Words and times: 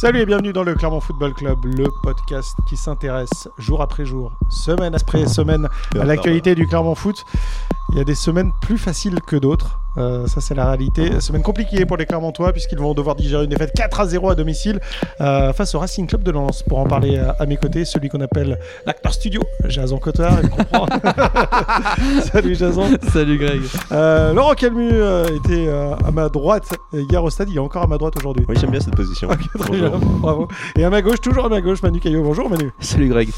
Salut 0.00 0.20
et 0.20 0.26
bienvenue 0.26 0.52
dans 0.52 0.62
le 0.62 0.76
Clermont 0.76 1.00
Football 1.00 1.34
Club, 1.34 1.64
le 1.64 1.86
podcast 2.04 2.56
qui 2.68 2.76
s'intéresse 2.76 3.48
jour 3.58 3.82
après 3.82 4.04
jour, 4.04 4.30
semaine 4.48 4.94
après 4.94 5.26
semaine 5.26 5.68
à 5.98 6.04
l'actualité 6.04 6.54
du 6.54 6.68
Clermont 6.68 6.94
Foot. 6.94 7.24
Il 7.90 7.96
y 7.96 8.00
a 8.00 8.04
des 8.04 8.14
semaines 8.14 8.52
plus 8.60 8.76
faciles 8.76 9.20
que 9.26 9.36
d'autres. 9.36 9.80
Euh, 9.96 10.26
ça, 10.26 10.40
c'est 10.40 10.54
la 10.54 10.66
réalité. 10.66 11.20
Semaine 11.20 11.42
compliquée 11.42 11.84
pour 11.84 11.96
les 11.96 12.06
Clermontois, 12.06 12.52
puisqu'ils 12.52 12.78
vont 12.78 12.94
devoir 12.94 13.16
digérer 13.16 13.44
une 13.44 13.50
défaite 13.50 13.72
4 13.74 14.00
à 14.00 14.06
0 14.06 14.30
à 14.30 14.34
domicile 14.34 14.80
euh, 15.20 15.52
face 15.52 15.74
au 15.74 15.78
Racing 15.80 16.06
Club 16.06 16.22
de 16.22 16.30
Lens. 16.30 16.62
Pour 16.62 16.78
en 16.78 16.86
parler 16.86 17.18
à, 17.18 17.46
mes 17.46 17.56
côtés, 17.56 17.84
celui 17.84 18.08
qu'on 18.08 18.20
appelle 18.20 18.58
l'acteur 18.86 19.12
studio, 19.12 19.40
Jason 19.64 19.98
Cotard. 19.98 20.38
Il 20.42 20.50
comprend. 20.50 20.86
Salut 22.32 22.54
Jason. 22.54 22.90
Salut 23.12 23.38
Greg. 23.38 23.62
Euh, 23.90 24.32
Laurent 24.34 24.54
Calmu 24.54 24.88
était 25.36 25.68
à 25.68 26.10
ma 26.12 26.28
droite 26.28 26.76
hier 26.92 27.22
au 27.22 27.30
stade. 27.30 27.48
Il 27.50 27.56
est 27.56 27.60
encore 27.60 27.82
à 27.82 27.86
ma 27.86 27.98
droite 27.98 28.14
aujourd'hui. 28.18 28.44
Oui, 28.48 28.54
j'aime 28.60 28.70
bien 28.70 28.80
cette 28.80 28.96
position. 28.96 29.28
bravo. 30.20 30.48
Et 30.76 30.84
à 30.84 30.90
ma 30.90 31.02
gauche, 31.02 31.20
toujours 31.20 31.46
à 31.46 31.48
ma 31.48 31.60
gauche, 31.60 31.82
Manu 31.82 31.98
Caillot. 31.98 32.22
Bonjour 32.22 32.48
Manu. 32.48 32.70
Salut 32.78 33.08
Greg. 33.08 33.30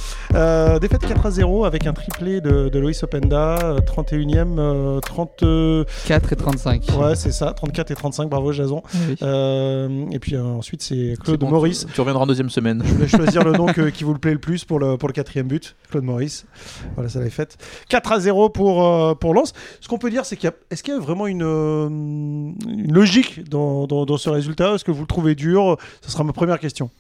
défaite 0.80 1.06
4 1.06 1.26
à 1.26 1.30
0 1.30 1.64
avec 1.64 1.86
un 1.86 1.92
triplé 1.92 2.40
de, 2.40 2.68
de 2.68 2.78
Loïs 2.78 3.02
Openda, 3.02 3.76
31e, 3.86 4.39
34 4.44 6.32
et 6.32 6.36
30 6.36 6.56
Ouais, 6.98 7.14
c'est 7.14 7.32
ça, 7.32 7.52
34 7.52 7.90
et 7.90 7.94
35, 7.94 8.28
bravo 8.28 8.52
Jason. 8.52 8.82
Euh, 9.22 10.06
et 10.10 10.18
puis 10.18 10.34
euh, 10.34 10.42
ensuite, 10.42 10.82
c'est 10.82 11.14
Claude 11.22 11.42
Maurice. 11.42 11.86
Tu, 11.92 12.00
reviendras 12.00 12.24
en 12.24 12.26
deuxième 12.26 12.50
semaine. 12.50 12.82
Je 12.84 12.94
vais 12.94 13.08
choisir 13.08 13.44
le 13.44 13.52
nom 13.52 13.66
qui 13.66 14.04
vous 14.04 14.12
le 14.12 14.18
plaît 14.18 14.32
le 14.32 14.38
plus 14.38 14.64
pour 14.64 14.78
le, 14.78 14.96
pour 14.96 15.08
le 15.08 15.12
quatrième 15.12 15.48
but, 15.48 15.76
Claude 15.90 16.04
Maurice. 16.04 16.46
Voilà, 16.94 17.08
ça 17.08 17.18
l'avait 17.18 17.30
fait. 17.30 17.56
4 17.88 18.12
à 18.12 18.20
0 18.20 18.50
pour, 18.50 18.86
euh, 18.86 19.14
pour 19.14 19.34
Lens. 19.34 19.52
Ce 19.80 19.88
qu'on 19.88 19.98
peut 19.98 20.10
dire, 20.10 20.24
c'est 20.24 20.36
qu'il 20.36 20.48
y 20.48 20.52
a, 20.52 20.54
est-ce 20.70 20.82
qu'il 20.82 20.94
y 20.94 20.96
a 20.96 21.00
vraiment 21.00 21.26
une, 21.26 21.42
une 21.42 22.92
logique 22.92 23.48
dans, 23.48 23.86
dans, 23.86 24.04
dans 24.06 24.16
ce 24.16 24.30
résultat? 24.30 24.74
Est-ce 24.74 24.84
que 24.84 24.92
vous 24.92 25.02
le 25.02 25.06
trouvez 25.06 25.34
dur? 25.34 25.76
Ce 26.00 26.10
sera 26.10 26.24
ma 26.24 26.32
première 26.32 26.58
question. 26.58 26.90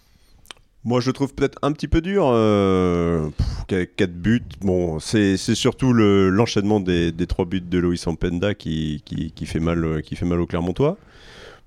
Moi, 0.84 1.00
je 1.00 1.08
le 1.08 1.12
trouve 1.12 1.34
peut-être 1.34 1.58
un 1.62 1.72
petit 1.72 1.88
peu 1.88 2.00
dur. 2.00 2.24
Euh, 2.26 3.28
4 3.68 4.10
buts. 4.12 4.42
Bon, 4.62 4.98
c'est 4.98 5.36
surtout 5.36 5.92
l'enchaînement 5.92 6.80
des, 6.80 7.12
des 7.12 7.26
3 7.26 7.44
buts 7.44 7.60
de 7.60 7.78
Loïs 7.78 8.06
Ampenda 8.06 8.54
qui, 8.54 9.02
qui, 9.04 9.32
qui, 9.32 9.46
fait 9.46 9.60
mal, 9.60 10.02
qui 10.02 10.16
fait 10.16 10.26
mal 10.26 10.40
au 10.40 10.46
Clermontois. 10.46 10.96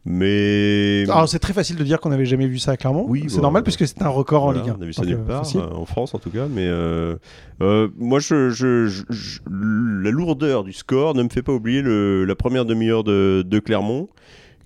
Mais. 0.05 1.03
Alors, 1.03 1.29
c'est 1.29 1.39
très 1.39 1.53
facile 1.53 1.77
de 1.77 1.83
dire 1.83 1.99
qu'on 2.01 2.09
n'avait 2.09 2.25
jamais 2.25 2.47
vu 2.47 2.59
ça 2.59 2.71
à 2.71 2.77
Clermont. 2.77 3.05
Oui, 3.07 3.25
c'est 3.29 3.41
normal 3.41 3.63
puisque 3.63 3.87
c'est 3.87 4.01
un 4.01 4.09
record 4.09 4.43
en 4.43 4.51
Ligue 4.51 4.69
1. 4.69 4.75
On 4.77 4.81
a 4.81 4.85
vu 4.85 4.93
ça 4.93 5.03
nulle 5.03 5.19
part, 5.19 5.45
euh, 5.55 5.69
en 5.71 5.85
France 5.85 6.13
en 6.13 6.19
tout 6.19 6.29
cas. 6.29 6.47
Mais 6.49 6.67
euh, 6.67 7.15
euh, 7.61 7.87
moi, 7.97 8.19
je, 8.19 8.49
je, 8.49 9.03
la 9.49 10.11
lourdeur 10.11 10.65
du 10.65 10.73
score 10.73 11.15
ne 11.15 11.23
me 11.23 11.29
fait 11.29 11.41
pas 11.41 11.53
oublier 11.53 11.81
le, 11.81 12.25
la 12.25 12.35
première 12.35 12.65
demi-heure 12.65 13.05
de, 13.05 13.45
de 13.47 13.59
Clermont 13.59 14.09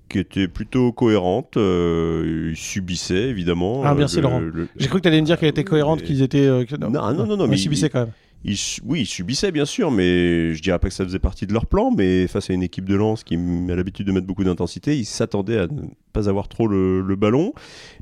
qui 0.08 0.18
était 0.18 0.48
plutôt 0.48 0.92
cohérente. 0.92 1.56
Euh, 1.56 2.50
ils 2.50 2.56
subissaient 2.56 3.28
évidemment. 3.28 3.82
Ah, 3.84 3.94
merci 3.94 4.20
Laurent. 4.20 4.42
J'ai 4.76 4.88
cru 4.88 4.98
que 4.98 5.02
tu 5.02 5.08
allais 5.08 5.20
me 5.20 5.26
dire 5.26 5.38
qu'elle 5.38 5.50
était 5.50 5.64
cohérente, 5.64 6.02
qu'ils 6.02 6.22
étaient. 6.22 6.46
Euh, 6.46 6.64
non, 6.78 6.90
non, 6.90 7.26
non, 7.26 7.36
non, 7.36 7.46
mais, 7.46 7.56
ils 7.56 7.60
subissaient 7.60 7.90
quand 7.90 8.00
même 8.00 8.12
oui, 8.44 9.00
ils 9.00 9.06
subissaient 9.06 9.50
bien 9.50 9.64
sûr, 9.64 9.90
mais 9.90 10.54
je 10.54 10.62
dirais 10.62 10.78
pas 10.78 10.88
que 10.88 10.94
ça 10.94 11.04
faisait 11.04 11.18
partie 11.18 11.46
de 11.46 11.52
leur 11.52 11.66
plan. 11.66 11.90
Mais 11.90 12.26
face 12.28 12.50
à 12.50 12.52
une 12.52 12.62
équipe 12.62 12.88
de 12.88 12.94
lance 12.94 13.24
qui 13.24 13.34
a 13.34 13.74
l'habitude 13.74 14.06
de 14.06 14.12
mettre 14.12 14.26
beaucoup 14.26 14.44
d'intensité, 14.44 14.96
ils 14.96 15.04
s'attendaient 15.04 15.58
à 15.58 15.66
ne 15.66 15.82
pas 16.12 16.28
avoir 16.28 16.48
trop 16.48 16.68
le, 16.68 17.16
ballon. 17.16 17.52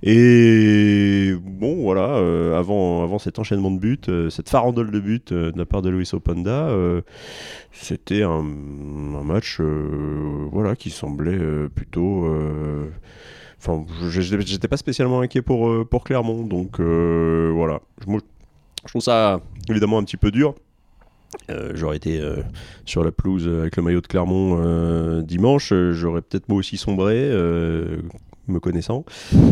Et 0.03 1.33
bon, 1.42 1.77
voilà, 1.83 2.17
euh, 2.17 2.59
avant, 2.59 3.03
avant 3.03 3.19
cet 3.19 3.39
enchaînement 3.39 3.70
de 3.70 3.79
buts, 3.79 3.98
euh, 4.09 4.29
cette 4.29 4.51
farandole 4.51 4.91
de 4.91 5.01
buts 5.01 5.20
euh, 5.33 5.53
de 5.53 5.59
la 5.59 5.64
part 5.64 5.81
de 5.81 5.89
Luis 5.89 6.11
Opanda, 6.12 6.70
c'était 7.73 8.23
un, 8.23 8.42
match 8.42 9.61
voilà, 10.53 10.77
qui 10.77 10.91
semblait 10.91 11.69
plutôt. 11.75 12.29
Enfin, 13.59 13.84
j'étais 14.11 14.69
pas 14.69 14.77
spécialement 14.77 15.20
inquiet 15.20 15.42
pour, 15.42 15.87
pour 15.89 16.05
Clermont, 16.05 16.45
donc 16.45 16.79
voilà. 16.79 17.81
Je, 18.01 18.07
je 18.87 18.92
trouve 18.92 19.03
ça 19.03 19.41
évidemment 19.69 19.98
un 19.98 20.05
petit 20.05 20.17
peu 20.17 20.31
dur. 20.31 20.55
Euh, 21.51 21.73
j'aurais 21.75 21.97
été 21.97 22.20
euh, 22.20 22.37
sur 22.84 23.05
la 23.05 23.13
pelouse 23.13 23.48
avec 23.48 23.77
le 23.77 23.83
maillot 23.83 24.01
de 24.01 24.07
Clermont 24.07 24.58
euh, 24.61 25.23
dimanche, 25.23 25.73
j'aurais 25.92 26.23
peut-être 26.23 26.48
moi 26.48 26.58
aussi 26.58 26.77
sombré, 26.77 27.30
me 28.48 28.61
connaissant. 28.61 29.05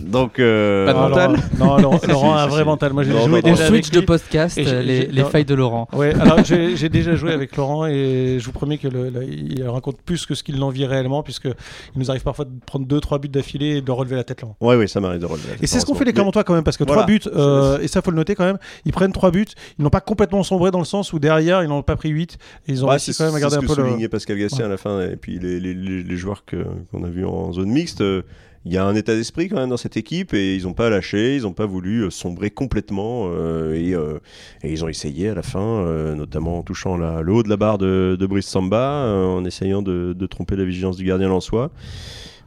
Donc, 0.00 0.38
euh... 0.38 0.86
pas 0.86 0.92
de 0.92 0.98
mental. 0.98 1.36
Non, 1.58 1.78
Laurent, 2.08 2.34
a 2.34 2.42
un 2.42 2.46
vrai 2.46 2.64
mental. 2.64 2.92
Moi, 2.92 3.04
j'ai 3.04 3.12
joué 3.12 3.42
déjà 3.42 3.66
switch 3.66 3.90
de 3.90 4.00
podcast, 4.00 4.56
les, 4.56 5.06
les 5.06 5.24
failles 5.24 5.44
de 5.44 5.54
Laurent. 5.54 5.88
Ouais, 5.92 6.14
alors 6.14 6.42
j'ai 6.44 6.88
déjà 6.88 7.14
joué 7.14 7.32
avec 7.32 7.56
Laurent 7.56 7.86
et 7.86 8.38
je 8.40 8.44
vous 8.44 8.52
promets 8.52 8.78
que 8.78 8.88
il 9.26 9.62
raconte 9.66 10.00
plus 10.02 10.26
que 10.26 10.34
ce 10.34 10.42
qu'il 10.42 10.58
n'en 10.58 10.70
vit 10.70 10.86
réellement, 10.86 11.22
puisque 11.22 11.46
il 11.46 11.98
nous 11.98 12.10
arrive 12.10 12.22
parfois 12.22 12.44
de 12.44 12.50
prendre 12.66 12.86
2-3 12.86 13.20
buts 13.20 13.28
d'affilée 13.28 13.76
et 13.76 13.80
de 13.82 13.90
relever 13.90 14.16
la 14.16 14.24
tête 14.24 14.42
Laurent. 14.42 14.56
Oui, 14.60 14.76
oui, 14.76 14.88
ça 14.88 15.00
m'arrive 15.00 15.20
de 15.20 15.26
relever. 15.26 15.50
Et 15.60 15.66
c'est 15.66 15.80
ce 15.80 15.86
qu'on 15.86 15.94
fait 15.94 16.04
les 16.04 16.12
Clermontois 16.12 16.44
quand 16.44 16.54
même, 16.54 16.64
parce 16.64 16.76
que 16.76 16.84
3 16.84 17.06
buts, 17.06 17.20
euh, 17.34 17.78
et 17.80 17.88
ça 17.88 18.02
faut 18.02 18.10
le 18.10 18.16
noter 18.16 18.34
quand 18.34 18.44
même, 18.44 18.58
ils 18.84 18.92
prennent 18.92 19.12
3 19.12 19.30
buts, 19.30 19.46
ils 19.78 19.82
n'ont 19.82 19.90
pas 19.90 20.00
complètement 20.00 20.42
sombré 20.42 20.70
dans 20.70 20.78
le 20.78 20.84
sens 20.84 21.12
où 21.12 21.18
derrière 21.18 21.62
ils 21.62 21.68
n'ont 21.68 21.82
pas 21.82 21.96
pris 21.96 22.10
8 22.10 22.38
et 22.66 22.72
ils 22.72 22.84
ont 22.84 22.88
réussi 22.88 23.14
quand 23.14 23.24
même 23.24 23.34
à 23.34 23.40
garder 23.40 23.56
un 23.56 23.60
peu 23.60 23.74
le. 23.76 23.96
C'est 24.00 24.08
Pascal 24.08 24.38
Gastien 24.38 24.66
à 24.66 24.68
la 24.68 24.76
fin 24.76 25.00
et 25.02 25.16
puis 25.16 25.38
les, 25.38 25.60
les, 25.60 25.74
les 25.74 26.16
joueurs 26.16 26.44
qu'on 26.44 27.04
a 27.04 27.08
vus 27.08 27.24
en 27.24 27.52
zone 27.52 27.73
mixte. 27.74 28.00
Euh, 28.00 28.22
il 28.66 28.72
y 28.72 28.78
a 28.78 28.84
un 28.84 28.94
état 28.94 29.14
d'esprit 29.14 29.48
quand 29.48 29.56
même 29.56 29.68
dans 29.68 29.76
cette 29.76 29.98
équipe 29.98 30.32
et 30.32 30.56
ils 30.56 30.62
n'ont 30.62 30.72
pas 30.72 30.88
lâché, 30.88 31.36
ils 31.36 31.42
n'ont 31.42 31.52
pas 31.52 31.66
voulu 31.66 32.00
euh, 32.00 32.10
sombrer 32.10 32.50
complètement 32.50 33.26
euh, 33.26 33.74
euh, 33.74 34.18
et, 34.62 34.72
ils 34.72 34.84
ont 34.84 34.88
essayé 34.88 35.28
à 35.28 35.34
la 35.34 35.42
fin, 35.42 35.84
notamment 36.14 36.58
en 36.58 36.62
touchant 36.62 36.96
la, 36.96 37.20
le 37.20 37.32
haut 37.32 37.42
de 37.42 37.50
la 37.50 37.56
barre 37.56 37.78
de, 37.78 38.26
Brice 38.26 38.46
Samba, 38.46 39.04
en 39.06 39.44
essayant 39.44 39.82
de, 39.82 40.26
tromper 40.26 40.56
la 40.56 40.64
vigilance 40.64 40.96
du 40.96 41.04
gardien 41.04 41.38
soi. 41.40 41.70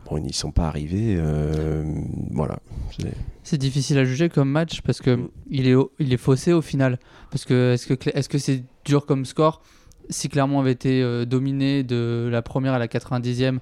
Bon, 0.09 0.17
ils 0.17 0.23
n'y 0.23 0.33
sont 0.33 0.51
pas 0.51 0.67
arrivés. 0.67 1.19
voilà. 2.31 2.59
C'est 3.43 3.57
difficile 3.57 3.97
à 3.99 4.05
juger 4.05 4.29
comme 4.29 4.49
match 4.49 4.81
parce 4.81 5.01
que 5.01 5.15
mm. 5.15 5.29
il, 5.51 5.67
est, 5.67 5.75
il 5.99 6.13
est 6.13 6.17
faussé 6.17 6.53
au 6.53 6.61
final. 6.61 6.97
Parce 7.29 7.45
que 7.45 7.73
est-ce 7.73 7.93
que 7.93 8.09
est-ce 8.13 8.29
que 8.29 8.37
c'est 8.37 8.63
dur 8.85 9.05
comme 9.05 9.25
score? 9.25 9.61
Si 10.09 10.29
Clermont 10.29 10.59
avait 10.61 10.71
été 10.71 11.25
dominé 11.25 11.83
de 11.83 12.29
la 12.31 12.41
première 12.41 12.73
à 12.73 12.79
la 12.79 12.87
90e, 12.87 13.59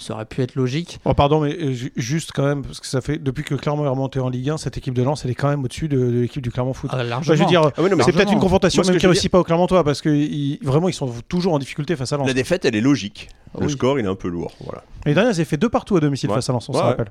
ça 0.00 0.14
aurait 0.14 0.24
pu 0.24 0.42
être 0.42 0.54
logique. 0.54 0.98
Oh, 1.04 1.14
pardon, 1.14 1.40
mais 1.40 1.56
euh, 1.56 1.74
juste 1.96 2.32
quand 2.32 2.44
même, 2.44 2.62
parce 2.62 2.80
que 2.80 2.86
ça 2.86 3.00
fait 3.00 3.18
depuis 3.18 3.44
que 3.44 3.54
Clermont 3.54 3.84
est 3.84 3.88
remonté 3.88 4.20
en 4.20 4.28
Ligue 4.28 4.50
1, 4.50 4.58
cette 4.58 4.76
équipe 4.76 4.94
de 4.94 5.02
Lens, 5.02 5.24
elle 5.24 5.30
est 5.30 5.34
quand 5.34 5.48
même 5.48 5.64
au-dessus 5.64 5.88
de, 5.88 5.98
l'équipe 5.98 6.42
du 6.42 6.50
Clermont 6.50 6.74
Foot. 6.74 6.90
Ah, 6.92 7.02
largement. 7.02 7.36
je 7.36 7.42
veux 7.42 7.48
dire, 7.48 7.62
ah 7.64 7.82
c'est 8.04 8.12
peut-être 8.12 8.32
une 8.32 8.40
confrontation 8.40 8.82
même 8.82 8.96
qui 8.96 9.06
réussit 9.06 9.30
pas 9.30 9.38
au 9.38 9.44
Clermontois, 9.44 9.84
parce 9.84 10.00
que 10.00 10.64
vraiment, 10.64 10.88
ils 10.88 10.94
sont 10.94 11.12
toujours 11.28 11.54
en 11.54 11.58
difficulté 11.58 11.96
face 11.96 12.12
à 12.12 12.16
Lens. 12.16 12.26
La 12.26 12.34
défaite, 12.34 12.64
elle 12.64 12.76
est 12.76 12.80
logique. 12.80 13.28
Le 13.58 13.68
score, 13.68 13.98
il 13.98 14.04
est 14.04 14.08
un 14.08 14.14
peu 14.14 14.28
lourd. 14.28 14.52
Voilà. 14.60 14.84
Et 15.06 15.14
dernière, 15.14 15.32
ils 15.32 15.36
avaient 15.36 15.44
fait 15.44 15.56
deux 15.56 15.68
partout 15.68 15.96
à 15.96 16.00
domicile 16.00 16.30
face 16.30 16.48
à 16.48 16.52
Lens, 16.52 16.68
on 16.68 16.72
se 16.72 16.78
rappelle. 16.78 17.10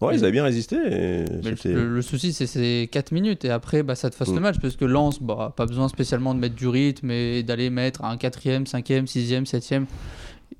Ouais, 0.00 0.16
ils 0.16 0.22
avaient 0.24 0.32
bien 0.32 0.44
résisté. 0.44 0.76
Le, 0.76 2.02
souci, 2.02 2.32
c'est 2.32 2.46
ces 2.46 2.88
4 2.90 3.12
minutes. 3.12 3.44
Et 3.44 3.50
après, 3.50 3.82
bah, 3.82 3.94
ça 3.94 4.08
te 4.08 4.14
fasse 4.14 4.28
le 4.28 4.36
mm. 4.36 4.40
match. 4.40 4.56
Parce 4.60 4.76
que 4.76 4.86
Lens, 4.86 5.20
bah, 5.20 5.52
pas 5.54 5.66
besoin 5.66 5.88
spécialement 5.88 6.34
de 6.34 6.40
mettre 6.40 6.54
du 6.54 6.68
rythme 6.68 7.10
et 7.10 7.42
d'aller 7.42 7.68
mettre 7.68 8.02
un 8.04 8.16
4ème, 8.16 8.66
5ème, 8.66 9.06
6ème, 9.06 9.46
7ème 9.46 9.84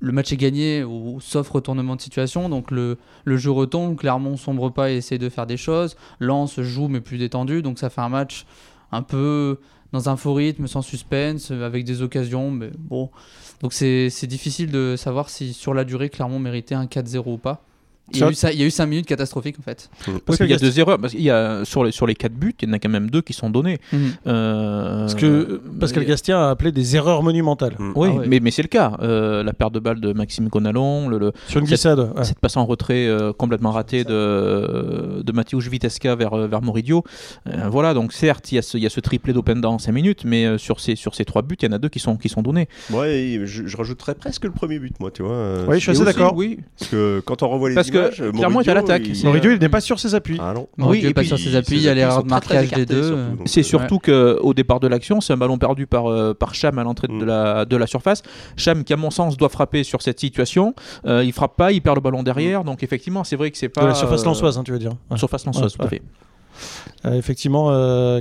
le 0.01 0.11
match 0.11 0.33
est 0.33 0.37
gagné 0.37 0.83
ou 0.83 1.19
sauf 1.21 1.47
retournement 1.49 1.95
de 1.95 2.01
situation. 2.01 2.49
Donc 2.49 2.71
le, 2.71 2.97
le 3.23 3.37
jeu 3.37 3.51
retombe, 3.51 3.95
Clermont 3.95 4.35
sombre 4.35 4.71
pas 4.71 4.91
et 4.91 4.97
essaie 4.97 5.19
de 5.19 5.29
faire 5.29 5.45
des 5.45 5.57
choses. 5.57 5.95
Lens 6.19 6.59
joue 6.59 6.87
mais 6.87 7.01
plus 7.01 7.17
détendu. 7.17 7.61
Donc 7.61 7.79
ça 7.79 7.89
fait 7.89 8.01
un 8.01 8.09
match 8.09 8.45
un 8.91 9.03
peu 9.03 9.59
dans 9.93 10.09
un 10.09 10.17
faux 10.17 10.33
rythme, 10.33 10.67
sans 10.67 10.81
suspense, 10.81 11.51
avec 11.51 11.85
des 11.85 12.01
occasions. 12.01 12.49
Mais 12.49 12.71
bon. 12.77 13.09
Donc 13.61 13.73
c'est 13.73 14.25
difficile 14.25 14.71
de 14.71 14.95
savoir 14.97 15.29
si 15.29 15.53
sur 15.53 15.73
la 15.73 15.83
durée 15.83 16.09
Clermont 16.09 16.39
méritait 16.39 16.75
un 16.75 16.85
4-0 16.85 17.21
ou 17.25 17.37
pas. 17.37 17.63
Il 18.13 18.19
y, 18.19 18.23
a 18.23 18.29
eu, 18.29 18.33
il 18.53 18.59
y, 18.59 18.63
a 18.63 18.65
eu 18.65 18.71
5 18.71 18.85
minutes 18.87 19.05
catastrophiques 19.05 19.57
en 19.59 19.63
fait. 19.63 19.89
Parce 20.25 20.37
qu'il 20.37 20.49
y 20.49 20.53
a 20.53 20.57
deux 20.57 20.79
erreurs. 20.79 20.99
Parce 20.99 21.13
qu'il 21.13 21.21
y 21.21 21.29
a, 21.29 21.63
sur, 21.63 21.83
les, 21.83 21.91
sur 21.91 22.05
les 22.05 22.15
4 22.15 22.33
buts, 22.33 22.53
il 22.61 22.67
y 22.67 22.71
en 22.71 22.73
a 22.73 22.79
quand 22.79 22.89
même 22.89 23.09
deux 23.09 23.21
qui 23.21 23.33
sont 23.33 23.49
donnés. 23.49 23.79
Mhm. 23.93 24.11
Euh, 24.27 24.99
parce 25.01 25.15
que 25.15 25.61
Pascal 25.79 26.05
Gastien 26.05 26.39
a 26.39 26.49
appelé 26.49 26.71
des 26.71 26.95
erreurs 26.95 27.23
monumentales. 27.23 27.75
Mhm. 27.79 27.93
Oui, 27.95 28.09
ah 28.11 28.23
mais, 28.27 28.39
mais 28.39 28.51
c'est 28.51 28.63
le 28.63 28.67
cas. 28.67 28.97
Euh, 29.01 29.43
la 29.43 29.53
perte 29.53 29.73
de 29.73 29.79
balle 29.79 30.01
de 30.01 30.13
Maxime 30.13 30.49
Conalon, 30.49 31.07
le, 31.07 31.31
sur 31.47 31.59
une 31.59 31.65
glissade. 31.65 32.11
Cette, 32.17 32.25
cette 32.25 32.39
passe 32.39 32.57
en 32.57 32.65
retrait 32.65 33.07
euh, 33.07 33.33
complètement 33.33 33.71
ratée 33.71 34.03
de, 34.03 35.21
de 35.23 35.31
Mathieu 35.31 35.59
Vitesca 35.59 36.15
vers, 36.15 36.35
vers 36.35 36.61
Moridio. 36.61 37.03
voilà, 37.69 37.93
donc 37.93 38.13
certes, 38.13 38.51
il 38.51 38.55
y 38.55 38.57
a 38.57 38.61
ce, 38.61 38.77
il 38.77 38.83
y 38.83 38.87
a 38.87 38.89
ce 38.89 38.99
triplé 38.99 39.31
d'Open 39.31 39.63
en 39.65 39.79
5 39.79 39.91
minutes, 39.91 40.23
mais 40.25 40.57
sur 40.57 40.79
ces, 40.79 40.95
sur 40.95 41.15
ces 41.15 41.23
3 41.23 41.43
buts, 41.43 41.55
il 41.61 41.65
y 41.65 41.69
en 41.69 41.71
a 41.73 41.77
deux 41.77 41.89
qui 41.89 41.99
sont, 41.99 42.17
qui 42.17 42.29
sont 42.29 42.41
donnés. 42.41 42.67
Ouais, 42.91 43.41
je, 43.45 43.67
je, 43.67 43.77
rajouterais 43.77 44.15
presque 44.15 44.43
le 44.43 44.51
premier 44.51 44.79
but, 44.79 44.99
moi, 44.99 45.11
tu 45.11 45.23
vois. 45.23 45.63
Oui, 45.67 45.75
je 45.75 45.79
suis 45.79 45.91
assez 45.91 46.03
d'accord. 46.03 46.35
Oui. 46.35 46.59
Parce 46.77 46.91
que 46.91 47.21
quand 47.25 47.43
on 47.43 47.49
revoit 47.49 47.69
les 47.69 47.75
Parce 47.75 47.87
images, 47.87 48.00
que, 48.09 48.31
clairement, 48.31 48.61
il 48.61 48.69
à 48.69 48.73
l'attaque. 48.73 49.03
Moridio, 49.23 49.51
il 49.51 49.59
n'est 49.59 49.69
pas 49.69 49.81
sur 49.81 49.99
ses 49.99 50.15
appuis. 50.15 50.37
Ah 50.41 50.53
non. 50.53 50.67
oui, 50.77 50.99
il 51.01 51.07
n'est 51.07 51.13
pas 51.13 51.23
sur 51.23 51.37
ses 51.37 51.55
appuis, 51.55 51.77
il 51.77 51.83
y 51.83 51.89
a 51.89 51.93
l'erreur 51.93 52.23
de 52.23 52.29
marquage 52.29 52.71
des 52.71 52.85
deux. 52.85 53.17
C'est 53.45 53.63
surtout 53.63 53.99
qu'au 53.99 54.53
départ 54.53 54.79
de 54.79 54.87
l'action, 54.87 55.21
c'est 55.21 55.33
un 55.33 55.37
ballon 55.37 55.57
perdu 55.57 55.87
par, 55.87 56.07
euh, 56.07 56.33
par 56.33 56.53
Cham 56.55 56.77
à 56.77 56.83
l'entrée 56.83 57.07
de, 57.07 57.13
mm. 57.13 57.23
la, 57.23 57.65
de 57.65 57.75
la 57.75 57.87
surface. 57.87 58.23
Cham, 58.57 58.83
qui 58.83 58.93
à 58.93 58.97
mon 58.97 59.11
sens 59.11 59.37
doit 59.37 59.49
frapper 59.49 59.83
sur 59.83 60.01
cette 60.01 60.19
situation, 60.19 60.73
euh, 61.05 61.23
il 61.23 61.33
frappe 61.33 61.55
pas, 61.55 61.71
il 61.71 61.81
perd 61.81 61.95
le 61.97 62.01
ballon 62.01 62.23
derrière. 62.23 62.61
Mm. 62.61 62.65
Donc 62.65 62.83
effectivement, 62.83 63.23
c'est 63.23 63.35
vrai 63.35 63.51
que 63.51 63.57
c'est 63.57 63.69
pas. 63.69 63.85
la 63.85 63.93
surface 63.93 64.21
euh, 64.21 64.25
lançoise, 64.25 64.57
hein, 64.57 64.63
tu 64.63 64.71
veux 64.71 64.79
dire. 64.79 64.93
Surface 65.15 65.45
lançoise, 65.45 65.73
tout 65.73 65.83
à 65.83 65.87
fait. 65.87 66.01
effectivement, 67.05 67.67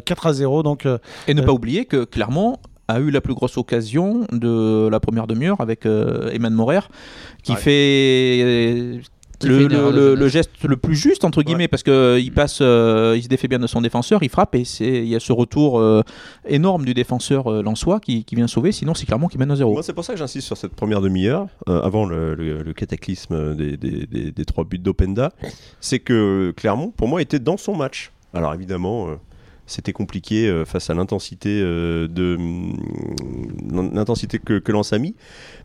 4 0.00 0.26
à 0.26 0.33
0. 0.33 0.62
Donc, 0.62 0.87
Et 1.29 1.35
ne 1.35 1.43
pas 1.43 1.53
oublier 1.53 1.85
que 1.85 2.05
clairement, 2.05 2.61
a 2.88 2.99
eu 2.99 3.11
la 3.11 3.21
plus 3.21 3.35
grosse 3.35 3.56
occasion 3.56 4.26
de 4.33 4.88
la 4.91 4.99
première 4.99 5.26
demi-heure 5.26 5.61
avec 5.61 5.87
Eman 5.87 6.53
Morer, 6.53 6.81
qui 7.43 7.55
fait 7.55 9.00
le, 9.48 10.14
le- 10.14 10.28
geste 10.28 10.50
le 10.64 10.76
plus 10.76 10.94
juste 10.96 11.25
entre 11.25 11.42
guillemets 11.42 11.69
parce 11.69 11.82
que 11.82 11.90
euh, 11.90 12.20
il 12.20 12.32
passe 12.32 12.58
euh, 12.60 13.14
il 13.16 13.22
se 13.22 13.28
défait 13.28 13.48
bien 13.48 13.58
de 13.58 13.66
son 13.66 13.81
défenseur 13.81 14.22
il 14.22 14.28
frappe 14.28 14.54
et 14.54 14.64
c'est 14.64 14.87
il 14.87 15.08
y 15.08 15.16
a 15.16 15.20
ce 15.20 15.32
retour 15.32 15.78
euh, 15.81 16.02
énorme 16.46 16.84
du 16.84 16.94
défenseur 16.94 17.50
euh, 17.50 17.62
lensois 17.62 18.00
qui, 18.00 18.25
qui 18.25 18.34
vient 18.37 18.46
sauver 18.46 18.72
sinon 18.72 18.94
c'est 18.94 19.06
clairement 19.06 19.28
qui 19.28 19.38
mène 19.38 19.50
à 19.50 19.56
zéro 19.56 19.72
Moi, 19.72 19.82
c'est 19.82 19.92
pour 19.92 20.04
ça 20.04 20.12
que 20.12 20.19
j'insiste 20.19 20.46
sur 20.46 20.56
cette 20.56 20.75
première 20.75 21.00
demi-heure, 21.00 21.46
euh, 21.69 21.81
avant 21.82 22.04
le, 22.06 22.34
le- 22.34 22.62
le 22.62 22.72
cataclysme 22.72 23.54
des, 23.56 23.76
des- 23.76 24.06
des- 24.06 24.32
des 24.32 24.44
trois 24.44 24.64
buts 24.64 24.78
d'Openda. 24.78 25.32
C'est 25.81 25.98
que 25.98 26.52
Clermont, 26.56 26.90
pour 26.96 27.08
moi, 27.08 27.22
était 27.22 27.38
dans 27.38 27.56
son 27.56 27.75
match. 27.76 28.12
Alors, 28.34 28.54
évidemment, 28.54 29.08
euh, 29.08 29.14
c'était 29.70 29.93
compliqué 29.93 30.46
euh, 30.49 30.64
face 30.64 30.90
à 30.90 30.94
l'intensité 30.94 31.61
euh, 31.62 32.06
de 32.08 32.37
hum, 32.37 32.76
l'intensité 33.93 34.38
que, 34.38 34.58
que 34.58 34.72
Lens 34.72 34.93
a 34.93 34.99
mis. 34.99 35.14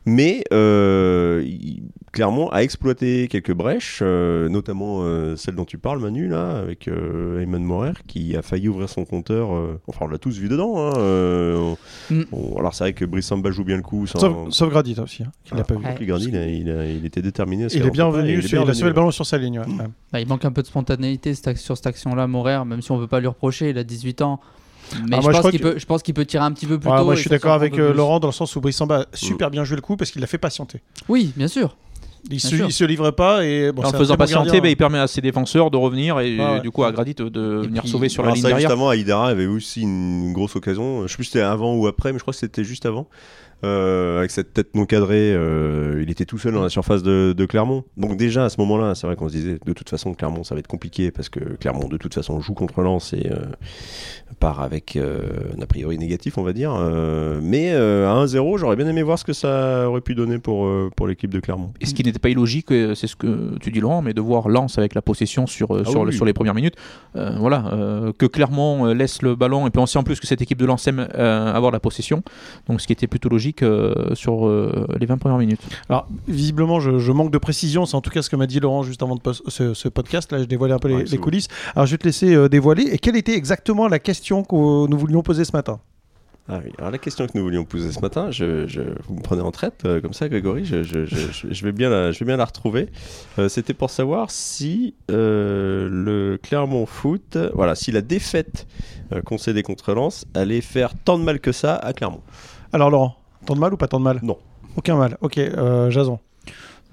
Mais 0.05 0.43
euh, 0.53 1.43
il- 1.45 1.83
Clermont 2.11 2.47
a 2.49 2.63
exploité 2.63 3.27
quelques 3.27 3.51
brèches, 3.53 3.99
euh, 4.01 4.47
notamment 4.47 4.99
euh, 5.01 5.35
celle 5.35 5.55
dont 5.55 5.65
tu 5.65 5.77
parles, 5.77 5.99
Manu, 5.99 6.29
là, 6.29 6.51
avec 6.59 6.87
euh, 6.87 7.41
Ayman 7.41 7.61
Morer, 7.61 7.91
qui 8.07 8.37
a 8.37 8.41
failli 8.41 8.69
ouvrir 8.69 8.87
son 8.87 9.03
compteur. 9.03 9.53
euh, 9.53 9.81
enfin, 9.87 10.05
on 10.05 10.07
l'a 10.07 10.17
tous 10.17 10.37
vu 10.39 10.47
dedans. 10.47 10.77
hein, 10.77 10.93
euh, 10.97 11.57
on- 11.57 12.13
Mm. 12.13 12.23
on- 12.31 12.57
alors, 12.57 12.73
c'est 12.73 12.85
vrai 12.85 12.93
que 12.93 13.03
Brice 13.03 13.25
Samba 13.25 13.51
joue 13.51 13.65
bien 13.65 13.75
le 13.75 13.81
coup. 13.81 14.07
Sans... 14.07 14.19
Sauf, 14.19 14.49
sauf 14.51 14.69
Gradit 14.69 14.95
aussi, 15.01 15.23
hein, 15.23 15.31
qu'il 15.43 15.57
n'a 15.57 15.63
pas 15.65 15.75
vu. 15.75 15.83
Ouais. 15.85 15.95
Il, 15.99 16.37
a- 16.37 16.47
il 16.47 16.69
a- 16.69 16.85
il 16.89 17.05
était 17.05 17.21
déterminé. 17.21 17.65
à 17.65 17.69
ce 17.69 17.77
Il 17.77 17.85
est 17.85 17.89
bien 17.91 18.05
revenu, 18.05 18.29
il 18.29 18.39
est 18.39 18.43
il, 18.45 18.51
bien 18.51 18.61
a 18.65 18.73
sauvé 18.73 18.87
le 18.89 18.93
ballon 18.93 19.11
sur 19.11 19.25
sa 19.25 19.37
ligne. 19.37 19.59
ouais. 19.59 19.65
Mm. 19.67 19.79
Ouais. 19.81 19.85
Bah, 20.13 20.19
il 20.21 20.27
manque 20.29 20.45
un 20.45 20.51
peu 20.53 20.61
de 20.61 20.67
spontanéité 20.67 21.33
sur 21.33 21.75
cette 21.75 21.87
action-là, 21.87 22.27
Morer, 22.27 22.63
même 22.65 22.81
si 22.81 22.91
on 22.93 22.97
veut 22.97 23.07
pas 23.07 23.19
lui 23.19 23.27
reprocher, 23.27 23.71
il 23.71 23.77
a 23.77 23.83
18 23.95 24.21
ans. 24.21 24.39
Mais 25.09 25.17
Ah, 25.17 25.21
je, 25.21 25.29
moi, 25.29 25.31
pense 25.41 25.49
qu'il 25.51 25.59
que- 25.59 25.67
peut, 25.73 25.79
je 25.79 25.85
pense 25.85 26.03
qu'il 26.03 26.13
peut 26.13 26.25
tirer 26.25 26.43
un 26.43 26.51
petit 26.51 26.67
peu 26.67 26.77
plus 26.79 26.89
Ouais, 26.89 26.97
tôt. 26.97 27.05
moi, 27.05 27.15
je 27.15 27.21
suis 27.21 27.29
d'accord 27.29 27.53
avec 27.53 27.79
euh. 27.79 27.91
Laurent 27.93 28.19
dans 28.19 28.27
le 28.27 28.33
sens 28.33 28.55
où 28.55 28.61
Brissamba 28.61 28.99
a 29.01 29.05
super 29.13 29.49
bien 29.49 29.63
joué 29.63 29.75
le 29.75 29.81
coup 29.81 29.97
parce 29.97 30.11
qu'il 30.11 30.21
l'a 30.21 30.27
fait 30.27 30.37
patienter. 30.37 30.81
Oui, 31.09 31.33
bien 31.35 31.47
sûr. 31.47 31.75
Il 32.31 32.39
se, 32.39 32.47
sûr. 32.55 32.65
il 32.65 32.71
se 32.71 32.83
livrait 32.83 33.11
pas 33.11 33.45
et 33.45 33.71
bon, 33.71 33.83
en 33.83 33.89
un 33.89 33.91
faisant 33.91 34.15
bon 34.15 34.19
patienter 34.19 34.59
bah, 34.59 34.67
il 34.67 34.75
permet 34.75 34.97
à 34.97 35.05
ses 35.05 35.21
défenseurs 35.21 35.69
de 35.69 35.77
revenir 35.77 36.19
et 36.19 36.39
Ouais, 36.39 36.43
ouais. 36.53 36.59
du 36.61 36.71
coup 36.71 36.83
à 36.83 36.91
Gradit 36.91 37.13
de, 37.13 37.29
de 37.29 37.61
Et 37.63 37.67
venir 37.67 37.83
puis- 37.83 37.91
sauver 37.91 38.09
sur 38.09 38.23
la 38.23 38.31
ligne 38.31 38.41
ça, 38.41 38.47
derrière 38.47 38.67
justement, 38.69 38.89
Aïdara 38.89 39.27
avait 39.27 39.45
aussi 39.45 39.81
une 39.83 40.33
grosse 40.33 40.55
occasion. 40.55 41.03
Je 41.03 41.07
sais 41.07 41.15
plus 41.15 41.25
si 41.25 41.31
c'était 41.33 41.43
avant 41.43 41.75
ou 41.75 41.85
après, 41.85 42.11
mais 42.13 42.17
je 42.17 42.23
crois 42.23 42.33
que 42.33 42.39
c'était 42.39 42.63
juste 42.63 42.87
avant. 42.87 43.05
Euh, 43.65 44.19
avec 44.19 44.29
cette 44.31 44.53
tête 44.53 44.75
non 44.75 44.85
cadrée, 44.85 45.33
euh, 45.33 45.99
il 46.03 46.11
était 46.11 46.25
tout 46.25 46.37
seul 46.37 46.53
dans 46.53 46.61
la 46.61 46.69
surface 46.69 47.01
de, 47.01 47.33
de 47.35 47.45
Clermont. 47.45 47.83
Donc 47.97 48.15
déjà 48.15 48.45
à 48.45 48.49
ce 48.49 48.59
moment-là, 48.61 48.93
c'est 48.93 49.07
vrai 49.07 49.15
qu'on 49.15 49.27
se 49.27 49.33
disait 49.33 49.57
de 49.65 49.73
toute 49.73 49.89
façon 49.89 50.13
Clermont 50.13 50.43
ça 50.43 50.53
va 50.53 50.59
être 50.59 50.67
compliqué 50.67 51.09
parce 51.11 51.29
que 51.29 51.39
Clermont 51.59 51.87
de 51.87 51.97
toute 51.97 52.13
façon 52.13 52.39
joue 52.41 52.53
contre 52.53 52.81
Lens 52.81 53.13
et 53.13 53.27
euh, 53.31 53.37
part 54.39 54.61
avec 54.61 54.97
un 54.97 55.61
a 55.61 55.65
priori 55.65 55.97
négatif 55.97 56.37
on 56.37 56.43
va 56.43 56.53
dire. 56.53 56.73
Mais 57.41 57.71
à 57.71 58.13
1-0, 58.23 58.57
j'aurais 58.57 58.75
bien 58.75 58.87
aimé 58.87 59.01
voir 59.01 59.17
ce 59.17 59.23
que 59.25 59.33
ça 59.33 59.89
aurait 59.89 60.01
pu 60.01 60.13
donner 60.15 60.37
pour, 60.37 60.69
pour 60.95 61.07
l'équipe 61.07 61.31
de 61.33 61.39
Clermont. 61.39 61.71
Et 61.81 61.85
ce 61.85 61.93
qui 61.93 62.03
n'était 62.03 62.19
pas 62.19 62.29
illogique, 62.29 62.67
c'est 62.69 63.07
ce 63.07 63.15
que 63.15 63.57
tu 63.59 63.71
dis 63.71 63.79
Laurent, 63.79 64.01
mais 64.01 64.13
de 64.13 64.21
voir 64.21 64.47
Lens 64.49 64.77
avec 64.77 64.93
la 64.93 65.01
possession 65.01 65.47
sur, 65.47 65.71
Ah 65.71 65.83
sur, 65.89 66.01
oui, 66.01 66.05
le- 66.05 66.11
oui. 66.11 66.15
sur 66.15 66.25
les 66.25 66.33
premières 66.33 66.53
minutes, 66.53 66.75
voilà, 67.15 67.71
que 68.17 68.25
Clermont 68.25 68.85
laisse 68.93 69.21
le 69.21 69.35
ballon, 69.35 69.65
et 69.67 69.69
puis 69.71 69.79
on 69.81 69.85
sait 69.85 69.97
en 69.99 70.03
plus 70.03 70.19
que 70.19 70.27
cette 70.27 70.41
équipe 70.41 70.57
de 70.59 70.65
Lens 70.65 70.85
aime 70.87 71.07
avoir 71.15 71.71
la 71.71 71.79
possession, 71.79 72.21
donc 72.67 72.81
ce 72.81 72.87
qui 72.87 72.93
était 72.93 73.07
plutôt 73.07 73.29
logique 73.29 73.54
euh, 73.63 74.13
sur 74.15 74.47
euh, 74.47 74.87
les 74.99 75.05
20 75.05 75.17
premières 75.17 75.37
minutes. 75.37 75.61
Alors, 75.89 76.07
visiblement, 76.27 76.79
je, 76.79 76.99
je 76.99 77.11
manque 77.11 77.31
de 77.31 77.37
précision. 77.37 77.85
C'est 77.85 77.95
en 77.95 78.01
tout 78.01 78.09
cas 78.11 78.21
ce 78.21 78.29
que 78.29 78.35
m'a 78.35 78.47
dit 78.47 78.59
Laurent 78.59 78.83
juste 78.83 79.01
avant 79.03 79.15
de 79.15 79.21
ce, 79.47 79.73
ce 79.73 79.87
podcast. 79.89 80.31
Là, 80.31 80.39
je 80.39 80.45
dévoilais 80.45 80.73
un 80.73 80.79
peu 80.79 80.87
les, 80.87 80.95
Ouais, 80.95 81.01
les 81.03 81.07
c'est 81.07 81.17
coulisses. 81.17 81.47
Alors, 81.75 81.85
je 81.85 81.91
vais 81.91 81.97
te 81.97 82.05
laisser 82.05 82.33
euh, 82.35 82.49
dévoiler. 82.49 82.83
Et 82.91 82.97
quelle 82.97 83.15
était 83.15 83.35
exactement 83.35 83.87
la 83.87 83.99
question 83.99 84.43
que 84.43 84.55
nous 84.87 84.97
voulions 84.97 85.21
poser 85.23 85.45
ce 85.45 85.51
matin? 85.53 85.79
Ah 86.47 86.59
oui, 86.63 86.71
alors 86.77 86.91
la 86.91 86.99
question 86.99 87.25
que 87.25 87.31
nous 87.33 87.43
voulions 87.43 87.63
poser 87.65 87.91
ce 87.91 87.99
matin, 88.01 88.29
je, 88.29 88.67
je- 88.67 88.81
vous 89.07 89.15
me 89.15 89.21
prenez 89.23 89.41
en 89.41 89.49
traite 89.49 89.81
euh, 89.85 89.99
comme 89.99 90.13
ça, 90.13 90.29
Grégory, 90.29 90.63
je, 90.63 90.83
je- 90.83 91.03
je- 91.07 91.31
je- 91.31 91.47
je 91.51 91.65
vais, 91.65 91.71
bien 91.71 91.89
la, 91.89 92.11
je 92.11 92.19
vais 92.19 92.25
bien 92.25 92.37
la 92.37 92.45
retrouver. 92.45 92.89
Euh, 93.39 93.49
C'était 93.49 93.73
pour 93.73 93.89
savoir 93.89 94.29
si 94.29 94.93
euh, 95.09 95.89
le 95.91 96.37
Clermont 96.37 96.85
Foot, 96.85 97.35
voilà, 97.55 97.73
si 97.73 97.91
la 97.91 98.01
défaite 98.01 98.67
euh, 99.11 99.23
concédée 99.23 99.63
contre 99.63 99.91
Lens 99.95 100.25
allait 100.35 100.61
faire 100.61 100.93
tant 101.03 101.17
de 101.17 101.23
mal 101.23 101.39
que 101.39 101.51
ça 101.51 101.75
à 101.77 101.93
Clermont. 101.93 102.21
Alors, 102.73 102.91
Laurent, 102.91 103.15
tant 103.45 103.55
de 103.55 103.59
mal 103.59 103.73
ou 103.73 103.77
pas 103.77 103.87
tant 103.87 103.99
de 103.99 104.03
mal 104.03 104.19
Non. 104.23 104.37
Aucun 104.75 104.95
mal. 104.97 105.17
Ok, 105.21 105.37
euh, 105.37 105.89
Jason. 105.89 106.19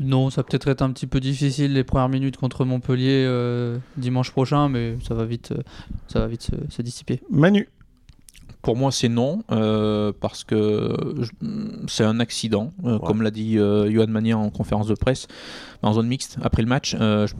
Non, 0.00 0.30
ça 0.30 0.42
peut-être 0.42 0.68
être 0.68 0.82
un 0.82 0.90
petit 0.90 1.06
peu 1.06 1.20
difficile 1.20 1.72
les 1.74 1.84
premières 1.84 2.08
minutes 2.08 2.36
contre 2.36 2.64
Montpellier 2.64 3.24
euh, 3.26 3.78
dimanche 3.96 4.30
prochain, 4.30 4.68
mais 4.68 4.96
ça 5.06 5.14
va 5.14 5.24
vite, 5.24 5.52
euh, 5.52 5.62
ça 6.08 6.20
va 6.20 6.26
vite 6.26 6.42
se, 6.42 6.52
se 6.70 6.82
dissiper. 6.82 7.20
Manu. 7.30 7.68
Pour 8.62 8.76
moi, 8.76 8.92
c'est 8.92 9.08
non, 9.08 9.42
euh, 9.50 10.12
parce 10.20 10.44
que 10.44 10.94
c'est 11.88 12.04
un 12.04 12.20
accident, 12.20 12.72
euh, 12.84 12.92
Ouais. 12.98 13.06
comme 13.06 13.22
l'a 13.22 13.32
dit 13.32 13.58
euh, 13.58 13.90
Johan 13.90 14.06
Manier 14.06 14.34
en 14.34 14.50
conférence 14.50 14.86
de 14.86 14.94
presse, 14.94 15.26
en 15.82 15.92
zone 15.92 16.06
mixte, 16.06 16.36
après 16.42 16.62
le 16.62 16.68
match. 16.68 16.96
Euh, 17.00 17.26
je, 17.26 17.34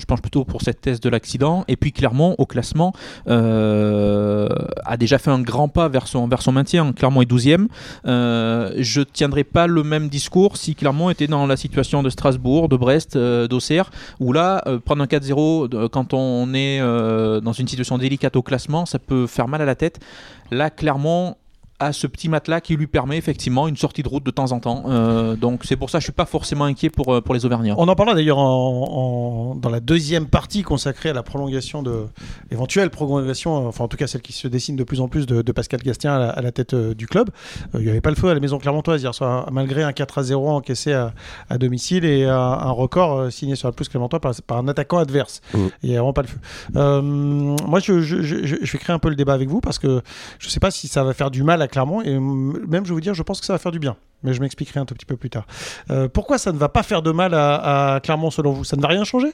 je 0.00 0.04
penche 0.06 0.20
plutôt 0.22 0.44
pour 0.44 0.62
cette 0.62 0.80
thèse 0.80 1.00
de 1.00 1.08
l'accident. 1.08 1.64
Et 1.68 1.76
puis, 1.76 1.92
clairement, 1.92 2.34
au 2.38 2.46
classement, 2.46 2.92
euh, 3.28 4.48
a 4.84 4.96
déjà 4.96 5.18
fait 5.18 5.30
un 5.30 5.40
grand 5.40 5.68
pas 5.68 5.88
vers 5.88 6.06
son, 6.08 6.28
maintien. 6.52 6.92
Clermont 6.92 7.22
est 7.22 7.30
12e. 7.30 7.66
Euh, 8.06 8.72
je 8.78 9.00
ne 9.00 9.04
tiendrai 9.04 9.44
pas 9.44 9.66
le 9.66 9.82
même 9.82 10.08
discours 10.08 10.56
si 10.56 10.74
Clermont 10.74 11.10
était 11.10 11.26
dans 11.26 11.46
la 11.46 11.56
situation 11.56 12.02
de 12.02 12.10
Strasbourg, 12.10 12.68
de 12.68 12.76
Brest, 12.76 13.16
euh, 13.16 13.46
d'Auxerre, 13.48 13.90
où 14.20 14.32
là, 14.32 14.62
euh, 14.66 14.78
prendre 14.78 15.02
un 15.02 15.06
4-0 15.06 15.68
de- 15.68 15.86
quand 15.86 16.14
on 16.14 16.52
est 16.54 16.80
euh, 16.80 17.40
dans 17.40 17.52
une 17.52 17.68
situation 17.68 17.98
délicate 17.98 18.36
au 18.36 18.42
classement, 18.42 18.86
ça 18.86 18.98
peut 18.98 19.26
faire 19.26 19.48
mal 19.48 19.60
à 19.62 19.64
la 19.64 19.74
tête. 19.74 20.00
Là, 20.50 20.70
Clermont 20.70 21.36
a 21.78 21.92
ce 21.92 22.06
petit 22.06 22.28
matelas 22.28 22.60
qui 22.62 22.74
lui 22.76 22.86
permet 22.86 23.16
effectivement 23.18 23.68
une 23.68 23.76
sortie 23.76 24.02
de 24.02 24.08
route 24.08 24.24
de 24.24 24.30
temps 24.30 24.52
en 24.52 24.60
temps. 24.60 24.84
Euh, 24.86 25.36
donc 25.36 25.60
c'est 25.64 25.76
pour 25.76 25.90
ça 25.90 25.98
que 25.98 26.00
je 26.02 26.06
suis 26.06 26.12
pas 26.12 26.24
forcément 26.24 26.64
inquiet 26.64 26.88
pour, 26.88 27.12
euh, 27.14 27.20
pour 27.20 27.34
les 27.34 27.44
Auvergnats. 27.44 27.74
On 27.76 27.86
en 27.88 27.94
parlera 27.94 28.14
d'ailleurs 28.14 28.38
en- 28.38 29.50
en- 29.52 29.54
dans 29.56 29.68
la 29.68 29.80
deuxième 29.80 30.26
partie 30.26 30.62
consacrée 30.62 31.10
à 31.10 31.12
la 31.12 31.22
prolongation 31.22 31.82
de 31.82 32.06
éventuelle 32.50 32.88
prolongation, 32.90 33.68
enfin 33.68 33.84
en 33.84 33.88
tout 33.88 33.96
cas 33.96 34.06
celle 34.06 34.22
qui 34.22 34.32
se 34.32 34.48
dessine 34.48 34.76
de 34.76 34.84
plus 34.84 35.00
en 35.00 35.08
plus 35.08 35.26
de, 35.26 35.42
de 35.42 35.52
Pascal 35.52 35.80
Gastien 35.82 36.14
à 36.14 36.18
la, 36.18 36.30
à 36.30 36.40
la 36.42 36.52
tête 36.52 36.72
euh, 36.74 36.94
du 36.94 37.06
club. 37.06 37.28
Euh, 37.74 37.78
il 37.80 37.84
n'y 37.84 37.90
avait 37.90 38.00
pas 38.00 38.10
le 38.10 38.16
feu 38.16 38.28
à 38.28 38.34
la 38.34 38.40
maison 38.40 38.58
clermontoise 38.58 39.02
hier 39.02 39.14
soir, 39.14 39.48
malgré 39.52 39.82
un 39.82 39.92
4 39.92 40.18
à 40.18 40.22
0 40.22 40.48
encaissé 40.50 40.92
à, 40.94 41.12
à 41.50 41.58
domicile 41.58 42.04
et 42.04 42.24
un, 42.24 42.36
un 42.38 42.70
record 42.70 43.30
signé 43.30 43.54
sur 43.54 43.68
la 43.68 43.72
pelouse 43.72 43.88
clermontoise 43.88 44.20
par, 44.20 44.34
par 44.46 44.58
un 44.58 44.68
attaquant 44.68 44.98
adverse. 44.98 45.40
Mhm. 45.54 45.70
Il 45.82 45.90
n'y 45.90 45.96
a 45.96 45.98
vraiment 46.00 46.12
pas 46.14 46.22
le 46.22 46.28
feu. 46.28 46.38
Euh, 46.76 47.02
moi, 47.02 47.80
je, 47.80 48.00
je- 48.00 48.22
je- 48.22 48.44
je- 48.46 48.56
je 48.62 48.72
vais 48.72 48.78
créer 48.78 48.94
un 48.94 48.98
peu 48.98 49.08
le 49.10 49.14
débat 49.16 49.34
avec 49.34 49.48
vous 49.48 49.60
parce 49.60 49.78
que 49.78 50.00
je 50.38 50.46
ne 50.46 50.50
sais 50.50 50.60
pas 50.60 50.70
si 50.70 50.88
ça 50.88 51.04
va 51.04 51.12
faire 51.12 51.30
du 51.30 51.42
mal 51.42 51.60
à 51.62 51.65
Clermont 51.68 52.02
et 52.02 52.18
mm, 52.18 52.66
même 52.68 52.84
je 52.84 52.90
vais 52.90 52.94
vous 52.94 53.00
dire, 53.00 53.14
je 53.14 53.22
pense 53.22 53.40
que 53.40 53.46
ça 53.46 53.52
va 53.52 53.58
faire 53.58 53.72
du 53.72 53.78
bien. 53.78 53.96
Mais 54.22 54.32
je 54.32 54.40
m'expliquerai 54.40 54.80
un 54.80 54.86
tout 54.86 54.94
petit 54.94 55.04
peu 55.06 55.16
plus 55.16 55.28
tard. 55.30 55.46
Euh, 55.90 56.08
pourquoi 56.08 56.38
ça 56.38 56.50
ne 56.50 56.56
va 56.58 56.68
pas 56.70 56.82
faire 56.82 57.02
de 57.02 57.12
mal 57.12 57.34
à, 57.34 57.94
à 57.96 58.00
Clermont 58.00 58.30
selon 58.30 58.52
vous? 58.52 58.64
Ça 58.64 58.76
ne 58.76 58.82
va 58.82 58.88
rien 58.88 59.04
changer? 59.04 59.32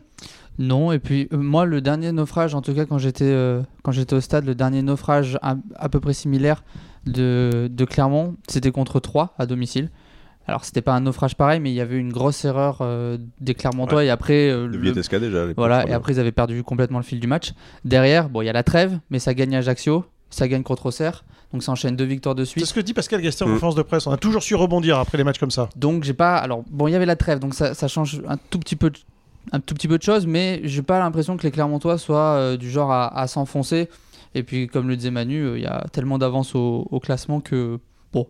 Non, 0.58 0.92
et 0.92 0.98
puis 0.98 1.28
euh, 1.32 1.36
moi, 1.38 1.64
le 1.64 1.80
dernier 1.80 2.10
naufrage, 2.12 2.54
en 2.54 2.60
tout 2.62 2.74
cas 2.74 2.84
quand 2.84 2.98
j'étais 2.98 3.24
euh, 3.24 3.62
quand 3.84 3.92
j'étais 3.92 4.14
au 4.14 4.20
stade, 4.20 4.44
le 4.44 4.54
dernier 4.54 4.82
naufrage 4.82 5.38
à, 5.40 5.54
à 5.76 5.88
peu 5.88 6.00
près 6.00 6.12
similaire 6.14 6.62
de, 7.06 7.68
de 7.70 7.84
Clermont, 7.84 8.36
c'était 8.48 8.70
contre 8.72 9.00
3 9.00 9.34
à 9.38 9.46
domicile. 9.46 9.90
Alors 10.48 10.64
c'était 10.64 10.82
pas 10.82 10.92
un 10.92 11.00
naufrage 11.00 11.36
pareil, 11.36 11.60
mais 11.60 11.70
il 11.70 11.74
y 11.74 11.80
avait 11.80 11.96
une 11.96 12.12
grosse 12.12 12.44
erreur 12.44 12.78
euh, 12.80 13.16
des 13.40 13.54
Clermontois 13.54 14.04
et 14.04 14.10
après 14.10 14.50
euh, 14.50 14.66
Le 14.66 14.76
le- 14.76 14.92
déjà. 14.92 15.46
voilà 15.56 15.86
et 15.88 15.92
après 15.92 16.14
ils 16.14 16.20
avaient 16.20 16.32
perdu 16.32 16.64
complètement 16.64 16.98
le 16.98 17.04
fil 17.04 17.20
du 17.20 17.28
match. 17.28 17.52
Derrière, 17.84 18.28
bon 18.28 18.42
il 18.42 18.46
y 18.46 18.48
a 18.48 18.52
la 18.52 18.64
trêve, 18.64 18.98
mais 19.10 19.20
ça 19.20 19.34
gagne 19.34 19.54
à 19.54 19.58
Ajaccio, 19.58 20.04
ça 20.30 20.48
gagne 20.48 20.64
contre 20.64 20.86
Auxerre, 20.86 21.24
donc 21.52 21.62
ça 21.62 21.72
enchaîne 21.72 21.96
deux 21.96 22.04
victoires 22.04 22.34
de 22.34 22.44
C'est 22.44 22.50
suite. 22.52 22.66
ce 22.66 22.74
que 22.74 22.80
dit 22.80 22.94
Pascal 22.94 23.20
Gastien 23.20 23.46
en 23.46 23.50
Mm. 23.50 23.52
conférence 23.54 23.74
de 23.74 23.82
presse. 23.82 24.06
On 24.06 24.12
a 24.12 24.16
toujours 24.16 24.42
su 24.42 24.54
rebondir 24.54 24.98
après 24.98 25.18
les 25.18 25.24
matchs 25.24 25.38
comme 25.38 25.50
ça. 25.50 25.68
Donc 25.76 26.04
j'ai 26.04 26.14
pas. 26.14 26.36
Alors 26.36 26.64
bon, 26.70 26.88
il 26.88 26.92
y 26.92 26.94
avait 26.94 27.06
la 27.06 27.16
trêve, 27.16 27.38
donc 27.38 27.54
ça, 27.54 27.74
ça 27.74 27.88
change 27.88 28.22
un 28.28 28.36
tout 28.36 28.58
petit 28.58 28.76
peu, 28.76 28.90
de- 28.90 28.98
un 29.52 29.60
tout 29.60 29.74
petit 29.74 29.88
peu 29.88 29.98
de 29.98 30.02
choses, 30.02 30.26
mais 30.26 30.60
j'ai 30.64 30.82
pas 30.82 30.98
l'impression 30.98 31.36
que 31.36 31.42
les 31.42 31.50
Clermontois 31.50 31.98
soient 31.98 32.34
euh, 32.36 32.56
du 32.56 32.70
genre 32.70 32.90
à, 32.92 33.18
à 33.18 33.26
s'enfoncer. 33.26 33.88
Et 34.34 34.42
puis 34.42 34.66
comme 34.66 34.88
le 34.88 34.96
disait 34.96 35.10
Manu, 35.10 35.42
euh, 35.42 35.58
il 35.58 35.62
y 35.62 35.66
a 35.66 35.84
tellement 35.92 36.16
d'avance 36.18 36.54
au, 36.54 36.86
au 36.90 37.00
classement 37.00 37.40
que 37.40 37.78
bon, 38.12 38.26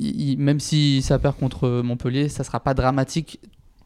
euh, 0.00 0.34
même 0.36 0.60
si 0.60 1.00
ça 1.02 1.18
perd 1.18 1.36
contre 1.36 1.80
Montpellier, 1.82 2.28
ça 2.28 2.44
sera 2.44 2.60
pas 2.60 2.74
dramatique 2.74 3.40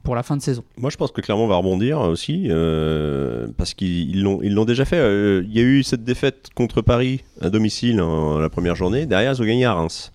pour 0.07 0.15
la 0.15 0.23
fin 0.23 0.37
de 0.37 0.41
saison. 0.43 0.63
Moi, 0.79 0.89
je 0.91 0.97
pense 0.97 1.11
que 1.11 1.21
Clermont 1.21 1.49
va 1.49 1.57
rebondir 1.57 2.01
aussi, 2.01 2.47
euh, 2.49 3.49
parce 3.59 3.75
qu'ils 3.75 4.11
ils 4.17 4.23
l'ont 4.23 4.39
ils 4.43 4.55
l'ont 4.55 4.65
déjà 4.65 4.85
fait. 4.85 4.97
Euh, 4.99 5.43
Il 5.45 5.53
y 5.55 5.59
a 5.59 5.65
eu 5.65 5.83
cette 5.83 6.05
défaite 6.05 6.49
contre 6.55 6.81
Paris 6.81 7.25
à 7.41 7.51
domicile 7.51 8.01
en, 8.01 8.39
la 8.39 8.49
première 8.49 8.77
journée. 8.77 9.05
Derrière, 9.05 9.33
ils 9.33 9.43
ont 9.43 9.45
gagné 9.45 9.65
à 9.65 9.75
Reims. 9.75 10.13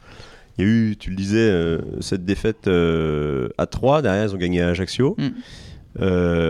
Il 0.58 0.66
y 0.66 0.68
a 0.68 0.72
eu, 0.72 0.96
tu 0.98 1.10
le 1.10 1.16
disais, 1.18 1.38
euh, 1.40 1.80
cette 2.00 2.24
défaite 2.26 2.68
à 3.58 3.66
3. 3.66 4.02
Derrière, 4.02 4.26
ils 4.26 4.34
ont 4.34 4.38
gagné 4.40 4.62
à 4.62 4.70
Ajaccio. 4.70 5.16
Mm. 5.20 5.30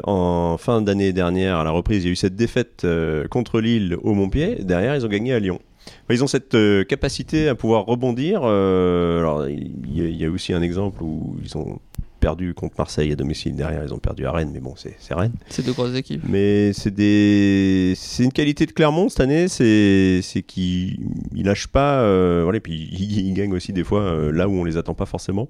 En 0.04 0.58
fin 0.60 0.82
d'année 0.84 1.12
dernière, 1.12 1.58
à 1.58 1.64
la 1.64 1.72
reprise, 1.72 2.04
il 2.04 2.08
y 2.08 2.10
a 2.10 2.14
eu 2.14 2.16
cette 2.16 2.36
défaite 2.36 2.86
contre 3.32 3.60
Lille 3.60 3.98
au 4.04 4.14
Montpied. 4.14 4.58
Derrière, 4.64 4.96
ils 4.96 5.04
ont 5.04 5.10
gagné 5.10 5.34
à 5.34 5.40
Lyon. 5.40 5.60
Enfin, 5.88 6.14
ils 6.14 6.24
ont 6.24 6.28
cette 6.28 6.56
capacité 6.88 7.48
à 7.50 7.56
pouvoir 7.56 7.86
rebondir. 7.86 8.44
Alors, 8.44 9.48
il 9.48 9.96
y, 9.98 10.02
a- 10.02 10.08
il 10.10 10.16
y 10.16 10.26
a 10.26 10.30
aussi 10.30 10.54
un 10.54 10.62
exemple 10.62 11.02
où 11.02 11.38
ils 11.44 11.58
ont 11.58 11.80
perdu 12.22 12.54
contre 12.54 12.76
Marseille 12.78 13.12
à 13.12 13.16
domicile. 13.16 13.56
Derrière, 13.56 13.84
ils 13.84 13.94
ont 13.94 14.00
perdu 14.00 14.26
à 14.26 14.32
Rennes, 14.32 14.52
mais 14.54 14.62
bon, 14.62 14.76
c'est 14.78 14.96
c'est 15.00 15.14
Rennes. 15.14 15.34
C'est 15.50 15.66
deux 15.66 15.74
grosses 15.74 15.96
équipes. 15.96 16.22
Mais 16.26 16.72
c'est 16.72 16.94
des, 16.94 17.94
c'est 17.98 18.24
une 18.24 18.32
qualité 18.32 18.66
de 18.66 18.72
Clermont 18.72 19.10
cette 19.10 19.20
année, 19.20 19.48
c'est 19.50 20.22
ils 20.56 21.46
lâchent 21.46 21.68
pas. 21.68 22.02
euh, 22.02 22.42
voilà, 22.44 22.58
et 22.58 22.62
puis 22.62 22.74
ils 22.92 23.34
gagnent 23.34 23.54
aussi 23.54 23.74
des 23.74 23.84
fois 23.84 24.02
euh, 24.02 24.32
là 24.32 24.48
où 24.48 24.54
on 24.54 24.64
les 24.64 24.78
attend 24.78 24.94
pas 24.94 25.06
forcément. 25.06 25.50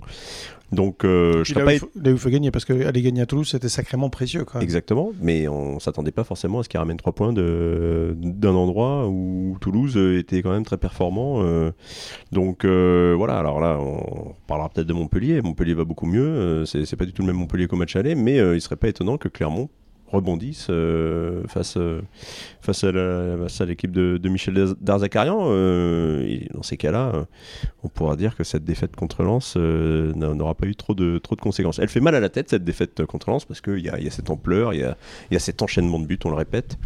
Donc, 0.72 1.04
euh, 1.04 1.44
je 1.44 1.54
là, 1.54 1.66
pas 1.66 1.74
où 1.74 1.90
il 1.96 2.12
où 2.12 2.12
il 2.12 2.18
faut 2.18 2.30
gagner, 2.30 2.50
parce 2.52 2.66
qu'aller 2.66 3.02
gagner 3.02 3.22
à 3.22 3.26
Toulouse, 3.26 3.50
c'était 3.50 3.70
sacrément 3.70 4.10
précieux. 4.10 4.46
Quand 4.46 4.56
même. 4.56 4.64
Exactement, 4.64 5.12
mais 5.22 5.48
on 5.48 5.80
s'attendait 5.80 6.12
pas 6.12 6.24
forcément 6.24 6.60
à 6.60 6.64
ce 6.64 6.70
qu'il 6.70 6.80
ramène 6.80 6.98
3 6.98 7.14
points 7.14 7.34
d'un 7.34 8.56
endroit 8.56 9.08
où 9.08 9.58
Toulouse 9.60 9.98
était 9.98 10.42
quand 10.42 10.52
même 10.52 10.66
très 10.66 10.78
performant. 10.78 11.44
euh. 11.44 11.72
donc 12.32 12.66
euh, 12.66 13.14
voilà, 13.18 13.38
alors 13.38 13.60
là, 13.60 13.78
on 13.80 14.34
parlera 14.48 14.70
peut-être 14.70 14.88
de 14.88 14.94
Montpellier. 14.94 15.42
Montpellier 15.42 15.74
va 15.74 15.84
beaucoup 15.84 16.06
mieux, 16.06 16.66
c'est 16.66 16.96
pas 16.96 17.06
du 17.06 17.14
tout 17.14 17.22
le 17.22 17.28
même 17.28 17.38
Montpellier 17.38 17.68
qu'au 17.68 17.76
match 17.76 17.96
aller, 17.96 18.16
mais 18.16 18.38
il 18.38 18.62
serait 18.62 18.76
pas 18.78 18.88
étonnant 18.88 19.18
que 19.18 19.28
Clermont 19.28 19.70
rebondisse 20.12 20.68
euh, 20.70 21.44
face, 21.48 21.78
euh, 21.78 22.02
face 22.62 22.84
à 22.84 23.66
l'équipe 23.66 23.92
de, 23.92 24.20
Michel 24.30 24.74
Darzacarian. 24.82 25.40
euh, 25.50 26.40
dans 26.54 26.64
ces 26.64 26.78
cas-là, 26.78 27.26
on 27.84 27.88
pourra 27.88 28.16
dire 28.16 28.36
que 28.36 28.44
cette 28.44 28.64
défaite 28.64 28.96
contre 28.96 29.24
Lens 29.24 29.56
n'a- 29.56 30.34
n'aura 30.34 30.56
pas 30.56 30.68
eu 30.68 30.76
trop 30.76 30.94
de, 30.94 31.18
trop 31.18 31.36
de 31.36 31.42
conséquences. 31.42 31.80
Elle 31.80 31.90
fait 31.90 32.00
mal 32.00 32.16
à 32.16 32.20
la 32.20 32.30
tête, 32.30 32.50
cette 32.50 32.64
défaite 32.64 33.06
contre 33.06 33.30
Lens, 33.30 33.46
parce 33.46 33.62
qu'il 33.62 33.80
y 33.80 33.90
a, 33.90 34.00
y 34.00 34.08
a 34.08 34.12
cette 34.12 34.30
ampleur, 34.30 34.74
il 34.74 34.80
y 35.32 35.36
a, 35.36 35.40
cet 35.40 35.62
enchaînement 35.62 36.00
de 36.00 36.06
buts, 36.06 36.20
on 36.26 36.30
le 36.30 36.36
répète. 36.36 36.78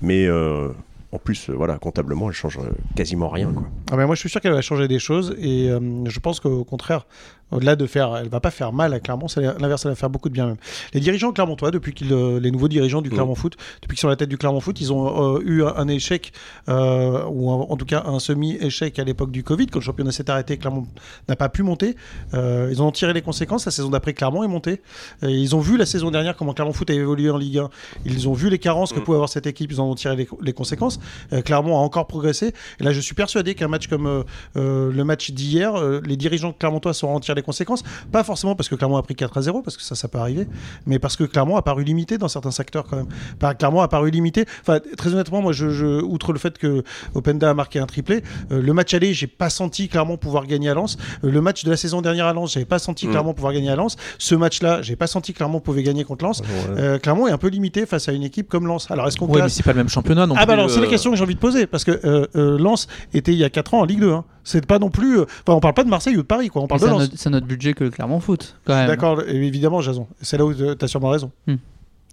Mais 0.00 0.28
en 0.30 1.18
plus, 1.18 1.50
voilà, 1.50 1.78
comptablement, 1.78 2.28
elle 2.28 2.34
change 2.34 2.58
quasiment 2.96 3.28
rien. 3.28 3.52
Ah 3.90 3.96
ben 3.96 4.06
moi, 4.06 4.14
je 4.14 4.20
suis 4.20 4.30
sûr 4.30 4.40
qu'elle 4.40 4.54
va 4.54 4.62
changer 4.62 4.88
des 4.88 4.98
choses 4.98 5.34
et 5.38 5.68
je 5.68 6.20
pense 6.20 6.40
qu'au 6.40 6.64
contraire, 6.64 7.06
au-delà 7.52 7.76
de 7.76 7.86
faire, 7.86 8.16
elle 8.16 8.28
va 8.28 8.40
pas 8.40 8.50
faire 8.50 8.72
mal 8.72 8.92
à 8.94 9.00
Clermont, 9.00 9.28
c'est 9.28 9.40
l'inverse, 9.40 9.84
elle 9.84 9.92
va 9.92 9.94
faire 9.94 10.10
beaucoup 10.10 10.28
de 10.28 10.34
bien 10.34 10.46
même. 10.46 10.56
Les 10.94 11.00
dirigeants 11.00 11.32
clermontois, 11.32 11.70
depuis 11.70 11.92
qu'ils, 11.94 12.12
euh, 12.12 12.40
les 12.40 12.50
nouveaux 12.50 12.68
dirigeants 12.68 13.02
du 13.02 13.08
Mhm. 13.10 13.14
Clermont 13.14 13.34
Foot, 13.34 13.56
depuis 13.82 13.94
qu'ils 13.96 14.00
sont 14.00 14.08
à 14.08 14.10
la 14.10 14.16
tête 14.16 14.28
du 14.28 14.38
Clermont 14.38 14.60
Foot, 14.60 14.80
ils 14.80 14.92
ont 14.92 15.36
euh, 15.36 15.40
eu 15.44 15.62
un, 15.64 15.88
échec 15.88 16.32
euh, 16.68 17.24
ou 17.30 17.50
en, 17.50 17.66
en 17.70 17.76
tout 17.76 17.84
cas 17.84 18.02
un 18.06 18.18
semi-échec 18.18 18.98
à 18.98 19.04
l'époque 19.04 19.30
du 19.30 19.42
Covid, 19.44 19.66
quand 19.66 19.78
le 19.80 19.84
championnat 19.84 20.12
s'est 20.12 20.30
arrêté, 20.30 20.56
Clermont 20.56 20.86
n'a 21.28 21.36
pas 21.36 21.48
pu 21.48 21.62
monter. 21.62 21.96
Euh, 22.34 22.68
ils 22.70 22.82
ont 22.82 22.90
tiré 22.90 23.12
les 23.12 23.22
conséquences. 23.22 23.64
La 23.66 23.72
saison 23.72 23.90
d'après, 23.90 24.14
Clermont 24.14 24.42
est 24.44 24.48
monté. 24.48 24.80
Et 25.22 25.28
ils 25.30 25.54
ont 25.54 25.60
vu 25.60 25.76
la 25.76 25.86
saison 25.86 26.10
dernière 26.10 26.36
comment 26.36 26.54
Clermont 26.54 26.72
Foot 26.72 26.90
a 26.90 26.94
évolué 26.94 27.30
en 27.30 27.36
Ligue 27.36 27.58
1. 27.58 27.70
Ils 28.06 28.28
ont 28.28 28.32
vu 28.32 28.48
les 28.50 28.58
carences 28.58 28.92
que 28.92 28.98
Mhm. 28.98 29.04
pouvait 29.04 29.16
avoir 29.16 29.28
cette 29.28 29.46
équipe. 29.46 29.70
Ils 29.72 29.80
en 29.80 29.90
ont 29.90 29.94
tiré 29.94 30.16
les, 30.16 30.28
les 30.40 30.52
conséquences. 30.52 31.00
Clermont 31.44 31.76
a 31.76 31.80
encore 31.80 32.06
progressé. 32.06 32.54
Et 32.80 32.84
là, 32.84 32.92
je 32.92 33.00
suis 33.00 33.14
persuadé 33.14 33.54
qu'un 33.54 33.68
match 33.68 33.86
comme 33.88 34.24
le 34.54 35.02
match 35.04 35.30
d'hier, 35.32 35.74
les 36.02 36.16
dirigeants 36.16 36.52
clermontois 36.52 36.94
sauront 36.94 37.16
en 37.16 37.20
tirer 37.20 37.36
les 37.36 37.41
conséquences. 37.42 37.82
Pas 38.10 38.24
forcément 38.24 38.54
parce 38.54 38.68
que 38.68 38.74
Clermont 38.74 38.96
a 38.96 39.02
pris 39.02 39.14
4 39.14 39.36
à 39.38 39.42
0, 39.42 39.62
parce 39.62 39.76
que 39.76 39.82
ça, 39.82 39.94
ça 39.94 40.08
peut 40.08 40.18
arriver, 40.18 40.46
mais 40.86 40.98
parce 40.98 41.16
que 41.16 41.24
Clermont 41.24 41.56
a 41.56 41.62
paru 41.62 41.84
limité 41.84 42.18
dans 42.18 42.28
certains 42.28 42.50
secteurs 42.50 42.84
quand 42.88 42.96
même. 42.96 43.54
Clermont 43.56 43.80
a 43.80 43.88
paru 43.88 44.10
limité. 44.10 44.44
Enfin, 44.62 44.78
très 44.96 45.12
honnêtement, 45.12 45.42
moi, 45.42 45.52
je, 45.52 45.70
je- 45.70 46.00
outre 46.02 46.32
le 46.32 46.38
fait 46.38 46.58
que 46.58 46.82
Openda 47.14 47.50
a 47.50 47.54
marqué 47.54 47.78
un 47.78 47.86
triplé, 47.86 48.22
euh, 48.50 48.60
le 48.62 48.72
match 48.72 48.94
aller, 48.94 49.12
j'ai 49.14 49.26
pas 49.26 49.50
senti 49.50 49.88
Clermont 49.88 50.16
pouvoir 50.16 50.46
gagner 50.46 50.68
à 50.70 50.74
Lens. 50.74 50.96
Euh, 51.24 51.30
le 51.30 51.40
match 51.40 51.64
de 51.64 51.70
la 51.70 51.76
saison 51.76 52.00
dernière 52.02 52.26
à 52.26 52.32
Lens, 52.32 52.52
j'avais 52.52 52.66
pas 52.66 52.78
senti 52.78 53.06
Mm. 53.06 53.10
Clermont 53.10 53.34
pouvoir 53.34 53.52
gagner 53.52 53.70
à 53.70 53.76
Lens. 53.76 53.96
Ce 54.18 54.34
match-là, 54.34 54.82
j'ai 54.82 54.96
pas 54.96 55.06
senti 55.06 55.32
Clermont 55.32 55.60
pouvait 55.60 55.82
gagner 55.82 56.04
contre 56.04 56.24
Lens. 56.24 56.42
Euh, 56.76 56.98
Clermont 56.98 57.26
est 57.26 57.32
un 57.32 57.38
peu 57.38 57.48
limité 57.48 57.86
face 57.86 58.08
à 58.08 58.12
une 58.12 58.22
équipe 58.22 58.48
comme 58.48 58.66
Lens. 58.66 58.90
Alors, 58.90 59.06
est-ce 59.08 59.16
qu'on 59.16 59.26
Ouais, 59.26 59.32
mais 59.34 59.38
classe 59.40 59.54
c'est 59.54 59.62
pas 59.62 59.72
le 59.72 59.78
même 59.78 59.88
championnat 59.88 60.26
non 60.26 60.34
ah 60.38 60.46
bah 60.46 60.52
alors 60.54 60.70
c'est 60.70 60.80
la 60.80 60.86
question 60.86 61.10
que 61.10 61.16
j'ai 61.16 61.22
envie 61.22 61.34
de 61.34 61.40
poser 61.40 61.66
parce 61.66 61.84
que 61.84 62.28
Lens 62.34 62.86
était 63.14 63.32
il 63.32 63.38
y 63.38 63.44
a 63.44 63.50
4 63.50 63.74
ans 63.74 63.80
en 63.80 63.84
Ligue 63.84 64.00
2. 64.00 64.12
Hein. 64.12 64.24
C'est 64.44 64.66
pas 64.66 64.78
non 64.78 64.90
plus. 64.90 65.18
euh, 65.20 65.24
Enfin, 65.46 65.56
on 65.56 65.60
parle 65.60 65.74
pas 65.74 65.84
de 65.84 65.88
Marseille 65.88 66.14
ou 66.16 66.22
de 66.22 66.26
Paris, 66.26 66.48
quoi. 66.48 66.62
On 66.62 66.66
parle 66.66 66.80
de 66.80 67.10
c'est 67.16 67.28
un 67.28 67.34
autre 67.34 67.46
budget 67.46 67.74
que 67.74 67.84
le 67.84 67.90
Clermont 67.90 68.20
Foot, 68.20 68.56
quand 68.64 68.74
même. 68.74 68.86
D'accord, 68.88 69.22
et 69.26 69.34
évidemment, 69.36 69.80
Jason. 69.80 70.06
C'est 70.20 70.36
là 70.38 70.44
où 70.44 70.52
tu 70.54 70.64
as 70.84 70.88
sûrement 70.88 71.10
raison. 71.10 71.30
C'est 71.46 71.56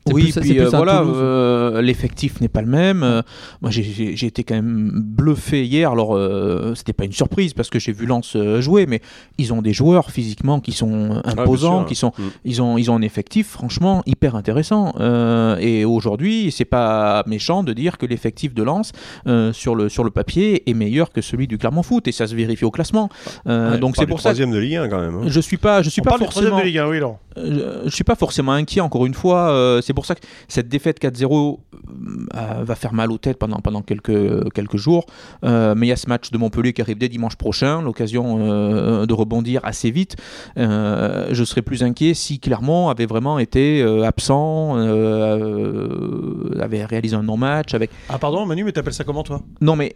Oui, 0.08 0.32
plus- 0.32 0.42
puis 0.42 0.60
euh, 0.60 0.70
voilà, 0.70 1.00
Toulouse. 1.00 1.18
euh, 1.20 1.82
l'effectif 1.82 2.42
n'est 2.42 2.48
pas 2.48 2.62
le 2.62 2.68
même. 2.68 3.04
Euh, 3.04 3.22
moi, 3.62 3.70
j'ai- 3.70 4.14
été 4.26 4.44
quand 4.44 4.56
même 4.56 4.92
bluffé 4.94 5.66
hier. 5.66 5.92
Alors, 5.92 6.16
euh, 6.16 6.74
c'était 6.76 6.94
pas 6.94 7.06
une 7.06 7.12
surprise 7.12 7.54
parce 7.54 7.70
que 7.70 7.78
j'ai 7.80 7.92
vu 7.92 8.06
Lens 8.06 8.36
euh, 8.36 8.60
jouer, 8.62 8.86
mais 8.88 9.02
ils 9.38 9.54
ont 9.54 9.62
des 9.62 9.74
joueurs 9.74 10.10
physiquement 10.10 10.60
qui 10.62 10.72
sont 10.72 11.22
imposants, 11.26 11.80
sûr. 11.82 11.86
qui 11.88 11.96
sont, 11.96 12.12
Mm. 12.18 12.24
ils 12.46 12.62
ont, 12.62 12.78
ils 12.78 12.90
ont 12.90 12.96
un 12.96 13.02
effectif 13.02 13.48
franchement 13.50 14.02
hyper 14.08 14.36
intéressant. 14.36 14.94
Euh, 15.00 15.58
et 15.60 15.86
aujourd'hui, 15.86 16.52
c'est 16.52 16.66
pas 16.66 17.24
méchant 17.28 17.64
de 17.64 17.74
dire 17.74 17.98
que 17.98 18.06
l'effectif 18.06 18.54
de 18.56 18.64
Lens 18.64 18.94
euh, 19.28 19.54
sur 19.54 19.76
le 19.76 19.90
sur 19.90 20.04
le 20.04 20.10
papier 20.12 20.68
est 20.70 20.74
meilleur 20.74 21.12
que 21.12 21.22
celui 21.22 21.46
du 21.48 21.58
Clermont 21.58 21.84
Foot, 21.84 22.08
et 22.08 22.12
ça 22.12 22.26
se 22.26 22.34
vérifie 22.36 22.66
au 22.66 22.72
classement. 22.72 23.10
Euh, 23.48 23.74
Ouais, 23.74 23.78
donc 23.78 23.96
on 23.98 24.02
c'est 24.02 24.08
pour 24.08 24.22
ça. 24.22 24.30
que 24.32 24.36
troisième 24.36 24.52
de 24.52 24.58
Ligue 24.60 24.76
1 24.78 24.88
quand 24.90 25.00
même. 25.02 25.16
hein. 25.16 25.22
Je 25.28 25.40
suis 25.40 25.58
pas, 25.58 25.82
je 25.84 25.90
suis 25.90 26.02
On 26.02 26.04
pas 26.06 26.12
parle 26.12 26.22
du 26.22 26.28
troisième 26.28 26.52
forcément. 26.54 26.64
de 26.64 26.68
Ligue 26.70 26.78
1, 26.80 26.88
oui. 26.88 27.00
Euh, 27.38 27.82
je 27.86 27.90
suis 27.90 28.04
pas 28.04 28.16
forcément 28.16 28.52
inquiet, 28.54 28.82
encore 28.82 29.06
une 29.06 29.14
fois. 29.14 29.50
Euh, 29.90 29.90
c'est 29.90 29.94
pour 29.94 30.06
ça 30.06 30.16
que 30.16 30.22
cette 30.48 30.70
défaite 30.70 31.02
4-0 31.02 31.58
euh, 32.36 32.64
va 32.64 32.76
faire 32.76 32.94
mal 32.94 33.12
aux 33.12 33.18
têtes 33.18 33.38
pendant, 33.38 33.58
pendant 33.58 33.82
quelques, 33.82 34.52
quelques 34.54 34.78
jours. 34.78 35.06
Euh, 35.44 35.74
mais 35.76 35.88
il 35.88 35.90
y 35.90 35.94
a 35.94 35.96
ce 35.96 36.08
match 36.08 36.30
de 36.32 36.38
Montpellier 36.38 36.74
qui 36.74 36.82
arrive 36.82 36.98
dès 36.98 37.10
dimanche 37.10 37.36
prochain, 37.36 37.82
l'occasion 37.82 38.38
euh, 38.40 39.06
de 39.06 39.14
rebondir 39.14 39.62
assez 39.64 39.90
vite. 39.92 40.16
Euh, 40.58 41.30
je 41.32 41.44
serais 41.44 41.62
plus 41.62 41.84
inquiet 41.84 42.14
si 42.14 42.40
Clermont 42.40 42.90
avait 42.90 43.08
vraiment 43.08 43.40
été 43.40 43.82
euh, 43.82 44.04
absent, 44.04 44.78
euh, 44.78 46.60
avait 46.62 46.86
réalisé 46.86 47.16
un 47.16 47.24
non-match. 47.24 47.74
Avec... 47.74 47.90
Ah, 48.10 48.20
pardon, 48.20 48.46
Manu, 48.46 48.64
mais 48.64 48.72
t'appelles 48.72 48.94
ça 48.94 49.04
comment, 49.04 49.24
toi? 49.24 49.42
Non, 49.62 49.76
mais. 49.76 49.96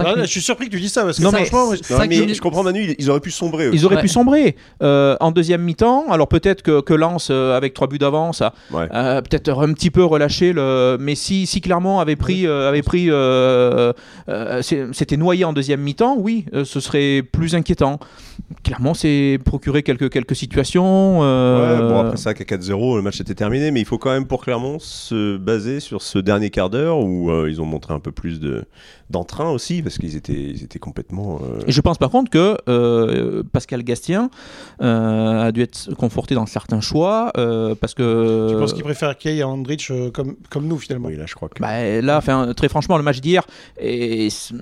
Ah, 0.00 0.14
là. 0.16 0.24
Je 0.24 0.30
suis 0.30 0.40
surpris 0.40 0.66
que 0.66 0.72
tu 0.72 0.80
dis 0.80 0.88
ça 0.88 1.02
parce 1.04 1.18
que 1.18 1.22
Non, 1.22 1.30
mais- 1.32 1.38
franchement, 1.44 1.66
moi, 1.66 1.74
Non, 1.76 1.82
Cinq 1.98 2.08
mais 2.08 2.18
minutes. 2.18 2.36
je 2.36 2.40
comprends 2.40 2.62
Manu, 2.62 2.82
ils, 2.82 2.94
ils 2.98 3.10
auraient 3.10 3.20
pu 3.20 3.30
sombrer. 3.30 3.68
aussi. 3.68 3.76
Ils 3.78 3.84
auraient 3.86 3.96
Ouais. 3.96 4.02
pu 4.02 4.08
sombrer 4.08 4.56
euh, 4.82 5.16
en 5.20 5.30
deuxième 5.30 5.62
mi-temps. 5.62 6.04
Alors 6.10 6.28
peut-être 6.28 6.62
que, 6.62 6.80
que 6.80 6.94
Lens, 6.94 7.28
euh, 7.30 7.56
avec 7.56 7.74
trois 7.74 7.86
buts 7.88 7.98
d'avance, 7.98 8.40
a, 8.42 8.52
Ouais. 8.72 8.88
peut-être 8.88 9.50
un 9.62 9.72
petit 9.72 9.90
peu 9.90 10.04
relâché 10.04 10.52
le. 10.52 10.96
Mais 11.00 11.14
si, 11.14 11.46
si 11.46 11.60
Clermont 11.60 11.98
avait 11.98 12.16
pris, 12.16 12.46
euh, 12.46 12.68
avait 12.68 12.82
pris, 12.82 13.06
euh, 13.10 13.92
euh, 14.28 14.62
s'était 14.62 15.16
noyé 15.16 15.44
en 15.44 15.52
deuxième 15.52 15.80
mi-temps, 15.80 16.16
oui, 16.18 16.46
euh, 16.54 16.64
ce 16.64 16.80
serait 16.80 17.22
plus 17.22 17.54
inquiétant. 17.54 17.98
Clermont 18.64 18.94
s'est 18.94 19.38
procuré 19.44 19.82
quelques 19.82 20.10
quelques 20.10 20.36
situations. 20.36 21.20
euh, 21.22 21.80
Ouais, 21.80 21.88
bon, 21.92 22.00
après 22.00 22.16
ça, 22.16 22.34
qu'à 22.34 22.44
4-0, 22.44 22.96
le 22.96 23.02
match 23.02 23.20
était 23.20 23.34
terminé, 23.34 23.70
mais 23.70 23.80
il 23.80 23.86
faut 23.86 23.98
quand 23.98 24.10
même 24.10 24.26
pour 24.26 24.42
Clermont 24.44 24.78
se 24.78 25.36
baser 25.36 25.80
sur 25.80 26.02
ce 26.02 26.18
dernier 26.18 26.50
quart 26.50 26.70
d'heure 26.70 26.98
où 27.00 27.30
euh, 27.30 27.48
ils 27.50 27.60
ont 27.60 27.66
montré 27.66 27.92
un 27.94 28.00
peu 28.00 28.12
plus 28.12 28.40
de 28.40 28.64
d'entrain 29.10 29.50
aussi, 29.50 29.82
parce 29.82 29.98
qu'ils 29.98 30.16
étaient, 30.16 30.32
ils 30.32 30.64
étaient 30.64 30.78
complètement. 30.78 31.38
euh, 31.42 31.58
Et 31.66 31.72
je 31.72 31.80
pense 31.82 31.98
par 31.98 32.08
contre 32.08 32.30
que 32.30 32.56
euh, 32.68 33.42
Pascal 33.52 33.82
Gastien 33.82 34.30
euh, 34.80 35.42
a 35.42 35.52
dû 35.52 35.60
être 35.60 35.90
conforté 35.98 36.34
dans 36.34 36.46
certains 36.46 36.80
choix 36.80 37.30
euh, 37.36 37.74
parce 37.74 37.92
que. 37.94 38.48
tu 38.50 38.56
penses 38.56 38.72
qu'il 38.72 38.84
préfère 38.84 39.16
Kay 39.18 39.42
à 39.42 39.48
Andrich 39.48 39.90
euh, 39.90 40.10
comme, 40.10 40.36
comme 40.50 40.66
nous, 40.66 40.78
finalement? 40.78 41.08
Oui, 41.08 41.16
là, 41.16 41.24
je 41.26 41.34
crois 41.34 41.48
que. 41.50 41.60
Bah, 41.60 42.00
là, 42.00 42.22
très 42.56 42.68
franchement, 42.68 42.96
le 42.96 43.02
match 43.02 43.20
d'hier, 43.20 43.44
et 43.78 44.30
c'est- 44.30 44.54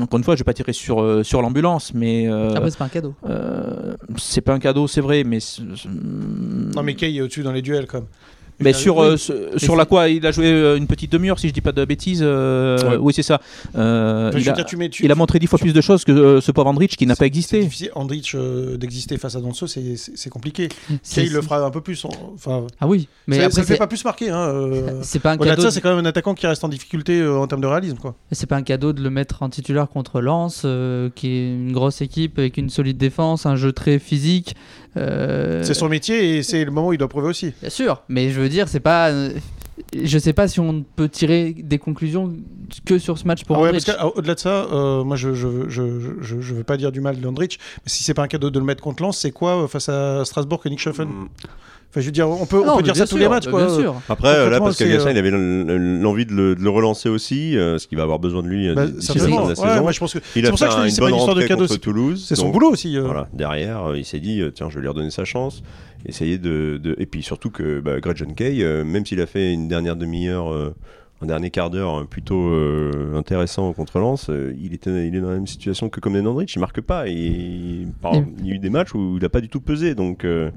encore 0.00 0.18
une 0.18 0.24
fois, 0.24 0.34
je 0.36 0.40
vais 0.40 0.44
pas 0.44 0.54
tirer 0.54 0.72
sur, 0.72 1.24
sur 1.24 1.42
l'ambulance, 1.42 1.92
mais 1.94 2.28
euh, 2.28 2.54
Après, 2.54 2.70
c'est 2.70 2.78
pas 2.78 2.84
un 2.84 2.88
cadeau. 2.88 3.14
Euh, 3.28 3.96
c'est 4.16 4.40
pas 4.40 4.54
un 4.54 4.58
cadeau, 4.58 4.86
c'est 4.86 5.00
vrai, 5.00 5.24
mais 5.24 5.38
Non, 6.74 6.82
mais 6.82 6.94
Kay 6.94 7.16
est 7.16 7.20
au-dessus 7.20 7.42
dans 7.42 7.52
les 7.52 7.62
duels, 7.62 7.86
même. 8.00 8.06
Mais 8.60 8.72
sur, 8.72 9.02
euh, 9.02 9.16
ce- 9.16 9.58
sur 9.58 9.76
la 9.76 9.84
quoi 9.84 10.08
il 10.08 10.24
a 10.26 10.30
joué 10.32 10.46
euh, 10.46 10.76
une 10.76 10.86
petite 10.86 11.12
demi-heure, 11.12 11.38
si 11.38 11.48
je 11.48 11.52
dis 11.52 11.60
pas 11.60 11.72
de 11.72 11.84
bêtises. 11.84 12.20
euh, 12.22 12.76
Ouais. 12.90 12.96
Oui, 13.00 13.12
c'est 13.14 13.22
ça. 13.22 13.40
Euh, 13.76 14.28
Enfin, 14.28 14.38
il, 14.38 14.48
a, 14.48 14.52
dire, 14.52 14.64
tu 14.64 14.76
mets- 14.76 14.88
tu- 14.88 15.04
il 15.04 15.10
a 15.12 15.14
montré 15.14 15.38
dix 15.38 15.46
fois 15.46 15.58
plus 15.58 15.72
de 15.72 15.80
choses 15.80 16.04
que 16.04 16.12
euh, 16.12 16.40
ce 16.40 16.52
pauvre 16.52 16.68
Andrich 16.68 16.96
qui 16.96 17.06
n'a 17.06 17.16
pas 17.16 17.26
existé. 17.26 17.68
Andrich, 17.94 18.34
euh, 18.34 18.76
d'exister 18.76 19.16
face 19.18 19.36
à 19.36 19.40
Danso, 19.40 19.66
c'est 19.66 20.30
compliqué. 20.30 20.68
Kay, 20.68 21.24
il 21.26 21.32
le 21.32 21.42
fera 21.42 21.64
un 21.64 21.70
peu 21.70 21.80
plus. 21.80 22.04
en- 22.04 22.10
Enfin, 22.34 22.66
Ah 22.80 22.86
oui, 22.86 23.08
mais 23.26 23.36
ça, 23.36 23.42
après, 23.46 23.54
ça 23.54 23.60
le 23.60 23.66
fait 23.66 23.72
c'est- 23.74 23.78
pas 23.78 23.86
plus 23.86 24.04
marquer. 24.04 24.30
Hein, 24.30 24.48
euh. 24.48 25.00
c'est 25.02 25.18
pas 25.20 25.32
un 25.32 25.36
cadeau. 25.38 25.62
ça, 25.62 25.68
de- 25.68 25.72
c'est 25.72 25.80
quand 25.80 25.90
même 25.94 26.04
un 26.04 26.08
attaquant 26.08 26.34
qui 26.34 26.46
reste 26.46 26.64
en 26.64 26.68
difficulté 26.68 27.20
euh, 27.20 27.36
en 27.38 27.46
termes 27.46 27.60
de 27.62 27.66
réalisme. 27.66 27.96
Quoi. 27.98 28.14
C'est 28.32 28.46
pas 28.46 28.56
un 28.56 28.62
cadeau 28.62 28.92
de 28.92 29.02
le 29.02 29.10
mettre 29.10 29.42
en 29.42 29.48
titulaire 29.50 29.88
contre 29.88 30.20
Lens, 30.20 30.62
euh, 30.64 31.10
qui 31.14 31.28
est 31.28 31.46
une 31.48 31.72
grosse 31.72 32.00
équipe 32.00 32.38
avec 32.38 32.56
une 32.56 32.70
solide 32.70 32.96
défense, 32.98 33.46
un 33.46 33.56
jeu 33.56 33.72
très 33.72 33.98
physique. 33.98 34.54
Euh, 34.96 35.62
C'est 35.62 35.74
son 35.74 35.88
métier 35.88 36.36
et 36.38 36.42
c'est 36.42 36.64
le 36.64 36.70
moment 36.70 36.88
où 36.88 36.92
il 36.92 36.98
doit 36.98 37.08
prouver 37.08 37.28
aussi. 37.28 37.52
Bien 37.60 37.70
sûr, 37.70 38.02
mais 38.08 38.30
je 38.30 38.40
veux 38.40 38.48
dire, 38.48 38.68
c'est 38.68 38.80
pas. 38.80 39.10
euh, 39.10 39.30
Je 39.94 40.18
sais 40.18 40.32
pas 40.32 40.48
si 40.48 40.58
on 40.60 40.84
peut 40.96 41.08
tirer 41.08 41.54
des 41.58 41.78
conclusions 41.78 42.32
que 42.84 42.98
sur 42.98 43.18
ce 43.18 43.26
match 43.26 43.44
pour 43.44 43.56
Ah 43.56 43.60
ouais, 43.60 43.78
ah, 43.98 44.06
Au-delà 44.08 44.34
de 44.34 44.40
ça, 44.40 44.64
euh, 44.72 45.04
moi 45.04 45.16
je 45.16 45.34
je, 45.34 45.68
je, 45.68 45.82
je, 46.22 46.40
je 46.40 46.54
veux 46.54 46.64
pas 46.64 46.76
dire 46.76 46.90
du 46.92 47.00
mal 47.00 47.20
d'Andrich, 47.20 47.58
mais 47.84 47.88
si 47.90 48.02
c'est 48.02 48.14
pas 48.14 48.22
un 48.22 48.28
cadeau 48.28 48.50
de 48.50 48.58
le 48.58 48.64
mettre 48.64 48.82
contre 48.82 49.02
Lens, 49.02 49.18
c'est 49.18 49.32
quoi 49.32 49.62
euh, 49.64 49.68
face 49.68 49.88
à 49.88 50.24
Strasbourg 50.24 50.60
que 50.62 50.68
Nick 50.68 50.80
Schoffen? 50.80 51.08
Mm. 51.08 51.28
Enfin, 51.90 52.00
je 52.02 52.06
veux 52.06 52.12
dire, 52.12 52.28
on 52.28 52.44
peut, 52.44 52.58
on 52.68 52.80
dire 52.82 52.94
ça 52.94 53.06
tous 53.06 53.16
les 53.16 53.28
matchs. 53.28 53.46
Quoi. 53.48 53.64
Bien 53.66 53.74
sûr. 53.74 53.94
Après, 54.08 54.28
euh, 54.28 54.50
là, 54.50 54.60
Pascal 54.60 54.88
Gassin, 54.90 55.08
euh, 55.08 55.12
il 55.12 55.18
avait 55.18 55.28
l- 55.28 56.00
l'envie 56.02 56.26
de 56.26 56.32
le, 56.34 56.54
de 56.54 56.60
le 56.62 56.68
relancer 56.70 57.08
aussi, 57.08 57.56
euh, 57.56 57.72
parce 57.72 57.86
qu'il 57.86 57.96
va 57.96 58.04
avoir 58.04 58.18
besoin 58.18 58.42
de 58.42 58.48
lui 58.48 58.68
euh, 58.68 58.74
Bah, 58.74 58.86
d'ici 58.86 59.16
la 59.16 59.24
fin 59.24 59.30
de 59.30 59.34
la 59.36 59.42
Ouais, 59.46 59.54
saison. 59.54 59.82
moi, 59.82 59.92
je 59.92 59.98
pense 60.00 60.12
que 60.12 60.18
Il 60.18 60.42
c'est 60.42 60.46
a 60.46 60.50
pour 60.50 60.58
fait 60.58 60.64
ça 60.66 60.68
que 60.68 60.72
je 60.72 60.76
te 60.76 60.80
un- 60.80 60.84
dis, 60.84 60.88
une 60.90 60.94
c'est 60.94 61.00
pas 61.00 61.04
bonne 61.06 61.14
une 61.14 61.18
histoire 61.20 61.36
de 61.36 61.42
cadeau. 61.42 61.60
contre 61.62 61.72
c'est- 61.72 61.78
Toulouse. 61.78 62.24
C'est 62.28 62.34
son 62.34 62.50
boulot 62.50 62.70
aussi. 62.70 62.98
euh. 62.98 63.02
Voilà, 63.02 63.28
derrière, 63.32 63.84
euh, 63.90 63.98
il 63.98 64.04
s'est 64.04 64.20
dit, 64.20 64.40
euh, 64.42 64.50
tiens, 64.50 64.68
je 64.68 64.74
vais 64.74 64.82
lui 64.82 64.88
redonner 64.88 65.10
sa 65.10 65.24
chance. 65.24 65.62
Essayer 66.04 66.36
de, 66.38 66.78
de- 66.82 66.94
Et 66.98 67.06
puis 67.06 67.22
surtout 67.22 67.50
que 67.50 67.80
bah, 67.80 67.98
Greg 68.00 68.16
John 68.16 68.34
Kay, 68.34 68.62
euh, 68.62 68.84
même 68.84 69.06
s'il 69.06 69.20
a 69.22 69.26
fait 69.26 69.52
une 69.52 69.66
dernière 69.66 69.96
demi-heure, 69.96 70.52
euh, 70.52 70.74
un 71.22 71.26
dernier 71.26 71.48
quart 71.50 71.70
d'heure 71.70 72.00
euh, 72.00 72.04
plutôt 72.04 72.48
euh, 72.50 73.16
intéressant 73.16 73.72
contre 73.72 73.98
Lens, 73.98 74.26
euh, 74.28 74.52
il, 74.62 74.74
était, 74.74 75.08
il 75.08 75.16
est 75.16 75.20
dans 75.20 75.30
la 75.30 75.36
même 75.36 75.46
situation 75.46 75.88
que 75.88 75.98
comme 75.98 76.14
Andrich, 76.14 76.54
il 76.54 76.58
marque 76.60 76.82
pas. 76.82 77.08
Et, 77.08 77.86
par- 78.02 78.14
Et- 78.14 78.24
Il 78.40 78.46
y 78.48 78.52
a 78.52 78.54
eu 78.54 78.58
des 78.58 78.68
matchs 78.70 78.94
où 78.94 79.14
il 79.16 79.22
n'a 79.22 79.30
pas 79.30 79.40
du 79.40 79.48
tout 79.48 79.60
pesé. 79.60 79.94
Donc. 79.94 80.24
euh, 80.26 80.50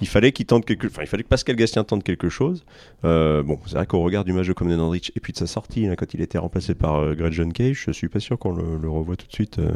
il 0.00 0.08
fallait 0.08 0.32
qu'il 0.32 0.46
tente 0.46 0.64
quelque, 0.64 0.86
enfin 0.86 1.02
il 1.02 1.06
fallait 1.06 1.22
que 1.22 1.28
Pascal 1.28 1.56
Gastien 1.56 1.84
tente 1.84 2.04
quelque 2.04 2.28
chose. 2.28 2.64
Euh, 3.04 3.42
bon, 3.42 3.58
c'est 3.66 3.74
vrai 3.74 3.86
qu'au 3.86 4.00
regard 4.02 4.24
du 4.24 4.32
match 4.32 4.46
de 4.46 4.52
Comden 4.52 4.80
et 4.94 5.20
puis 5.20 5.32
de 5.32 5.38
sa 5.38 5.46
sortie 5.46 5.88
quand 5.96 6.14
il 6.14 6.20
était 6.20 6.38
remplacé 6.38 6.74
par 6.74 6.96
euh, 6.96 7.14
Greg 7.14 7.32
John 7.32 7.52
Cage, 7.52 7.84
je 7.86 7.92
suis 7.92 8.08
pas 8.08 8.20
sûr 8.20 8.38
qu'on 8.38 8.52
le, 8.52 8.76
le 8.76 8.90
revoit 8.90 9.16
tout 9.16 9.26
de 9.26 9.32
suite 9.32 9.58
euh, 9.58 9.70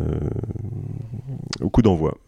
au 1.61 1.71
coup 1.71 1.83
d'envoi. 1.83 2.19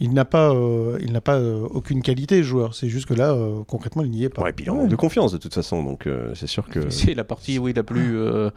Il 0.00 0.12
n'a 0.12 0.24
pas, 0.24 0.50
euh, 0.54 0.98
il 1.02 1.12
n'a 1.12 1.20
pas 1.20 1.34
euh, 1.36 1.66
aucune 1.70 2.02
qualité, 2.02 2.38
le 2.38 2.42
joueur. 2.42 2.74
C'est 2.74 2.88
juste 2.88 3.06
que 3.06 3.14
là, 3.14 3.32
euh, 3.32 3.60
concrètement, 3.66 4.02
il 4.04 4.10
n'y 4.10 4.24
est 4.24 4.28
pas. 4.28 4.42
Ouais, 4.42 4.50
et 4.50 4.52
puis 4.52 4.64
il 4.66 4.70
en 4.70 4.74
manque 4.76 4.88
de 4.88 4.96
confiance 4.96 5.32
de 5.32 5.38
toute 5.38 5.54
façon, 5.54 5.82
donc 5.82 6.06
euh, 6.06 6.32
c'est 6.34 6.46
sûr 6.46 6.68
que. 6.68 6.90
C'est 6.90 7.14
la 7.14 7.24
partie, 7.24 7.58
oui, 7.58 7.72
la 7.74 7.82
plus, 7.82 8.16
euh, 8.16 8.50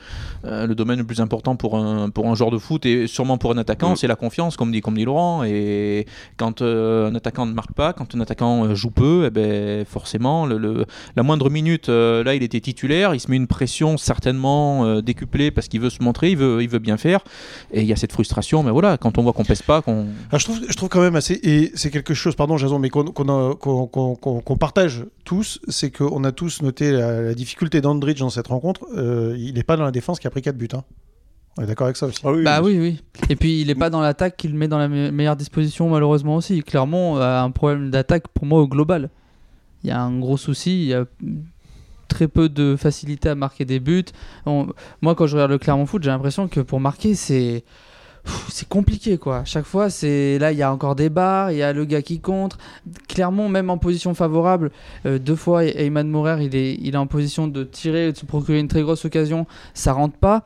euh, 0.46 0.68
le 0.68 0.76
domaine 0.76 1.00
le 1.00 1.06
plus 1.06 1.22
important 1.22 1.56
pour 1.56 1.78
un, 1.78 2.10
pour 2.10 2.28
un 2.28 2.36
joueur 2.36 2.52
de 2.52 2.58
foot 2.58 2.86
et 2.86 3.08
sûrement 3.08 3.38
pour 3.38 3.52
un 3.52 3.58
attaquant, 3.58 3.92
Mm. 3.94 3.96
c'est 3.98 4.08
la 4.08 4.16
confiance, 4.16 4.58
comme 4.58 4.72
dit, 4.72 4.82
comme 4.82 4.96
dit 4.96 5.06
Laurent. 5.06 5.44
Et 5.44 6.06
quand 6.38 6.62
euh, 6.62 7.10
un 7.10 7.16
attaquant 7.16 7.46
ne 7.46 7.54
marque 7.54 7.74
pas, 7.74 7.94
quand 7.94 8.16
un 8.16 8.20
attaquant 8.22 8.74
joue 8.74 8.90
peu, 8.92 9.26
eh 9.28 9.30
ben, 9.30 9.86
forcément, 9.86 10.46
le, 10.46 10.58
le- 10.58 10.86
la 11.16 11.24
moindre 11.24 11.50
minute, 11.50 11.90
euh, 11.90 12.24
là, 12.24 12.34
il 12.36 12.42
était 12.44 12.60
titulaire, 12.60 13.14
il 13.14 13.20
se 13.20 13.30
met 13.30 13.38
une 13.38 13.48
pression 13.48 13.98
certainement 13.98 14.86
euh, 14.86 15.02
décuplée 15.02 15.52
parce 15.52 15.68
qu'il 15.68 15.82
veut 15.82 15.90
se 15.92 16.02
montrer, 16.02 16.32
il 16.32 16.38
veut, 16.38 16.64
il 16.64 16.70
veut 16.70 16.80
bien 16.80 16.98
faire. 16.98 17.20
Et 17.72 17.82
il 17.82 17.88
y 17.88 17.94
a 17.94 17.96
cette 17.96 18.12
frustration, 18.12 18.64
mais 18.64 18.72
voilà, 18.72 18.98
quand 18.98 19.18
on 19.18 19.22
voit 19.24 19.34
qu'on 19.34 19.44
pèse 19.46 19.62
pas, 19.62 19.82
qu'on. 19.82 20.06
Ah, 20.32 20.38
je, 20.40 20.46
trouve, 20.46 20.60
je 20.68 20.74
trouve 20.76 20.90
quand 20.90 21.02
même 21.02 21.05
assez. 21.14 21.40
Et 21.44 21.72
c'est 21.76 21.92
quelque 21.92 22.16
chose, 22.16 22.36
pardon, 22.36 22.58
Jason, 22.58 22.80
mais 22.80 22.90
qu'on 22.90 23.04
qu'on 23.06 23.30
a- 23.52 23.56
qu'on- 23.56 23.86
qu'on- 23.86 24.16
qu'on- 24.16 24.40
qu'on 24.42 24.58
partage 24.58 25.06
tous, 25.26 25.60
c'est 25.68 25.92
qu'on 25.92 26.24
a 26.24 26.32
tous 26.32 26.64
noté 26.64 26.92
la, 26.92 27.22
la 27.22 27.34
difficulté 27.36 27.82
d'Andrich 27.82 28.18
dans 28.18 28.32
cette 28.32 28.48
rencontre. 28.48 28.88
Euh, 28.98 29.36
il 29.38 29.54
n'est 29.54 29.64
pas 29.64 29.78
dans 29.78 29.84
la 29.84 29.92
défense 29.92 30.20
qui 30.20 30.26
a 30.26 30.32
pris 30.32 30.42
4 30.42 30.58
buts. 30.58 30.70
hein. 30.74 30.84
On 31.58 31.64
est 31.64 31.68
d'accord 31.68 31.86
avec 31.86 31.98
ça 31.98 32.08
aussi. 32.08 32.20
Ah 32.24 32.32
oui, 32.32 32.44
Bah 32.44 32.62
oui. 32.64 32.80
oui. 32.80 33.02
Et 33.30 33.36
puis 33.36 33.62
il 33.62 33.70
est 33.70 33.76
pas 33.76 33.90
dans 33.90 34.02
l'attaque 34.02 34.36
qu'il 34.38 34.56
met 34.56 34.68
dans 34.68 34.78
la 34.80 34.88
me- 34.88 35.12
meilleure 35.12 35.36
disposition 35.38 35.90
malheureusement 35.90 36.36
aussi. 36.38 36.64
Clermont 36.64 37.18
a 37.18 37.42
un 37.42 37.52
problème 37.52 37.92
d'attaque 37.92 38.28
pour 38.30 38.46
moi 38.46 38.60
au 38.62 38.68
global. 38.68 39.10
Il 39.84 39.90
y 39.90 39.92
a 39.92 40.02
un 40.02 40.18
gros 40.20 40.36
souci, 40.38 40.82
il 40.84 40.88
y 40.88 40.94
a 40.94 41.06
très 42.10 42.28
peu 42.28 42.50
de 42.50 42.76
facilité 42.76 43.30
à 43.30 43.36
marquer 43.36 43.64
des 43.66 43.80
buts. 43.80 44.04
On- 44.46 44.68
Moi 45.02 45.16
quand 45.16 45.28
je 45.28 45.36
regarde 45.36 45.52
le 45.52 45.58
Clermont 45.58 45.86
Foot, 45.86 46.04
j'ai 46.04 46.10
l'impression 46.10 46.48
que 46.50 46.60
pour 46.60 46.80
marquer 46.82 47.16
c'est 47.16 47.64
c'est 48.50 48.68
compliqué 48.68 49.18
quoi. 49.18 49.44
Chaque 49.46 49.66
fois, 49.66 49.90
c'est 49.90 50.38
là 50.40 50.52
il 50.52 50.58
y 50.58 50.64
a 50.64 50.72
encore 50.72 50.96
des 50.96 51.10
barres, 51.10 51.52
il 51.52 51.58
y 51.58 51.64
a 51.64 51.74
le 51.74 51.86
gars 51.86 52.02
qui 52.02 52.20
contre. 52.20 52.58
Clermont 53.08 53.50
même 53.50 53.70
en 53.70 53.78
position 53.78 54.14
favorable, 54.14 54.72
euh, 55.06 55.20
deux 55.20 55.36
fois 55.36 55.64
Eyman 55.66 56.08
Morer, 56.08 56.44
il 56.44 56.56
est 56.56 56.76
il 56.82 56.96
est 56.96 56.98
en 56.98 57.08
position 57.08 57.48
de 57.48 57.64
tirer, 57.64 58.12
de 58.12 58.18
se 58.18 58.26
procurer 58.26 58.60
une 58.60 58.68
très 58.68 58.82
grosse 58.82 59.06
occasion, 59.06 59.46
ça 59.74 59.94
rentre 59.94 60.18
pas. 60.18 60.46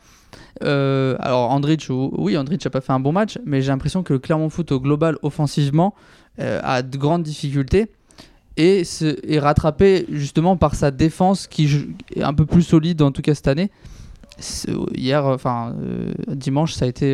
Euh, 0.64 1.16
alors 1.20 1.50
Andrich, 1.52 1.90
ou- 1.90 2.12
oui, 2.18 2.38
Andrich 2.38 2.66
n'a 2.66 2.70
pas 2.72 2.82
fait 2.82 2.92
un 2.92 3.00
bon 3.00 3.12
match, 3.14 3.38
mais 3.46 3.62
j'ai 3.62 3.70
l'impression 3.72 4.04
que 4.04 4.14
le 4.14 4.20
Clermont 4.20 4.50
Foot 4.50 4.72
au 4.72 4.80
global 4.80 5.18
offensivement 5.22 5.96
euh, 6.40 6.60
a 6.64 6.82
de 6.82 6.98
grandes 6.98 7.24
difficultés 7.24 7.88
et 8.58 8.84
se- 8.84 9.18
est 9.26 9.40
rattrapé 9.40 10.06
justement 10.10 10.58
par 10.58 10.76
sa 10.76 10.92
défense 10.92 11.48
qui 11.48 11.70
est 12.16 12.24
un 12.24 12.34
peu 12.34 12.46
plus 12.46 12.62
solide 12.64 13.02
en 13.02 13.12
tout 13.12 13.22
cas 13.22 13.34
cette 13.36 13.48
année. 13.48 13.72
Hier, 14.96 15.26
enfin 15.26 15.76
dimanche, 16.28 16.74
ça 16.74 16.86
a 16.86 16.88
été 16.88 17.14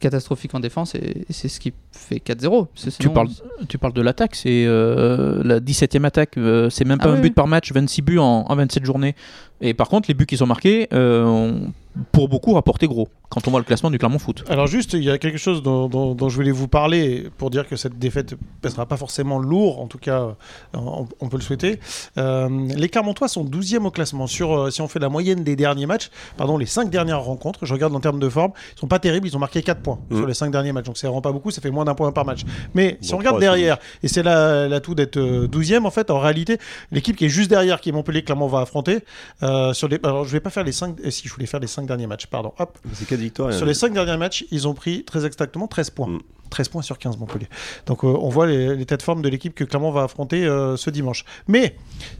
catastrophique 0.00 0.54
en 0.54 0.60
défense 0.60 0.94
et, 0.94 1.24
et 1.28 1.32
c'est 1.32 1.48
ce 1.48 1.60
qui 1.60 1.72
fait 1.92 2.16
4-0. 2.16 2.66
Parce 2.74 2.96
que 2.96 3.02
Tu 3.02 3.08
parles, 3.10 3.28
tu 3.68 3.78
parles 3.78 3.92
de 3.92 4.02
l'attaque, 4.02 4.34
c'est 4.34 4.64
euh, 4.66 5.42
la 5.44 5.60
17e 5.60 6.04
attaque, 6.04 6.36
euh, 6.38 6.68
c'est 6.70 6.84
même 6.84 6.98
pas 6.98 7.04
Ah 7.08 7.12
un 7.12 7.14
oui, 7.16 7.20
but 7.20 7.28
oui. 7.28 7.34
par 7.34 7.46
match, 7.46 7.72
26 7.72 8.02
buts 8.02 8.18
en, 8.18 8.44
en 8.48 8.56
27 8.56 8.84
journées. 8.84 9.14
Et 9.60 9.74
par 9.74 9.88
contre, 9.88 10.08
les 10.08 10.14
buts 10.14 10.26
qui 10.26 10.36
sont 10.36 10.46
marqués, 10.46 10.88
euh, 10.92 11.24
ont, 11.24 11.72
pour 12.12 12.28
beaucoup, 12.28 12.54
rapporté 12.54 12.86
gros, 12.86 13.08
quand 13.30 13.46
on 13.46 13.50
voit 13.50 13.60
le 13.60 13.64
classement 13.64 13.90
du 13.90 13.98
Clermont 13.98 14.18
Foot. 14.20 14.44
Alors 14.48 14.66
juste, 14.68 14.92
il 14.94 15.02
y 15.02 15.10
a 15.10 15.18
quelque 15.18 15.38
chose 15.38 15.62
dont, 15.62 15.88
dont- 15.88 16.14
dont 16.14 16.28
je 16.28 16.36
voulais 16.36 16.50
vous 16.52 16.68
parler 16.68 17.28
pour 17.36 17.50
dire 17.50 17.66
que 17.68 17.74
cette 17.76 17.98
défaite 17.98 18.34
pèsera 18.62 18.86
pas 18.86 18.96
forcément 18.96 19.38
lourd, 19.38 19.80
en 19.80 19.86
tout 19.86 19.98
cas, 19.98 20.20
euh, 20.20 20.32
on, 20.74 21.06
on 21.20 21.28
peut 21.28 21.36
le 21.36 21.42
souhaiter. 21.42 21.80
Euh, 22.16 22.48
les 22.76 22.88
Clermontois 22.88 23.26
sont 23.28 23.44
12e 23.44 23.84
au 23.86 23.90
classement. 23.90 24.26
Sur, 24.28 24.56
euh, 24.56 24.70
si 24.70 24.80
on 24.82 24.88
fait 24.88 24.98
la 25.00 25.08
moyenne 25.08 25.42
des 25.44 25.56
derniers 25.56 25.86
matchs, 25.86 26.10
pardon, 26.36 26.56
les 26.56 26.66
5 26.66 26.90
dernières 26.90 27.20
rencontres, 27.22 27.66
je 27.66 27.72
regarde 27.74 27.94
en 27.94 28.00
termes 28.00 28.20
de 28.20 28.28
forme, 28.28 28.52
ils 28.76 28.78
sont 28.80 28.86
pas 28.88 28.98
terribles, 29.00 29.26
ils 29.26 29.36
ont 29.36 29.40
marqué 29.40 29.62
4 29.62 29.80
points 29.82 29.98
sur 30.10 30.26
les 30.26 30.34
5 30.34 30.50
derniers 30.50 30.72
matchs, 30.72 30.86
donc 30.86 30.96
c'est 30.96 31.06
vraiment 31.08 31.20
pas 31.22 31.32
beaucoup, 31.32 31.50
ça 31.50 31.60
fait 31.60 31.70
moins 31.72 31.84
d'un 31.84 31.94
point 31.94 32.12
par 32.12 32.24
match. 32.24 32.42
Mais 32.74 32.98
si 33.00 33.14
on 33.14 33.18
regarde 33.18 33.36
derrière, 33.40 33.78
et 34.02 34.08
c'est 34.08 34.22
là 34.22 34.68
l'atout 34.68 34.94
d'être 34.94 35.16
euh, 35.18 35.48
12e, 35.48 35.84
en 35.86 35.90
fait, 35.90 36.10
en 36.10 36.20
réalité, 36.20 36.58
l'équipe 36.92 37.16
qui 37.16 37.24
est 37.26 37.28
juste 37.30 37.50
derrière, 37.50 37.80
qui 37.80 37.88
est 37.88 37.92
Montpellier, 37.92 38.22
Clermont 38.22 38.46
va 38.46 38.60
affronter, 38.60 39.00
euh, 39.42 39.49
sur 39.74 39.88
les, 39.88 39.98
alors 40.02 40.24
je 40.24 40.30
vais 40.32 40.40
pas 40.40 40.50
faire 40.50 40.64
les 40.64 40.72
5, 40.72 40.96
si 41.10 41.28
je 41.28 41.32
voulais 41.34 41.46
faire 41.46 41.60
les 41.60 41.66
5 41.66 41.86
derniers 41.86 42.06
matchs, 42.06 42.26
pardon, 42.26 42.52
hop, 42.58 42.78
C'est 42.92 43.06
4 43.06 43.18
victoires. 43.20 43.52
sur 43.52 43.66
les 43.66 43.74
5 43.74 43.92
derniers 43.92 44.16
matchs, 44.16 44.44
ils 44.50 44.66
ont 44.68 44.74
pris 44.74 45.04
très 45.04 45.24
exactement 45.26 45.66
13 45.68 45.90
points. 45.90 46.08
Mm. 46.08 46.20
13 46.50 46.68
points 46.68 46.82
sur 46.82 46.98
15 46.98 47.16
Montpellier. 47.16 47.48
Donc 47.86 48.02
euh, 48.04 48.08
on 48.08 48.28
voit 48.28 48.46
les- 48.48 48.74
l'état 48.74 48.96
de 48.96 49.02
forme 49.02 49.22
de 49.22 49.28
l'équipe 49.28 49.54
que 49.54 49.62
Clermont 49.62 49.92
va 49.92 50.02
affronter 50.02 50.44
euh, 50.46 50.76
ce 50.76 50.90
dimanche. 50.90 51.24
Mais, 51.46 51.76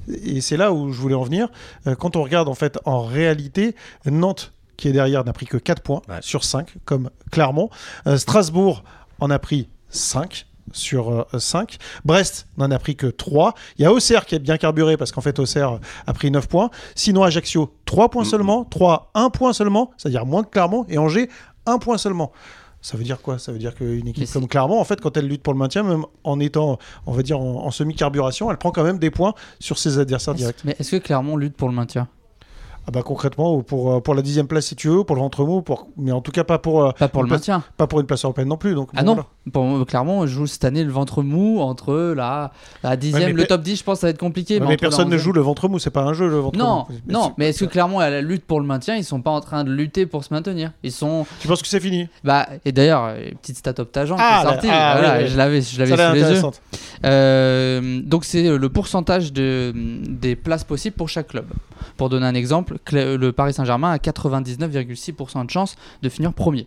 et 0.08 0.40
c'est 0.40 0.56
là 0.56 0.72
où 0.72 0.92
je 0.92 1.00
voulais 1.00 1.16
en 1.16 1.24
venir, 1.24 1.48
euh, 1.88 1.96
quand 1.96 2.14
on 2.14 2.22
regarde 2.22 2.48
en 2.48 2.54
fait 2.54 2.78
en 2.84 3.02
réalité, 3.02 3.74
Nantes 4.06 4.52
qui 4.76 4.86
est 4.88 4.92
derrière 4.92 5.24
n'a 5.24 5.32
pris 5.32 5.46
que 5.46 5.56
4 5.56 5.82
points 5.82 6.00
Ouais. 6.08 6.18
sur 6.20 6.44
5 6.44 6.74
comme 6.84 7.10
Clermont. 7.32 7.70
Euh, 8.06 8.16
Strasbourg 8.16 8.84
en 9.18 9.30
a 9.30 9.38
pris 9.40 9.68
5 9.90 10.46
sur 10.72 11.26
5. 11.36 11.78
Brest 12.04 12.46
n'en 12.56 12.70
a 12.70 12.78
pris 12.78 12.96
que 12.96 13.06
3. 13.06 13.54
Il 13.78 13.82
y 13.82 13.84
a 13.84 13.92
Auxerre 13.92 14.26
qui 14.26 14.34
est 14.34 14.38
bien 14.38 14.56
carburé 14.56 14.96
parce 14.96 15.12
qu'en 15.12 15.20
fait 15.20 15.38
Auxerre 15.38 15.78
a 16.06 16.12
pris 16.12 16.30
9 16.30 16.48
points. 16.48 16.70
Sinon 16.94 17.22
Ajaccio 17.22 17.74
3 17.84 18.10
points 18.10 18.24
seulement. 18.24 18.64
3, 18.64 19.10
1 19.14 19.30
point 19.30 19.52
seulement, 19.52 19.90
c'est-à-dire 19.96 20.26
moins 20.26 20.44
que 20.44 20.50
Clermont. 20.50 20.86
Et 20.88 20.98
Angers 20.98 21.28
1 21.66 21.78
point 21.78 21.98
seulement. 21.98 22.32
Ça 22.82 22.96
veut 22.96 23.04
dire 23.04 23.20
quoi? 23.20 23.38
Ça 23.38 23.52
veut 23.52 23.58
dire 23.58 23.74
qu'une 23.74 24.08
équipe 24.08 24.30
comme 24.32 24.48
Clermont, 24.48 24.80
en 24.80 24.84
fait, 24.84 25.00
quand 25.00 25.14
elle 25.16 25.26
lutte 25.26 25.42
pour 25.42 25.52
le 25.52 25.58
maintien, 25.58 25.82
même 25.82 26.04
en 26.24 26.40
étant, 26.40 26.78
on 27.04 27.12
va 27.12 27.22
dire, 27.22 27.38
en, 27.38 27.66
en 27.66 27.70
semi-carburation, 27.70 28.50
elle 28.50 28.56
prend 28.56 28.70
quand 28.70 28.84
même 28.84 28.98
des 28.98 29.10
points 29.10 29.34
sur 29.58 29.78
ses 29.78 29.98
adversaires 29.98 30.34
directs. 30.34 30.62
Mais 30.64 30.76
est-ce 30.78 30.92
que 30.92 30.96
Clermont 30.96 31.36
lutte 31.36 31.56
pour 31.56 31.68
le 31.68 31.74
maintien? 31.74 32.08
Ah 32.90 32.92
bah 32.92 33.02
concrètement, 33.04 33.54
ou 33.54 33.62
pour, 33.62 33.92
euh, 33.94 34.00
pour 34.00 34.16
la 34.16 34.22
dixième 34.22 34.48
place 34.48 34.66
si 34.66 34.74
tu 34.74 34.88
veux, 34.88 35.04
pour 35.04 35.14
le 35.14 35.22
ventre 35.22 35.44
mou, 35.44 35.62
pour... 35.62 35.86
mais 35.96 36.10
en 36.10 36.20
tout 36.20 36.32
cas 36.32 36.42
pas 36.42 36.58
pour, 36.58 36.84
euh, 36.84 36.90
Pas 36.98 37.06
pour 37.06 37.22
le 37.22 37.28
place- 37.28 37.40
maintien. 37.42 37.62
pas 37.76 37.86
pour 37.86 38.00
une 38.00 38.06
place 38.06 38.24
européenne 38.24 38.48
non 38.48 38.56
plus. 38.56 38.74
Donc, 38.74 38.88
Ah 38.96 39.02
bon, 39.04 39.14
non, 39.14 39.22
voilà. 39.52 39.76
pour, 39.78 39.86
Clermont 39.86 40.26
joue 40.26 40.48
cette 40.48 40.64
année 40.64 40.82
le 40.82 40.90
ventre 40.90 41.22
mou 41.22 41.60
entre 41.60 42.14
la, 42.16 42.50
la 42.82 42.96
dixième, 42.96 43.26
Ouais, 43.30 43.32
le 43.32 43.46
top 43.46 43.62
10, 43.62 43.76
je 43.78 43.84
pense 43.84 43.98
que 43.98 44.00
ça 44.00 44.06
va 44.08 44.10
être 44.10 44.18
compliqué. 44.18 44.58
Ouais, 44.60 44.66
mais 44.66 44.76
personne 44.76 45.08
ne 45.08 45.16
joue 45.18 45.30
le 45.32 45.40
ventre 45.40 45.68
mou, 45.68 45.78
c'est 45.78 45.90
pas 45.90 46.02
un 46.02 46.14
jeu 46.14 46.28
le 46.28 46.38
ventre 46.40 46.58
Non, 46.58 46.86
mou. 46.90 46.96
non, 47.08 47.32
mais 47.38 47.50
est-ce 47.50 47.64
que 47.64 47.70
Clermont 47.70 48.00
à 48.00 48.10
la 48.10 48.22
lutte 48.22 48.44
pour 48.44 48.58
le 48.58 48.66
maintien, 48.66 48.96
ils 48.96 49.04
sont 49.04 49.22
pas 49.22 49.30
en 49.30 49.40
train 49.40 49.62
de 49.62 49.70
lutter 49.70 50.04
pour 50.06 50.24
se 50.24 50.34
maintenir? 50.34 50.72
Ils 50.82 50.90
sont, 50.90 51.26
Tu 51.40 51.46
penses 51.46 51.62
que 51.62 51.68
c'est 51.68 51.78
fini? 51.78 52.08
Bah, 52.24 52.48
et 52.64 52.72
d'ailleurs, 52.72 53.04
euh, 53.04 53.30
petite 53.40 53.56
stat 53.58 53.74
optageante 53.78 54.18
Ah, 54.20 54.40
qui 54.42 54.46
est 54.48 54.50
sortie, 54.50 54.66
là- 54.66 54.90
ah, 54.90 54.98
voilà, 54.98 55.16
oui, 55.18 55.22
oui. 55.24 55.30
je 55.30 55.36
l'avais, 55.36 55.60
je 55.62 55.78
l'avais 55.78 55.90
sous 55.96 56.14
les 56.14 56.20
yeux. 56.20 56.24
intéressante. 56.26 56.60
Euh, 57.04 58.00
donc 58.04 58.24
c'est 58.24 58.46
euh, 58.48 58.58
le 58.58 58.68
pourcentage 58.68 59.32
de, 59.32 59.72
des 59.74 60.34
places 60.36 60.64
possibles 60.64 60.96
pour 60.96 61.08
chaque 61.08 61.28
club. 61.28 61.46
Pour 61.96 62.08
donner 62.08 62.26
un 62.26 62.34
exemple, 62.34 62.78
le 62.92 63.30
Paris 63.30 63.52
Saint-Germain 63.52 63.90
a 63.90 63.96
99,6% 63.98 65.46
de 65.46 65.50
chance 65.50 65.76
de 66.02 66.08
finir 66.08 66.32
premier. 66.32 66.66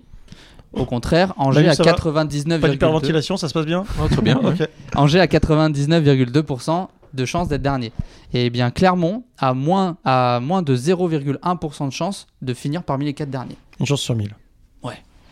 Au 0.73 0.86
contraire, 0.86 1.34
Angers 1.38 1.63
va 1.63 1.73
99,2%. 1.73 2.60
Pas 2.60 2.69
d'hyperventilation, 2.69 3.38
ça 3.38 3.47
se 3.47 3.54
passe 3.54 3.65
bien? 3.65 3.84
Très 4.10 4.21
bien. 4.21 4.38
ouais. 4.39 4.54
Ok. 4.62 4.69
Angers 4.95 5.19
a 5.19 5.28
99,2% 5.28 6.88
de 7.13 7.26
chance 7.26 7.47
d'être 7.47 7.62
dernier. 7.62 7.91
Et 8.34 8.49
bien 8.49 8.71
Clermont 8.71 9.23
a 9.38 9.54
moins, 9.54 9.97
a 10.04 10.39
moins 10.39 10.63
de 10.63 10.76
0,1% 10.76 11.86
de 11.88 11.93
chance 11.93 12.28
de 12.41 12.54
finir 12.54 12.84
parmi 12.84 13.06
les 13.06 13.13
quatre 13.13 13.30
derniers. 13.30 13.58
Une 13.80 13.86
chance 13.86 14.02
sur 14.02 14.15
1000. 14.15 14.34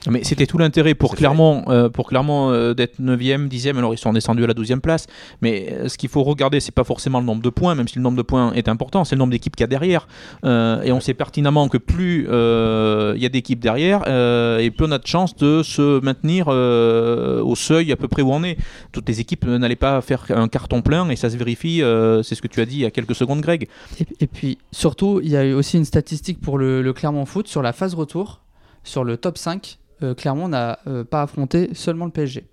Mais 0.09 0.23
c'était 0.23 0.47
tout 0.47 0.57
l'intérêt 0.57 0.95
pour 0.95 1.15
Clermont, 1.15 1.63
euh, 1.67 1.89
pour 1.89 2.07
Clermont 2.07 2.51
euh, 2.51 2.73
d'être 2.73 2.99
9e, 2.99 3.47
10e, 3.47 3.77
alors 3.77 3.93
ils 3.93 3.99
sont 3.99 4.13
descendus 4.13 4.43
à 4.43 4.47
la 4.47 4.53
12e 4.53 4.79
place. 4.79 5.05
Mais 5.41 5.67
euh, 5.71 5.89
ce 5.89 5.97
qu'il 5.97 6.09
faut 6.09 6.23
regarder, 6.23 6.59
c'est 6.59 6.71
pas 6.71 6.83
forcément 6.83 7.19
le 7.19 7.25
nombre 7.25 7.43
de 7.43 7.49
points, 7.49 7.75
même 7.75 7.87
si 7.87 7.97
le 7.97 8.01
nombre 8.01 8.17
de 8.17 8.23
points 8.23 8.51
est 8.53 8.67
important, 8.67 9.05
c'est 9.05 9.15
le 9.15 9.19
nombre 9.19 9.31
d'équipes 9.31 9.55
qu'il 9.55 9.63
y 9.63 9.65
a 9.65 9.67
derrière. 9.67 10.07
Euh, 10.43 10.81
et 10.81 10.91
on 10.91 10.99
sait 10.99 11.13
pertinemment 11.13 11.67
que 11.67 11.77
plus 11.77 12.25
euh, 12.29 13.13
il 13.15 13.21
y 13.21 13.27
a 13.27 13.29
d'équipes 13.29 13.59
derrière, 13.59 14.03
euh, 14.07 14.57
et 14.57 14.71
plus 14.71 14.85
on 14.85 14.91
a 14.91 14.97
de 14.97 15.05
chances 15.05 15.35
de 15.35 15.61
se 15.61 16.03
maintenir 16.03 16.45
euh, 16.47 17.43
au 17.43 17.55
seuil 17.55 17.91
à 17.91 17.95
peu 17.95 18.07
près 18.07 18.23
où 18.23 18.33
on 18.33 18.43
est. 18.43 18.57
Toutes 18.91 19.07
les 19.07 19.19
équipes 19.19 19.45
n'allaient 19.45 19.75
pas 19.75 20.01
faire 20.01 20.25
un 20.29 20.47
carton 20.47 20.81
plein, 20.81 21.07
et 21.09 21.15
ça 21.15 21.29
se 21.29 21.37
vérifie, 21.37 21.83
euh, 21.83 22.23
c'est 22.23 22.33
ce 22.33 22.41
que 22.41 22.47
tu 22.47 22.59
as 22.59 22.65
dit 22.65 22.77
il 22.77 22.81
y 22.81 22.85
a 22.85 22.91
quelques 22.91 23.15
secondes, 23.15 23.41
Greg. 23.41 23.67
Et, 23.99 24.05
et 24.21 24.27
puis 24.27 24.57
surtout, 24.71 25.19
il 25.23 25.29
y 25.29 25.37
a 25.37 25.45
eu 25.45 25.53
aussi 25.53 25.77
une 25.77 25.85
statistique 25.85 26.41
pour 26.41 26.57
le, 26.57 26.81
le 26.81 26.93
Clermont 26.93 27.25
Foot 27.25 27.47
sur 27.47 27.61
la 27.61 27.71
phase 27.71 27.93
retour, 27.93 28.41
sur 28.83 29.03
le 29.03 29.17
top 29.17 29.37
5. 29.37 29.77
Euh, 30.03 30.13
Clermont 30.13 30.47
n'a 30.47 30.79
euh, 30.87 31.03
pas 31.03 31.21
affronté 31.23 31.69
seulement 31.73 32.05
le 32.05 32.11
PSG. 32.11 32.45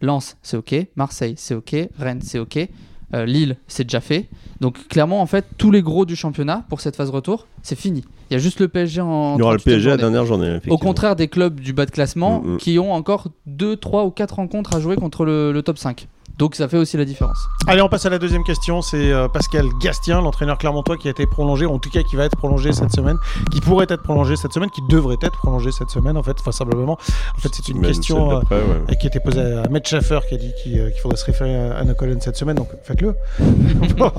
Lens, 0.00 0.36
c'est 0.42 0.56
ok. 0.56 0.74
Marseille, 0.96 1.34
c'est 1.36 1.54
ok. 1.54 1.74
Rennes, 1.98 2.20
c'est 2.22 2.38
ok. 2.38 2.68
Euh, 3.14 3.26
Lille, 3.26 3.56
c'est 3.68 3.84
déjà 3.84 4.00
fait. 4.00 4.28
Donc 4.60 4.88
clairement, 4.88 5.20
en 5.20 5.26
fait, 5.26 5.44
tous 5.56 5.70
les 5.70 5.82
gros 5.82 6.04
du 6.04 6.16
championnat 6.16 6.64
pour 6.68 6.80
cette 6.80 6.96
phase 6.96 7.10
retour, 7.10 7.46
c'est 7.62 7.78
fini. 7.78 8.04
Il 8.30 8.34
y 8.34 8.36
a 8.36 8.38
juste 8.38 8.60
le 8.60 8.68
PSG 8.68 9.00
en. 9.00 9.36
Il 9.36 9.40
y 9.40 9.42
aura 9.42 9.52
le 9.52 9.58
38e 9.58 9.64
PSG 9.64 9.88
à 9.88 9.92
la 9.92 9.96
dernière 9.98 10.26
journée. 10.26 10.58
Au 10.68 10.78
contraire 10.78 11.14
des 11.14 11.28
clubs 11.28 11.60
du 11.60 11.72
bas 11.72 11.86
de 11.86 11.90
classement 11.90 12.40
Mm, 12.40 12.54
mm. 12.54 12.56
qui 12.58 12.78
ont 12.78 12.92
encore 12.92 13.28
2, 13.46 13.76
3 13.76 14.04
ou 14.04 14.10
4 14.10 14.36
rencontres 14.36 14.74
à 14.74 14.80
jouer 14.80 14.96
contre 14.96 15.24
le, 15.24 15.52
le 15.52 15.62
top 15.62 15.78
5. 15.78 16.08
Donc 16.38 16.56
ça 16.56 16.66
fait 16.68 16.76
aussi 16.76 16.96
la 16.96 17.04
différence. 17.04 17.38
Allez, 17.68 17.80
on 17.80 17.88
passe 17.88 18.06
à 18.06 18.10
la 18.10 18.18
deuxième 18.18 18.42
question. 18.42 18.82
C'est 18.82 19.12
euh, 19.12 19.28
Pascal 19.28 19.68
Gastien, 19.80 20.20
l'entraîneur 20.20 20.58
clermontois 20.58 20.96
qui 20.96 21.06
a 21.06 21.12
été 21.12 21.26
prolongé, 21.26 21.64
en 21.64 21.78
tout 21.78 21.90
cas 21.90 22.02
qui 22.02 22.16
va 22.16 22.24
être 22.24 22.36
prolongé 22.36 22.72
cette 22.72 22.90
semaine, 22.90 23.16
qui 23.52 23.60
pourrait 23.60 23.86
être 23.88 24.02
prolongé 24.02 24.34
cette 24.34 24.52
semaine, 24.52 24.70
qui 24.70 24.82
devrait 24.88 25.16
être 25.22 25.38
prolongé 25.38 25.70
cette 25.70 25.90
semaine, 25.90 26.16
en 26.16 26.22
fait, 26.22 26.36
vraisemblablement. 26.40 26.98
En 27.36 27.40
fait, 27.40 27.50
c'est 27.52 27.68
une 27.68 27.82
question 27.82 28.32
euh, 28.32 28.40
ouais. 28.50 28.96
qui 28.96 29.06
a 29.06 29.10
été 29.10 29.20
posée 29.20 29.40
à 29.40 29.68
Matt 29.68 29.86
Schaffer 29.86 30.20
qui 30.28 30.34
a 30.34 30.38
dit 30.38 30.52
qu'il 30.62 30.78
euh, 30.78 30.90
faudrait 31.00 31.16
se 31.16 31.24
référer 31.24 31.54
à 31.54 31.78
Anna 31.78 31.94
cette 32.20 32.36
semaine, 32.36 32.56
donc 32.56 32.68
faites-le. 32.82 33.14
N'hésitez 33.38 33.94
pas. 33.94 34.12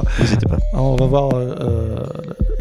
on 0.74 0.96
va 0.96 1.06
voir 1.06 1.30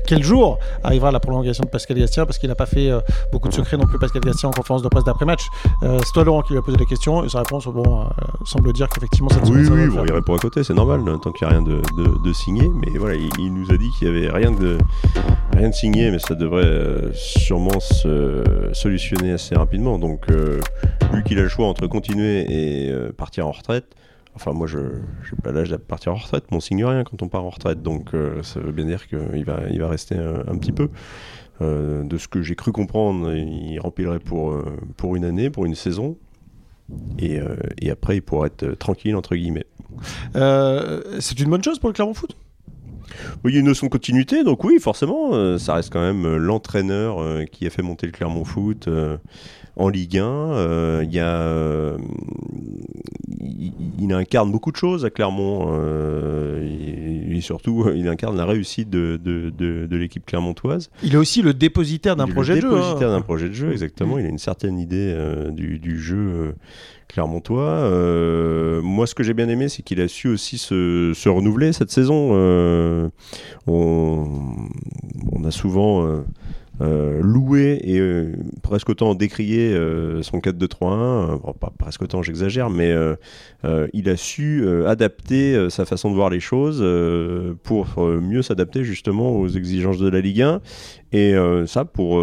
quel 0.07 0.23
jour 0.23 0.59
arrivera 0.83 1.11
la 1.11 1.21
prolongation 1.21 1.65
de 1.65 1.69
Pascal 1.69 1.99
Gastien 1.99 2.27
Parce 2.27 2.39
qu'il 2.39 2.49
n'a 2.49 2.55
pas 2.55 2.67
fait 2.67 2.91
euh, 2.91 3.01
beaucoup 3.33 3.49
de 3.49 3.55
secrets 3.55 3.77
non 3.77 3.87
plus, 3.87 3.99
Pascal 3.99 4.23
Gastien, 4.23 4.51
en 4.51 4.53
conférence 4.53 4.83
de 4.83 4.89
presse 4.89 5.05
d'après-match. 5.05 5.47
Euh, 5.83 5.99
c'est 6.05 6.13
toi, 6.13 6.25
Laurent, 6.25 6.43
qui 6.43 6.53
lui 6.53 6.59
a 6.59 6.63
posé 6.63 6.77
la 6.77 6.85
question. 6.85 7.25
Et 7.25 7.29
sa 7.29 7.39
réponse 7.39 7.67
bon, 7.67 8.03
euh, 8.03 8.05
semble 8.45 8.73
dire 8.73 8.89
qu'effectivement, 8.89 9.31
Oui, 9.51 9.67
oui, 9.71 9.87
bon, 9.89 10.05
il 10.05 10.13
répond 10.13 10.35
à 10.35 10.39
côté, 10.39 10.65
c'est 10.65 10.75
normal, 10.75 11.01
hein, 11.07 11.19
tant 11.23 11.33
qu'il 11.33 11.47
n'y 11.47 11.55
a 11.55 11.57
rien 11.57 11.63
de, 11.63 11.81
de, 11.99 12.25
de 12.25 12.33
signé. 12.33 12.69
Mais 12.69 12.99
voilà, 12.99 13.15
il, 13.15 13.29
il 13.39 13.53
nous 13.53 13.71
a 13.71 13.77
dit 13.77 13.89
qu'il 13.99 14.11
n'y 14.11 14.17
avait 14.17 14.31
rien 14.31 14.51
de, 14.51 14.79
rien 15.57 15.69
de 15.69 15.75
signé, 15.75 16.11
mais 16.11 16.19
ça 16.19 16.35
devrait 16.35 16.65
euh, 16.65 17.13
sûrement 17.13 17.79
se 17.81 18.43
solutionner 18.73 19.33
assez 19.33 19.55
rapidement. 19.55 19.99
Donc, 19.99 20.31
euh, 20.31 20.61
vu 21.13 21.23
qu'il 21.25 21.39
a 21.39 21.43
le 21.43 21.49
choix 21.49 21.67
entre 21.67 21.87
continuer 21.87 22.47
et 22.49 22.91
euh, 22.91 23.13
partir 23.13 23.47
en 23.47 23.53
retraite, 23.53 23.95
enfin, 24.35 24.53
moi, 24.53 24.67
je 24.67 24.79
n'ai 24.79 25.43
pas 25.43 25.53
l'âge 25.53 25.71
de 25.71 25.77
partir 25.77 26.13
en 26.13 26.17
retraite, 26.17 26.45
mais 26.51 26.57
on 26.57 26.61
signe 26.61 26.85
rien 26.85 27.05
quand 27.05 27.23
on 27.23 27.29
part 27.29 27.45
en 27.45 27.51
retraite. 27.51 27.83
Donc, 27.83 28.15
euh, 28.15 28.43
ça 28.43 28.61
veut 28.61 28.73
bien 28.73 28.87
dire 28.87 29.07
qu'il 29.07 29.45
va, 29.45 29.61
il 29.71 29.81
va 29.81 29.89
rester 29.89 30.17
un, 30.17 30.41
un 30.47 30.59
petit 30.59 30.73
peu. 30.73 30.89
Euh, 31.63 32.03
de 32.03 32.19
ce 32.19 32.27
que 32.27 32.43
j'ai 32.43 32.57
cru 32.57 32.73
comprendre, 32.73 33.33
il 33.33 33.79
remplirait 33.79 34.19
pour, 34.19 34.51
euh, 34.51 34.65
pour 34.97 35.15
une 35.15 35.25
année, 35.25 35.51
pour 35.51 35.67
une 35.67 35.77
saison. 35.77 36.17
Et, 37.19 37.39
euh, 37.39 37.57
et 37.81 37.91
après, 37.91 38.17
il 38.17 38.23
pourrait 38.23 38.49
être 38.49 38.79
tranquille, 38.79 39.17
entre 39.17 39.35
guillemets. 39.37 39.67
Euh, 40.37 41.03
c'est 41.21 41.39
une 41.41 41.51
bonne 41.51 41.63
chose 41.63 41.79
pour 41.79 41.89
le 41.89 41.95
Clermont 41.95 42.15
Foot? 42.15 42.37
Oui, 43.45 43.53
il 43.53 43.55
y 43.55 43.57
a 43.57 43.61
une 43.61 43.67
notion 43.67 43.87
de 43.87 43.93
continuité, 43.93 44.43
donc 44.45 44.65
oui, 44.65 44.79
forcément, 44.81 45.35
euh, 45.35 45.57
ça 45.59 45.75
reste 45.75 45.93
quand 45.93 46.01
même 46.01 46.37
l'entraîneur 46.37 47.45
qui 47.51 47.67
a 47.67 47.71
fait 47.71 47.83
monter 47.83 48.07
le 48.07 48.13
Clermont 48.13 48.45
Foot 48.45 48.89
en 49.77 49.89
Ligue 49.89 50.19
1. 50.19 50.25
Euh, 50.25 51.03
Il 51.05 51.13
y 51.15 51.19
a, 51.21 51.29
euh, 51.41 51.97
il, 53.41 53.73
il 54.01 54.13
incarne 54.13 54.51
beaucoup 54.51 54.71
de 54.73 54.77
choses 54.77 55.05
à 55.05 55.11
Clermont, 55.11 55.69
euh, 55.73 56.63
et, 57.31 57.41
surtout, 57.41 57.87
il 57.95 58.07
incarne 58.09 58.37
la 58.37 58.45
réussite 58.47 58.89
de, 58.91 59.19
de, 59.23 59.51
de- 59.51 59.87
de 59.87 59.97
l'équipe 59.97 60.25
clermontoise. 60.25 60.91
Il 61.03 61.15
est 61.15 61.17
aussi 61.19 61.43
le 61.43 61.53
dépositaire 61.55 62.17
d'un 62.17 62.27
projet 62.29 62.55
le 62.55 62.61
de 62.61 62.67
jeu. 62.67 62.73
hein. 62.73 62.79
dépositaire 62.81 63.11
d'un 63.11 63.21
projet 63.23 63.49
de 63.49 63.55
jeu, 63.55 63.73
exactement. 63.73 64.19
Il 64.19 64.25
a 64.27 64.29
une 64.29 64.39
certaine 64.39 64.79
idée 64.79 65.15
du, 65.51 65.79
du 65.79 65.99
jeu 65.99 66.55
clermontois. 67.09 67.63
Euh, 67.63 68.81
moi, 68.83 69.07
ce 69.07 69.15
que 69.15 69.23
j'ai 69.23 69.35
bien 69.35 69.49
aimé, 69.49 69.69
c'est 69.69 69.83
qu'il 69.83 70.01
a 70.01 70.09
su 70.09 70.29
aussi 70.29 70.59
se, 70.59 71.13
se 71.15 71.29
renouveler 71.29 71.73
cette 71.73 71.91
saison. 71.91 72.31
Euh, 72.33 73.09
on, 73.67 74.27
on 75.33 75.45
a 75.45 75.51
souvent 75.51 76.07
euh, 76.07 76.23
euh, 76.81 77.21
loué 77.23 77.81
et 77.85 78.01
euh, 78.01 78.33
presque 78.63 78.89
autant 78.89 79.15
décrié 79.15 79.73
euh, 79.73 80.23
son 80.23 80.39
4-2-3-1. 80.39 81.39
Euh, 81.47 81.53
pas 81.53 81.73
presque 81.79 82.03
autant, 82.03 82.23
j'exagère, 82.23 82.71
mais 82.71 82.95
il 83.93 84.09
a 84.09 84.17
su 84.17 84.67
adapter 84.87 85.71
sa 85.71 85.85
façon 85.85 86.11
de 86.11 86.15
voir 86.15 86.31
les 86.31 86.41
choses 86.41 86.85
pour 87.63 87.87
mieux 87.99 88.43
s'adapter 88.43 88.85
justement 88.85 89.37
aux 89.37 89.49
exigences 89.49 89.99
de 89.99 90.09
la 90.09 90.21
Ligue 90.21 90.43
1. 90.43 90.61
Et 91.13 91.35
ça, 91.67 91.85
pour, 91.85 92.23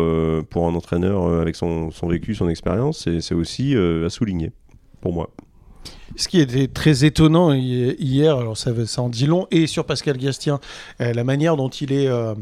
pour 0.50 0.68
un 0.68 0.76
entraîneur 0.76 1.28
avec 1.40 1.56
son, 1.56 1.92
son 1.92 2.08
vécu, 2.08 2.36
son 2.36 2.50
expérience, 2.50 3.08
c'est 3.20 3.36
aussi 3.36 3.76
à 3.76 4.10
souligner, 4.10 4.52
pour 5.02 5.14
moi. 5.14 5.30
Ce 6.18 6.28
qui 6.28 6.40
était 6.40 6.68
très 6.68 7.06
étonnant 7.06 7.54
hi- 7.54 7.96
hier, 7.98 8.36
alors 8.38 8.58
ça, 8.58 8.72
ça 8.86 9.02
en 9.02 9.10
dit 9.10 9.26
long, 9.28 9.48
et 9.50 9.66
sur 9.66 9.86
Pascal 9.86 10.18
Gastien, 10.18 10.60
euh, 11.00 11.14
la 11.14 11.24
manière 11.24 11.56
dont 11.58 11.70
il 11.70 11.94
est, 11.94 12.08
euh, 12.08 12.34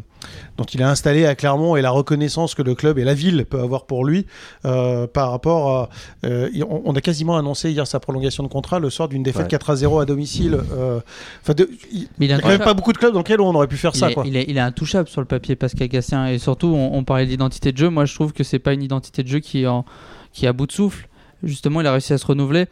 dont 0.57 0.63
il 0.65 0.81
est 0.81 0.85
installé 0.85 1.25
à 1.25 1.35
Clermont 1.35 1.75
et 1.75 1.81
la 1.81 1.91
reconnaissance 1.91 2.55
que 2.55 2.61
le 2.61 2.73
club 2.75 2.97
et 2.99 3.03
la 3.03 3.13
ville 3.13 3.45
peut 3.45 3.59
avoir 3.59 3.85
pour 3.85 4.05
lui 4.05 4.25
euh, 4.65 5.07
par 5.07 5.31
rapport 5.31 5.69
à. 5.77 5.89
euh, 6.25 6.49
on, 6.69 6.81
on 6.85 6.95
a 6.95 7.01
quasiment 7.01 7.37
annoncé 7.37 7.71
hier 7.71 7.85
sa 7.87 7.99
prolongation 7.99 8.43
de 8.43 8.47
contrat 8.49 8.79
le 8.79 8.89
soir 8.89 9.07
d'une 9.07 9.23
défaite 9.23 9.43
Ouais. 9.43 9.47
4 9.49 9.69
à 9.69 9.75
0 9.75 9.99
à 9.99 10.05
domicile. 10.05 10.51
de- 10.51 11.69
il 11.91 12.07
n'y 12.19 12.31
a 12.33 12.39
quand 12.39 12.47
même 12.49 12.59
pas 12.59 12.73
beaucoup 12.73 12.91
de 12.93 12.97
clubs 12.97 13.13
dans 13.13 13.19
lesquels 13.19 13.41
on 13.41 13.53
aurait 13.55 13.67
pu 13.67 13.77
faire 13.77 13.91
Il 13.93 13.99
ça. 13.99 14.09
est, 14.09 14.13
Quoi. 14.13 14.23
il, 14.25 14.35
est, 14.35 14.45
il 14.47 14.57
est 14.57 14.61
intouchable 14.61 15.07
sur 15.09 15.21
le 15.21 15.27
papier, 15.27 15.55
Pascal 15.55 15.87
Gastien. 15.87 16.27
Et 16.27 16.37
surtout, 16.39 16.67
on, 16.67 16.95
on 16.97 17.03
parlait 17.03 17.25
d'identité 17.25 17.71
de 17.71 17.77
jeu. 17.77 17.89
Moi, 17.89 18.05
je 18.05 18.15
trouve 18.15 18.33
que 18.33 18.43
c'est 18.43 18.59
pas 18.59 18.73
une 18.73 18.83
identité 18.83 19.23
de 19.23 19.27
jeu 19.27 19.39
qui 19.39 19.61
est, 19.63 19.67
en- 19.67 19.85
qui 20.33 20.45
est 20.45 20.47
à 20.49 20.53
bout 20.53 20.65
de 20.67 20.71
souffle. 20.71 21.07
Justement, 21.43 21.81
il 21.81 21.87
a 21.87 21.91
réussi 21.91 22.11
à 22.13 22.17
se 22.17 22.25
renouveler. 22.25 22.65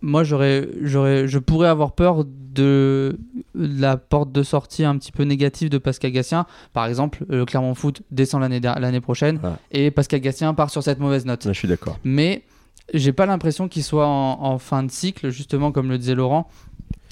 Moi, 0.00 0.24
j'aurais, 0.24 0.68
j'aurais, 0.82 1.26
je 1.28 1.38
pourrais 1.38 1.68
avoir 1.68 1.92
peur 1.92 2.24
de 2.26 3.18
la 3.54 3.96
porte 3.96 4.30
de 4.32 4.42
sortie 4.42 4.84
un 4.84 4.96
petit 4.98 5.12
peu 5.12 5.24
négative 5.24 5.70
de 5.70 5.78
Pascal 5.78 6.12
Gastien. 6.12 6.46
Par 6.72 6.86
exemple, 6.86 7.24
le 7.28 7.44
Clermont 7.44 7.74
Foot 7.74 8.02
descend 8.10 8.40
l'année, 8.42 9.00
prochaine 9.00 9.40
Ouais. 9.42 9.50
et 9.70 9.90
Pascal 9.90 10.20
Gastien 10.20 10.52
part 10.54 10.70
sur 10.70 10.82
cette 10.82 10.98
mauvaise 11.00 11.24
note. 11.26 11.44
je 11.46 11.52
suis 11.52 11.68
d'accord. 11.68 11.98
Mais 12.04 12.44
j'ai 12.94 13.12
pas 13.12 13.26
l'impression 13.26 13.68
qu'il 13.68 13.82
soit 13.82 14.06
en, 14.06 14.42
en 14.42 14.58
fin 14.58 14.82
de 14.82 14.90
cycle, 14.90 15.30
justement, 15.30 15.72
comme 15.72 15.88
le 15.88 15.98
disait 15.98 16.14
Laurent. 16.14 16.48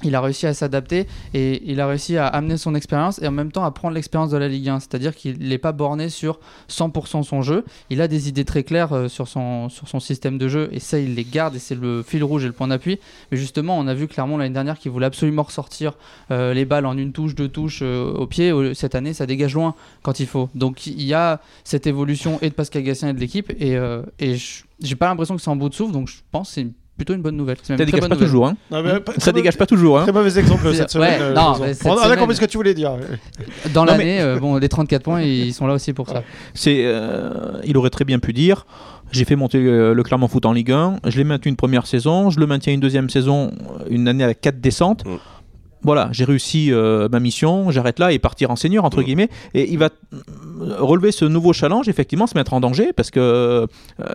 Il 0.03 0.15
a 0.15 0.23
réussi 0.23 0.47
à 0.47 0.55
s'adapter 0.55 1.07
et 1.35 1.63
il 1.71 1.79
a 1.79 1.87
réussi 1.87 2.17
à 2.17 2.27
amener 2.27 2.57
son 2.57 2.75
expérience 2.75 3.21
et 3.21 3.27
en 3.27 3.33
même 3.33 3.53
temps 3.53 3.65
à 3.65 3.71
prendre 3.71 3.95
l'expérience 3.95 4.31
de 4.31 4.39
la 4.39 4.49
Ligue 4.49 4.71
1. 4.71 4.81
C'est-à-dire 4.81 5.15
qu'il 5.15 5.39
n'est 5.39 5.59
pas 5.59 5.73
borné 5.73 6.09
sur 6.09 6.41
100% 6.71 7.23
son 7.23 7.43
jeu. 7.43 7.67
Il 7.91 8.01
a 8.01 8.09
des 8.09 8.27
idées 8.31 8.47
très 8.47 8.63
claires 8.65 8.95
euh, 8.95 9.09
sur, 9.09 9.29
son, 9.29 9.69
sur 9.69 9.89
son 9.89 10.01
système 10.01 10.39
de 10.39 10.49
jeu 10.49 10.71
et 10.73 10.81
ça, 10.81 10.99
il 10.99 11.15
les 11.17 11.25
garde 11.25 11.55
et 11.57 11.59
c'est 11.59 11.75
le 11.75 12.03
fil 12.03 12.25
rouge 12.25 12.45
et 12.45 12.47
le 12.47 12.55
point 12.55 12.69
d'appui. 12.69 12.99
Mais 13.31 13.37
justement, 13.37 13.79
on 13.79 13.87
a 13.89 13.93
vu 13.95 14.09
clairement 14.09 14.39
l'année 14.39 14.55
dernière 14.55 14.79
qu'il 14.79 14.91
voulait 14.91 15.05
absolument 15.05 15.43
ressortir 15.43 15.93
euh, 16.31 16.55
les 16.55 16.65
balles 16.65 16.87
en 16.87 16.97
une 16.97 17.13
touche, 17.13 17.35
deux 17.35 17.49
touches 17.49 17.81
euh, 17.83 18.11
au 18.11 18.27
pied. 18.27 18.53
Cette 18.73 18.95
année, 18.95 19.13
ça 19.13 19.27
dégage 19.27 19.53
loin 19.53 19.75
quand 20.03 20.19
il 20.19 20.27
faut. 20.27 20.49
Donc 20.55 20.87
il 20.87 21.03
y 21.03 21.13
a 21.13 21.43
cette 21.63 21.87
évolution 21.87 22.39
et 22.41 22.49
de 22.49 22.55
Pascal 22.55 22.85
Gastien 22.85 23.11
et 23.11 23.13
de 23.13 23.21
l'équipe 23.21 23.51
et, 23.61 23.79
et 24.19 24.37
je- 24.37 24.65
j'ai 24.83 24.97
pas 24.97 25.09
l'impression 25.09 25.37
que 25.37 25.43
c'est 25.43 25.51
en 25.51 25.57
bout 25.57 25.69
de 25.69 25.75
souffle. 25.75 25.93
Donc 25.93 26.09
je 26.09 26.17
pense 26.33 26.49
que 26.49 26.55
c'est 26.55 26.61
une- 26.63 26.73
plutôt 27.01 27.15
une 27.15 27.23
bonne 27.23 27.37
nouvelle. 27.37 27.57
Ça 27.63 27.77
dégage 27.77 27.93
bonne 28.01 28.11
pas 28.11 28.15
nouvelle. 28.15 28.29
toujours. 28.29 28.47
Hein. 28.47 28.57
Non, 28.71 28.83
mais 28.83 29.01
pas- 29.01 29.13
Ça 29.17 29.33
dégage 29.33 29.55
mauvais- 29.55 29.59
pas 29.59 29.67
toujours. 29.67 29.99
Hein. 29.99 30.03
Très 30.03 30.13
mauvais 30.13 30.39
exemple 30.39 30.75
cette 30.75 30.91
semaine. 30.91 31.21
euh, 31.23 31.33
non, 31.35 31.55
cette 31.55 31.87
on 31.87 31.97
a 31.99 32.17
compris 32.17 32.37
ce 32.37 32.41
que 32.43 32.47
tu 32.47 32.59
voulais 32.59 32.75
dire. 32.75 32.93
Dans 33.73 33.85
l'année, 33.87 34.21
euh, 34.21 34.39
bon, 34.39 34.57
les 34.57 34.69
34 34.69 35.03
points, 35.03 35.23
ils 35.23 35.55
sont 35.55 35.67
là 35.67 35.75
aussi 35.75 35.95
pour 35.95 36.09
ça. 36.09 36.23
C'est, 36.53 36.83
euh, 36.85 37.53
il 37.65 37.77
aurait 37.79 37.91
très 37.91 38.05
bien 38.05 38.19
pu 38.19 38.33
dire 38.33 38.67
j'ai 39.13 39.25
fait 39.25 39.35
monter 39.35 39.59
euh, 39.59 39.93
le 39.93 40.03
Clermont 40.05 40.29
Foot 40.29 40.47
en 40.47 40.53
Ligue 40.53 40.71
1, 40.71 41.01
je 41.09 41.17
l'ai 41.19 41.25
maintenu 41.25 41.49
une 41.51 41.57
première 41.57 41.85
saison, 41.87 42.31
je 42.31 42.39
le 42.39 42.47
maintiens 42.47 42.73
une 42.73 42.79
deuxième 42.79 43.11
saison, 43.11 43.51
euh, 43.81 43.85
une 43.91 44.07
année 44.07 44.23
avec 44.23 44.41
quatre 44.41 44.61
descentes. 44.61 45.05
Mm. 45.05 45.17
Voilà, 45.83 46.09
j'ai 46.13 46.25
réussi 46.25 46.73
euh, 46.73 47.09
ma 47.11 47.21
mission, 47.21 47.71
j'arrête 47.71 47.99
là 47.99 48.13
et 48.13 48.19
partir 48.19 48.51
en 48.51 48.57
senior, 48.57 48.85
entre 48.85 49.01
Mm. 49.01 49.05
guillemets. 49.05 49.29
Et 49.55 49.71
il 49.73 49.79
va 49.79 49.89
euh, 50.13 50.19
relever 50.79 51.11
ce 51.11 51.25
nouveau 51.25 51.53
challenge, 51.55 51.89
effectivement, 51.89 52.27
se 52.27 52.37
mettre 52.37 52.53
en 52.53 52.61
danger, 52.61 52.93
parce 52.93 53.11
que 53.11 53.21
euh, 53.21 53.67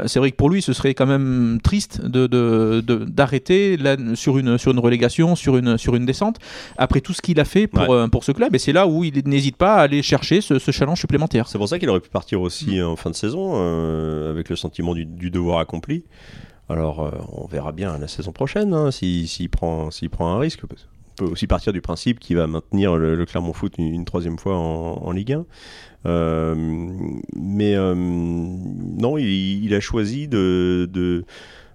c'est 0.06 0.20
vrai 0.20 0.30
que 0.32 0.36
pour 0.36 0.50
lui, 0.50 0.62
ce 0.62 0.74
serait 0.74 0.94
quand 0.94 1.08
même 1.08 1.60
triste 1.64 2.02
de, 2.06 2.28
de- 2.28 2.84
de- 2.86 3.06
d'arrêter 3.06 3.78
sur, 4.14 4.38
une, 4.38 4.58
sur 4.60 4.72
une 4.72 4.80
relégation, 4.80 5.36
sur 5.36 5.58
une, 5.58 5.78
sur 5.78 5.96
une 5.96 6.06
descente, 6.06 6.38
après 6.78 7.02
tout 7.02 7.14
ce 7.14 7.22
qu'il 7.22 7.40
a 7.40 7.46
fait 7.46 7.68
pour, 7.68 7.90
Ouais. 7.90 7.96
euh, 7.96 8.08
pour 8.08 8.24
ce 8.24 8.32
club. 8.32 8.54
Et 8.56 8.60
c'est 8.60 8.74
là 8.74 8.86
où 8.88 9.04
il 9.04 9.22
n'hésite 9.26 9.58
pas 9.58 9.76
à 9.76 9.82
aller 9.82 10.04
chercher 10.04 10.42
ce, 10.42 10.60
ce 10.60 10.72
challenge 10.72 11.00
supplémentaire. 11.00 11.48
C'est 11.48 11.58
pour 11.58 11.68
ça 11.68 11.80
qu'il 11.80 11.90
aurait 11.90 12.00
pu 12.00 12.10
partir 12.10 12.42
aussi 12.42 12.82
en 12.82 12.96
fin 12.96 13.10
de 13.10 13.16
saison, 13.16 13.56
avec 14.30 14.50
le 14.50 14.56
sentiment 14.56 14.94
du, 14.94 15.06
du 15.06 15.32
devoir 15.32 15.60
accompli. 15.60 16.04
Alors, 16.70 17.04
euh, 17.06 17.12
on 17.32 17.46
verra 17.48 17.72
bien 17.72 17.98
la 17.98 18.08
saison 18.08 18.32
prochaine 18.32 18.74
hein, 18.74 18.90
s'il 18.92 19.50
prend, 19.50 19.90
prend 20.12 20.34
un 20.36 20.40
risque. 20.40 20.62
Peut 21.16 21.26
aussi 21.26 21.48
partir 21.48 21.74
du 21.74 21.82
principe 21.82 22.20
qu'il 22.20 22.38
va 22.38 22.48
maintenir 22.48 22.96
le, 22.98 23.16
le 23.16 23.26
Clermont 23.26 23.54
Foot 23.54 23.74
une, 23.78 24.06
troisième 24.06 24.38
fois 24.38 24.58
en, 24.58 25.02
en 25.04 25.12
Ligue 25.12 25.34
1. 25.34 25.46
Euh, 26.06 26.56
mais 27.36 27.76
euh, 27.76 27.96
non, 27.96 29.18
il, 29.18 29.64
il 29.64 29.74
a 29.74 29.80
choisi 29.80 30.28
de, 30.28 30.88
de- 30.92 31.26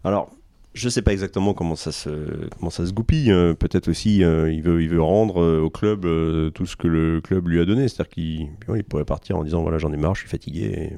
Alors, 0.04 0.30
je 0.72 0.88
sais 0.88 1.02
pas 1.02 1.12
exactement 1.12 1.52
comment 1.52 1.74
ça 1.74 1.90
se, 1.90 2.08
comment 2.56 2.70
ça 2.70 2.86
se 2.86 2.92
goupille. 2.92 3.30
hein. 3.32 3.54
Peut-être 3.58 3.88
aussi, 3.88 4.22
euh, 4.22 4.52
il, 4.52 4.62
veut, 4.62 4.82
il 4.82 4.88
veut 4.88 5.02
rendre 5.02 5.42
euh, 5.42 5.60
au 5.60 5.68
club 5.68 6.04
euh, 6.04 6.50
tout 6.50 6.64
ce 6.64 6.76
que 6.76 6.86
le 6.86 7.20
club 7.20 7.48
lui 7.48 7.60
a 7.60 7.64
donné. 7.64 7.88
C'est-à-dire 7.88 8.08
qu'il 8.08 8.48
pourrait 8.88 9.04
partir 9.04 9.36
en 9.36 9.42
disant 9.42 9.62
voilà, 9.62 9.78
j'en 9.78 9.92
ai 9.92 9.96
marre, 9.96 10.14
je 10.14 10.20
suis 10.20 10.28
fatigué, 10.28 10.92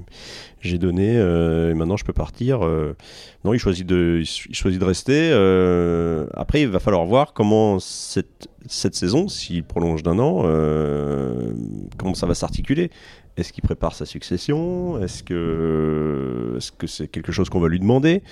j'ai 0.60 0.76
donné, 0.78 1.14
et 1.14 1.74
maintenant 1.74 1.96
je 1.96 2.04
peux 2.04 2.12
partir. 2.12 2.60
non, 3.44 3.54
il 3.54 3.58
choisit 3.58 3.86
de, 3.86 4.22
il 4.22 4.54
choisit 4.54 4.78
de 4.78 4.84
rester. 4.84 5.32
après, 6.34 6.62
il 6.62 6.68
va 6.68 6.78
falloir 6.78 7.04
voir 7.06 7.32
comment 7.32 7.78
cette, 7.78 8.48
cette 8.66 8.94
saison, 8.94 9.28
s'il 9.28 9.64
prolonge 9.64 10.02
d'un 10.02 10.18
an, 10.18 10.42
comment 11.96 12.14
ça 12.14 12.26
va 12.26 12.34
s'articuler. 12.34 12.90
Est-ce 13.38 13.52
qu'il 13.52 13.62
prépare 13.62 13.94
sa 13.94 14.04
succession? 14.04 15.02
Est-ce 15.02 15.22
que 15.22 16.58
c'est 16.86 17.08
quelque 17.08 17.32
chose 17.32 17.48
qu'on 17.48 17.60
va 17.60 17.68
lui 17.68 17.80
demander? 17.80 18.22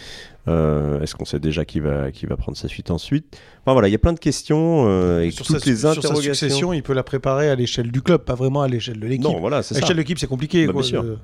Euh, 0.48 1.00
Est-ce 1.00 1.14
qu'on 1.14 1.24
sait 1.24 1.40
déjà 1.40 1.64
qui 1.64 1.80
va 1.80 2.10
qui 2.10 2.26
va 2.26 2.36
prendre 2.36 2.56
sa 2.58 2.68
suite 2.68 2.90
ensuite? 2.90 3.38
Enfin 3.62 3.72
voilà, 3.72 3.88
il 3.88 3.92
y 3.92 3.94
a 3.94 3.98
plein 3.98 4.12
de 4.12 4.18
questions 4.18 4.84
euh, 4.88 5.22
et 5.22 5.30
sur 5.30 5.46
toutes 5.46 5.58
sa, 5.60 5.70
les 5.70 5.76
sur 5.76 5.92
sa 5.94 5.98
interrogations. 6.00 6.34
succession, 6.34 6.72
il 6.74 6.82
peut 6.82 6.92
la 6.92 7.02
préparer 7.02 7.48
à 7.48 7.54
l'échelle 7.54 7.90
du 7.90 8.02
club, 8.02 8.22
pas 8.24 8.34
vraiment 8.34 8.60
à 8.62 8.68
l'échelle 8.68 9.00
de 9.00 9.06
l'équipe. 9.06 9.24
non, 9.24 9.40
voilà, 9.40 9.62
c'est 9.62 9.74
À 9.74 9.76
ça. 9.76 9.80
l'échelle 9.80 9.96
de 9.96 10.00
l'équipe, 10.02 10.18
c'est 10.18 10.26
compliqué. 10.26 10.66
Bah, 10.66 10.72
quoi, 10.74 10.82
bien 10.82 10.88
sûr. 10.90 11.02
de- 11.04 11.18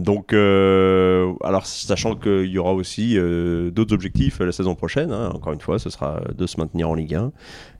Donc, 0.00 0.32
euh, 0.32 1.32
alors 1.42 1.66
sachant 1.66 2.14
qu'il 2.14 2.46
y 2.46 2.58
aura 2.58 2.72
aussi 2.72 3.18
euh, 3.18 3.70
d'autres 3.72 3.92
objectifs 3.92 4.40
euh, 4.40 4.46
la 4.46 4.52
saison 4.52 4.76
prochaine, 4.76 5.10
hein, 5.10 5.30
encore 5.34 5.52
une 5.52 5.60
fois, 5.60 5.80
ce 5.80 5.90
sera 5.90 6.20
de 6.36 6.46
se 6.46 6.60
maintenir 6.60 6.88
en 6.88 6.94
Ligue 6.94 7.16
1. 7.16 7.32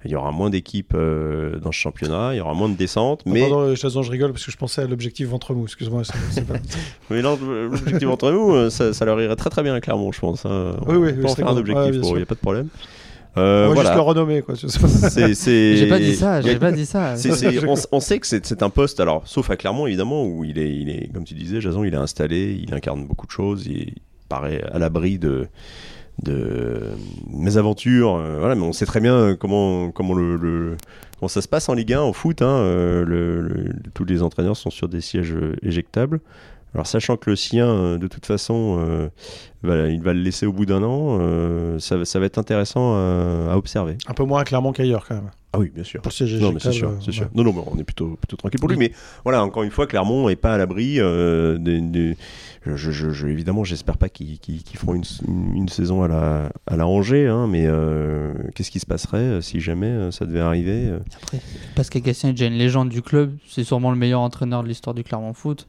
Il 0.04 0.10
y 0.10 0.16
aura 0.16 0.32
moins 0.32 0.50
d'équipes 0.50 0.94
euh, 0.96 1.60
dans 1.60 1.70
ce 1.70 1.78
championnat, 1.78 2.34
il 2.34 2.38
y 2.38 2.40
aura 2.40 2.54
moins 2.54 2.68
de 2.68 2.74
descentes, 2.76 3.22
mais, 3.24 3.48
Pardon, 3.48 3.72
Chazon, 3.76 4.02
je 4.02 4.10
rigole 4.10 4.32
parce 4.32 4.44
que 4.44 4.50
je 4.50 4.56
pensais 4.56 4.82
à 4.82 4.86
l'objectif 4.88 5.28
ventre 5.28 5.54
mou. 5.54 5.64
Excuse-moi. 5.64 6.02
pas- 6.48 6.54
mais 7.10 7.22
l'objectif 7.22 8.08
entre 8.08 8.32
nous, 8.32 8.52
euh, 8.52 8.68
ça, 8.70 8.92
ça 8.92 9.04
leur 9.04 9.20
irait 9.20 9.36
très 9.36 9.50
très 9.50 9.62
bien 9.62 9.74
à 9.74 9.80
Clermont, 9.80 10.10
je 10.10 10.18
pense. 10.20 10.44
hein. 10.44 10.76
Oui, 10.88 10.96
oui, 10.96 11.12
peut 11.12 11.20
oui, 11.22 11.30
en 11.30 11.34
faire 11.36 11.48
un 11.48 11.56
objectif, 11.56 11.94
il 12.02 12.14
n'y 12.16 12.22
a 12.22 12.26
pas 12.26 12.34
de 12.34 12.40
problème. 12.40 12.68
Euh, 13.38 13.64
On 13.66 13.68
va 13.68 13.74
voilà. 13.74 13.90
juste 13.90 13.96
le 13.96 14.02
renommer. 14.02 14.42
Quoi. 14.42 14.54
C'est- 14.56 15.34
c'est- 15.34 15.76
J'ai 15.76 15.88
pas 15.88 15.98
dit 15.98 16.14
ça, 16.14 16.40
j'ai 16.40 16.56
pas 16.58 16.72
dit 16.72 16.86
on, 17.68 17.74
on 17.92 18.00
sait 18.00 18.18
que 18.18 18.26
c'est 18.26 18.62
un 18.62 18.70
poste, 18.70 19.00
alors 19.00 19.22
sauf 19.26 19.50
à 19.50 19.56
Clermont 19.56 19.86
évidemment, 19.86 20.24
où 20.26 20.44
il 20.44 20.58
est, 20.58 20.74
il 20.74 20.88
est, 20.90 21.12
comme 21.12 21.24
tu 21.24 21.34
disais, 21.34 21.60
Jason, 21.60 21.84
il 21.84 21.94
est 21.94 21.96
installé, 21.98 22.58
il 22.62 22.72
incarne 22.74 23.06
beaucoup 23.06 23.26
de 23.26 23.30
choses, 23.32 23.66
il 23.66 23.94
paraît 24.28 24.62
à 24.72 24.78
l'abri 24.78 25.18
de, 25.18 25.46
de 26.22 26.80
mésaventures, 27.32 28.16
euh, 28.16 28.36
voilà, 28.40 28.54
mais 28.54 28.62
on 28.64 28.72
sait 28.72 28.86
très 28.86 29.00
bien 29.00 29.36
comment, 29.38 29.90
comment, 29.90 30.14
le, 30.14 30.36
le- 30.36 30.76
comment 31.18 31.28
ça 31.28 31.40
se 31.42 31.48
passe 31.48 31.68
en 31.68 31.74
Ligue 31.74 31.92
1, 31.92 32.00
en 32.00 32.12
foot. 32.12 32.42
hein, 32.42 32.46
euh, 32.48 33.04
le- 33.04 33.40
le- 33.42 33.72
tous 33.94 34.04
les 34.04 34.22
entraîneurs 34.22 34.56
sont 34.56 34.70
sur 34.70 34.88
des 34.88 35.00
sièges 35.00 35.34
éjectables. 35.62 36.20
Alors 36.74 36.86
sachant 36.86 37.16
que 37.16 37.30
le 37.30 37.36
sien, 37.36 37.66
euh, 37.66 37.98
de 37.98 38.06
toute 38.06 38.26
façon, 38.26 38.76
euh, 38.78 39.08
il 39.90 40.02
va 40.02 40.12
le 40.12 40.20
laisser 40.20 40.44
au 40.46 40.52
bout 40.52 40.66
d'un 40.66 40.82
an, 40.82 41.18
euh, 41.20 41.78
ça, 41.78 41.96
va- 41.96 42.04
ça 42.04 42.18
va 42.20 42.26
être 42.26 42.38
intéressant 42.38 42.94
à- 42.94 43.52
à 43.52 43.56
observer. 43.56 43.96
Un 44.06 44.12
peu 44.14 44.24
moins 44.24 44.44
clairement 44.44 44.72
qu'ailleurs, 44.72 45.06
quand 45.08 45.14
même. 45.14 45.30
Ah 45.54 45.58
oui, 45.58 45.72
bien 45.74 45.82
sûr. 45.82 46.02
Pour 46.02 46.12
Non, 46.40 46.52
mais 46.52 46.60
c'est 46.60 46.72
sûr, 46.72 46.92
c'est 47.02 47.10
sûr. 47.10 47.22
ouais. 47.24 47.30
Non, 47.34 47.42
non, 47.42 47.54
mais 47.54 47.62
on 47.74 47.78
est 47.78 47.84
plutôt, 47.84 48.18
plutôt 48.20 48.36
tranquille 48.36 48.60
pour 48.60 48.68
lui. 48.68 48.76
Mais 48.76 48.92
voilà, 49.24 49.42
encore 49.42 49.62
une 49.62 49.70
fois, 49.70 49.86
Clermont 49.86 50.28
n'est 50.28 50.36
pas 50.36 50.54
à 50.54 50.58
l'abri. 50.58 51.00
euh, 51.00 51.56
des- 51.56 51.80
des- 51.80 52.16
je, 52.66 52.76
je- 52.90 53.10
je- 53.10 53.26
évidemment, 53.28 53.64
j'espère 53.64 53.96
pas 53.96 54.10
qu'ils 54.10 54.38
feront 54.74 54.94
une, 54.94 55.04
une- 55.26 55.56
une 55.56 55.68
saison 55.70 56.02
à 56.02 56.08
la, 56.08 56.50
à 56.66 56.76
la 56.76 56.86
Angers, 56.86 57.28
hein, 57.28 57.46
mais 57.48 57.64
euh, 57.66 58.34
qu'est-ce 58.54 58.70
qui 58.70 58.78
se 58.78 58.84
passerait 58.86 59.40
si 59.40 59.58
jamais 59.60 60.10
ça 60.12 60.26
devait 60.26 60.40
arriver 60.40 60.92
Après, 61.22 61.40
Pascal 61.74 62.02
Cassien 62.02 62.28
est 62.28 62.32
déjà 62.34 62.44
une 62.46 62.58
légende 62.58 62.90
du 62.90 63.00
club, 63.00 63.34
c'est 63.48 63.64
sûrement 63.64 63.90
le 63.90 63.96
meilleur 63.96 64.20
entraîneur 64.20 64.62
de 64.62 64.68
l'histoire 64.68 64.92
du 64.92 65.02
Clermont 65.02 65.32
Foot. 65.32 65.66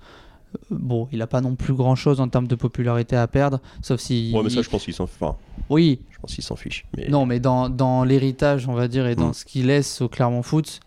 Bon, 0.72 1.08
il 1.12 1.22
a 1.22 1.28
pas 1.28 1.42
non 1.42 1.56
plus 1.56 1.74
grand 1.74 1.96
chose 1.96 2.20
en 2.22 2.28
termes 2.28 2.48
de 2.48 2.56
popularité 2.56 3.16
à 3.16 3.28
perdre, 3.28 3.60
sauf 3.82 4.00
si. 4.00 4.32
Ouais, 4.36 4.42
mais 4.44 4.50
ça, 4.50 4.62
je 4.62 4.70
pense 4.70 4.84
qu'il 4.86 4.94
s'en 4.94 5.04
enfin, 5.04 5.36
Oui, 5.70 6.00
je 6.10 6.18
pense 6.20 6.34
qu'il 6.34 6.44
s'en 6.44 6.56
fiche. 6.56 6.86
Mais... 6.98 7.08
non, 7.08 7.26
mais 7.26 7.40
dans, 7.40 7.70
dans 7.70 8.04
l'héritage, 8.04 8.68
on 8.68 8.74
va 8.74 8.88
dire, 8.88 9.06
et 9.08 9.16
dans 9.16 9.30
Mm. 9.30 9.34
ce 9.34 9.46
qu'il 9.46 9.68
laisse 9.68 10.02
au 10.02 10.10
Clermont 10.10 10.42
Foot, 10.44 10.80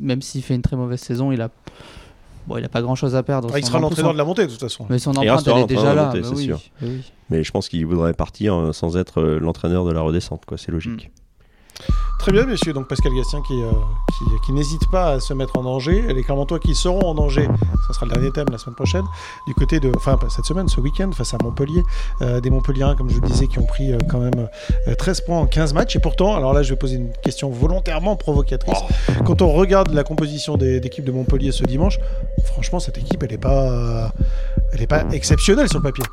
même 0.00 0.22
s'il 0.22 0.42
fait 0.42 0.54
une 0.54 0.62
très 0.62 0.76
mauvaise 0.76 1.00
saison, 1.00 1.32
il 1.32 1.40
a, 1.40 1.50
bon, 2.46 2.56
il 2.58 2.64
a 2.64 2.68
pas 2.68 2.82
grand 2.82 2.94
chose 2.94 3.14
à 3.14 3.22
perdre. 3.22 3.50
Ah, 3.52 3.58
il 3.58 3.64
sera 3.64 3.78
l'entraîneur 3.80 4.12
de 4.12 4.18
la 4.18 4.24
montée, 4.24 4.46
de 4.46 4.50
toute 4.50 4.60
façon. 4.60 4.86
Mais 4.90 4.98
son 4.98 5.12
empreinte, 5.16 5.46
elle 5.48 5.58
est 5.58 5.66
déjà 5.66 5.94
là. 5.94 6.06
montée, 6.06 6.18
mais 6.20 6.24
c'est 6.26 6.34
oui, 6.34 6.44
sûr. 6.44 6.60
mais 6.80 6.88
oui. 6.88 7.12
mais 7.30 7.44
je 7.44 7.50
pense 7.52 7.68
qu'il 7.68 7.86
voudrait 7.86 8.14
partir 8.14 8.54
euh, 8.54 8.72
sans 8.72 8.96
être 8.96 9.20
euh, 9.20 9.38
l'entraîneur 9.38 9.84
de 9.84 9.92
la 9.92 10.00
redescente, 10.00 10.44
quoi. 10.44 10.58
C'est 10.58 10.72
logique. 10.72 11.10
Très 12.18 12.32
bien, 12.32 12.46
messieurs. 12.46 12.72
Donc 12.72 12.86
Pascal 12.86 13.14
Gastien 13.14 13.42
qui, 13.42 13.60
euh, 13.62 13.70
qui, 14.16 14.24
qui 14.46 14.52
n'hésite 14.52 14.88
pas 14.90 15.12
à 15.12 15.20
se 15.20 15.34
mettre 15.34 15.58
en 15.58 15.64
danger. 15.64 16.02
Les 16.14 16.22
Clermontois 16.22 16.60
qui 16.60 16.74
seront 16.74 17.00
en 17.00 17.14
danger, 17.14 17.48
ça 17.86 17.92
sera 17.92 18.06
le 18.06 18.12
dernier 18.12 18.30
thème 18.30 18.46
la 18.50 18.58
semaine 18.58 18.76
prochaine, 18.76 19.04
du 19.46 19.54
côté 19.54 19.80
de, 19.80 19.90
enfin 19.96 20.18
cette 20.28 20.44
semaine, 20.44 20.68
ce 20.68 20.80
week-end, 20.80 21.10
face 21.12 21.34
à 21.34 21.38
Montpellier. 21.42 21.82
Euh, 22.20 22.40
des 22.40 22.50
Montpelliérains, 22.50 22.94
comme 22.94 23.10
je 23.10 23.16
le 23.20 23.26
disais, 23.26 23.48
qui 23.48 23.58
ont 23.58 23.66
pris 23.66 23.92
euh, 23.92 23.98
quand 24.08 24.20
même 24.20 24.48
euh, 24.88 24.94
13 24.94 25.22
points 25.22 25.38
en 25.38 25.46
15 25.46 25.74
matchs. 25.74 25.96
Et 25.96 25.98
pourtant, 25.98 26.36
alors 26.36 26.52
là, 26.52 26.62
je 26.62 26.70
vais 26.70 26.78
poser 26.78 26.96
une 26.96 27.12
question 27.22 27.50
volontairement 27.50 28.16
provocatrice. 28.16 28.78
Quand 29.24 29.42
on 29.42 29.52
regarde 29.52 29.92
la 29.92 30.04
composition 30.04 30.56
d'équipe 30.56 31.04
de 31.04 31.12
Montpellier 31.12 31.52
ce 31.52 31.64
dimanche, 31.64 31.98
franchement, 32.44 32.78
cette 32.78 32.98
équipe, 32.98 33.22
elle 33.22 33.32
n'est 33.32 33.38
pas, 33.38 34.12
est 34.72 34.86
pas 34.86 35.04
exceptionnelle 35.10 35.68
sur 35.68 35.78
le 35.78 35.84
papier. 35.84 36.04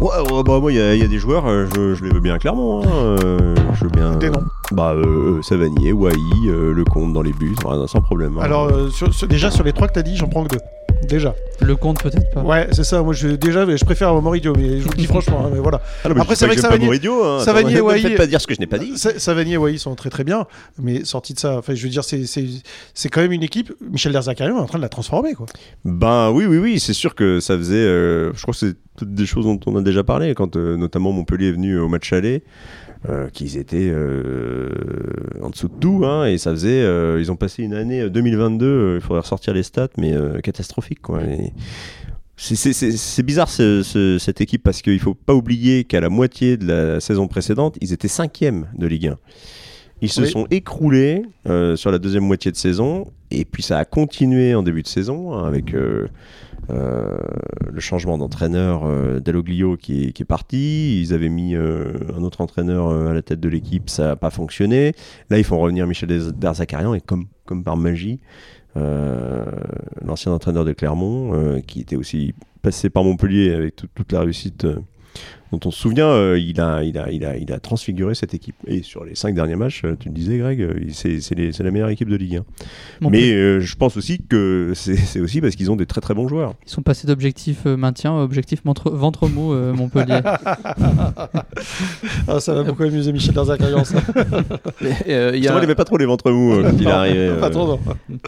Ouais, 0.00 0.32
ouais, 0.32 0.42
bah, 0.42 0.58
moi, 0.60 0.72
il 0.72 0.78
y, 0.78 0.80
a- 0.80 0.94
il 0.94 1.00
y 1.00 1.04
a 1.04 1.08
des 1.08 1.18
joueurs, 1.18 1.46
euh, 1.46 1.66
je, 1.74 1.94
je 1.94 2.04
les 2.04 2.10
veux 2.10 2.20
bien 2.20 2.38
clairement. 2.38 2.82
hein, 2.82 2.88
euh, 3.22 3.54
je 3.74 3.84
veux 3.84 3.90
bien. 3.90 4.16
Des 4.16 4.30
noms. 4.30 4.44
Bah, 4.72 4.92
euh, 4.94 5.38
euh, 5.38 5.42
Savanier, 5.42 5.92
Wai, 5.92 6.12
euh, 6.46 6.72
Lecomte 6.72 7.12
dans 7.12 7.22
les 7.22 7.32
ouais, 7.64 7.86
sans 7.86 8.00
problème. 8.00 8.38
hein. 8.38 8.42
Alors, 8.42 8.68
euh, 8.68 8.88
sur- 8.88 9.12
sur- 9.12 9.28
déjà, 9.28 9.50
sur 9.50 9.62
les 9.64 9.72
trois 9.74 9.88
que 9.88 9.92
tu 9.92 9.98
as 9.98 10.02
dit, 10.02 10.16
j'en 10.16 10.26
prends 10.28 10.44
que 10.44 10.56
deux. 10.56 10.60
Déjà. 11.08 11.34
Le 11.60 11.76
compte 11.76 12.02
peut-être 12.02 12.30
pas. 12.32 12.42
Ouais, 12.42 12.68
c'est 12.72 12.84
ça. 12.84 13.02
Moi, 13.02 13.12
je, 13.14 13.28
déjà, 13.28 13.64
je 13.76 13.84
préfère 13.84 14.14
Moridio, 14.20 14.54
mais 14.56 14.78
je 14.78 14.84
vous 14.84 14.90
le 14.90 14.96
dis 14.96 15.06
franchement. 15.06 15.44
hein, 15.46 15.50
mais 15.52 15.58
voilà. 15.60 15.80
Ah 16.04 16.08
non, 16.08 16.14
mais 16.14 16.20
Après, 16.22 16.34
c'est 16.36 16.46
vrai 16.46 16.56
que 16.56 16.60
pas 16.62 16.68
Savanier- 16.68 16.84
Moridio, 16.86 17.24
hein. 17.24 17.38
Ne 17.46 17.70
me 17.74 17.82
Wai- 17.82 18.14
pas 18.16 18.26
dire 18.26 18.40
ce 18.40 18.46
que 18.46 18.54
je 18.54 18.60
n'ai 18.60 18.66
pas 18.66 18.78
dit. 18.78 18.96
Sa- 18.96 19.18
Savanier 19.18 19.54
et 19.54 19.56
Wai 19.56 19.76
sont 19.78 19.94
très 19.94 20.10
très 20.10 20.24
bien, 20.24 20.46
mais 20.78 21.04
sorti 21.04 21.34
de 21.34 21.38
ça, 21.38 21.58
enfin, 21.58 21.74
je 21.74 21.82
veux 21.82 21.88
dire, 21.88 22.04
c'est 22.04 22.24
c'est 22.26 22.46
c'est 22.94 23.08
quand 23.08 23.20
même 23.20 23.32
une 23.32 23.42
équipe. 23.42 23.72
Michel 23.90 24.12
Derzakarian 24.12 24.56
est 24.56 24.60
en 24.60 24.66
train 24.66 24.78
de 24.78 24.82
la 24.82 24.88
transformer, 24.88 25.34
quoi. 25.34 25.46
Ben 25.84 26.30
oui, 26.30 26.46
oui, 26.46 26.58
oui, 26.58 26.80
c'est 26.80 26.92
sûr 26.94 27.14
que 27.14 27.40
ça 27.40 27.56
faisait. 27.56 27.74
euh, 27.76 28.32
je 28.34 28.42
crois 28.42 28.52
que 28.52 28.58
c'est 28.58 28.74
toutes 28.96 29.14
des 29.14 29.26
choses 29.26 29.44
dont 29.44 29.58
on 29.66 29.76
a 29.76 29.82
déjà 29.82 30.04
parlé, 30.04 30.34
quand 30.34 30.56
euh, 30.56 30.76
notamment 30.76 31.12
Montpellier 31.12 31.48
est 31.48 31.52
venu 31.52 31.78
au 31.78 31.88
match 31.88 32.12
aller, 32.12 32.42
euh, 33.08 33.28
qu'ils 33.30 33.56
étaient 33.56 33.88
euh, 33.90 34.68
en 35.42 35.50
dessous 35.50 35.68
de 35.68 35.74
tout, 35.80 36.02
hein, 36.04 36.26
et 36.26 36.36
ça 36.38 36.50
faisait. 36.50 36.82
euh, 36.82 37.18
ils 37.20 37.32
ont 37.32 37.36
passé 37.36 37.62
une 37.62 37.74
année 37.74 38.02
euh, 38.02 38.10
2022, 38.10 38.66
euh, 38.66 38.94
il 38.96 39.00
faudrait 39.00 39.20
ressortir 39.22 39.54
les 39.54 39.62
stats, 39.62 39.88
mais 39.96 40.14
catastrophique, 40.42 41.00
quoi. 41.00 41.20
C'est- 42.36 43.22
bizarre 43.22 43.50
ce- 43.50 43.82
ce- 43.82 44.18
cette 44.18 44.40
équipe 44.40 44.62
parce 44.62 44.80
qu'il 44.80 44.98
faut 44.98 45.14
pas 45.14 45.34
oublier 45.34 45.84
qu'à 45.84 46.00
la 46.00 46.08
moitié 46.08 46.56
de 46.56 46.66
la 46.66 47.00
saison 47.00 47.28
précédente, 47.28 47.76
ils 47.82 47.92
étaient 47.92 48.08
cinquièmes 48.08 48.66
de 48.78 48.86
Ligue 48.86 49.08
1. 49.08 49.18
Ils 50.02 50.10
se 50.10 50.22
Oui. 50.22 50.30
sont 50.30 50.46
écroulés 50.50 51.22
sur 51.76 51.90
la 51.90 51.98
deuxième 51.98 52.24
moitié 52.24 52.50
de 52.50 52.56
saison 52.56 53.08
et 53.30 53.44
puis 53.44 53.62
ça 53.62 53.76
a 53.78 53.84
continué 53.84 54.54
en 54.54 54.62
début 54.62 54.82
de 54.82 54.88
saison 54.88 55.34
hein, 55.34 55.46
avec 55.46 55.74
le 56.72 57.80
changement 57.80 58.18
d'entraîneur 58.18 58.82
euh, 58.84 59.20
Dalloglio 59.20 59.76
qui 59.76 60.04
est, 60.06 60.24
parti. 60.24 61.00
Ils 61.00 61.12
avaient 61.14 61.28
mis 61.28 61.54
euh, 61.54 61.92
un 62.16 62.22
autre 62.22 62.40
entraîneur 62.40 62.88
euh, 62.88 63.08
à 63.10 63.14
la 63.14 63.22
tête 63.22 63.40
de 63.40 63.48
l'équipe, 63.48 63.88
ça 63.90 64.06
n'a 64.08 64.16
pas 64.16 64.30
fonctionné. 64.30 64.92
Là, 65.30 65.38
ils 65.38 65.44
font 65.44 65.58
revenir 65.58 65.86
Michel 65.86 66.08
Derzakarian 66.36 66.94
et 66.94 67.00
comme, 67.00 67.26
par 67.64 67.76
magie, 67.76 68.20
euh, 68.76 69.44
l'ancien 70.04 70.32
entraîneur 70.32 70.64
de 70.64 70.72
Clermont, 70.72 71.34
euh, 71.34 71.60
qui 71.60 71.80
était 71.80 71.96
aussi 71.96 72.34
passé 72.62 72.90
par 72.90 73.02
Montpellier 73.04 73.52
avec 73.52 73.76
tout- 73.76 73.88
toute 73.94 74.12
la 74.12 74.20
réussite 74.20 74.64
euh, 74.64 74.76
dont 75.52 75.60
on 75.64 75.70
se 75.70 75.78
souvient, 75.80 76.06
euh, 76.08 76.38
il, 76.38 76.60
a, 76.60 76.82
il, 76.84 76.96
a, 76.98 77.10
il, 77.10 77.24
a, 77.24 77.36
il 77.36 77.52
a 77.52 77.58
transfiguré 77.58 78.14
cette 78.14 78.34
équipe. 78.34 78.54
Et 78.66 78.82
sur 78.82 79.04
les 79.04 79.14
cinq 79.14 79.34
derniers 79.34 79.56
matchs, 79.56 79.82
euh, 79.84 79.96
tu 79.98 80.08
le 80.08 80.14
disais, 80.14 80.38
Greg, 80.38 80.60
euh, 80.62 80.74
c'est 80.90 81.20
c'est 81.20 81.34
les- 81.34 81.52
c'est 81.52 81.62
la 81.62 81.70
meilleure 81.70 81.88
équipe 81.88 82.08
de 82.08 82.16
Ligue 82.16 82.36
1. 82.36 82.44
Montpellier. 83.00 83.30
Mais 83.30 83.36
euh, 83.36 83.60
je 83.60 83.76
pense 83.76 83.96
aussi 83.96 84.20
que 84.28 84.72
c'est 84.74 84.96
c'est 84.96 85.20
aussi 85.20 85.40
parce 85.40 85.56
qu'ils 85.56 85.70
ont 85.70 85.76
des 85.76 85.86
très 85.86 86.00
très 86.00 86.14
bons 86.14 86.28
joueurs. 86.28 86.54
Ils 86.66 86.70
sont 86.70 86.82
passés 86.82 87.06
d'objectif 87.06 87.60
euh, 87.66 87.76
maintien 87.76 88.12
à 88.12 88.22
objectif 88.22 88.62
ventre, 88.64 88.90
ventre 88.90 89.28
mou 89.28 89.52
euh, 89.52 89.72
Montpellier. 89.72 90.20
Ah, 92.28 92.40
ça 92.40 92.54
va 92.54 92.62
beaucoup 92.62 92.82
amuser 92.82 93.12
Michel 93.12 93.34
ça. 93.34 93.42
Euh, 95.08 95.32
Il 95.34 95.46
a- 95.48 95.62
aimait 95.62 95.74
pas 95.74 95.84
trop 95.84 95.96
les 95.98 96.06
ventres 96.06 96.30
mous 96.30 96.52
euh, 96.54 96.62
quand 96.62 96.76
il 96.78 96.86
est 96.86 96.90
arrivé. 96.90 97.18
euh. 97.18 97.40
Pas 97.40 97.50
trop, 97.50 97.66
non. 97.66 97.80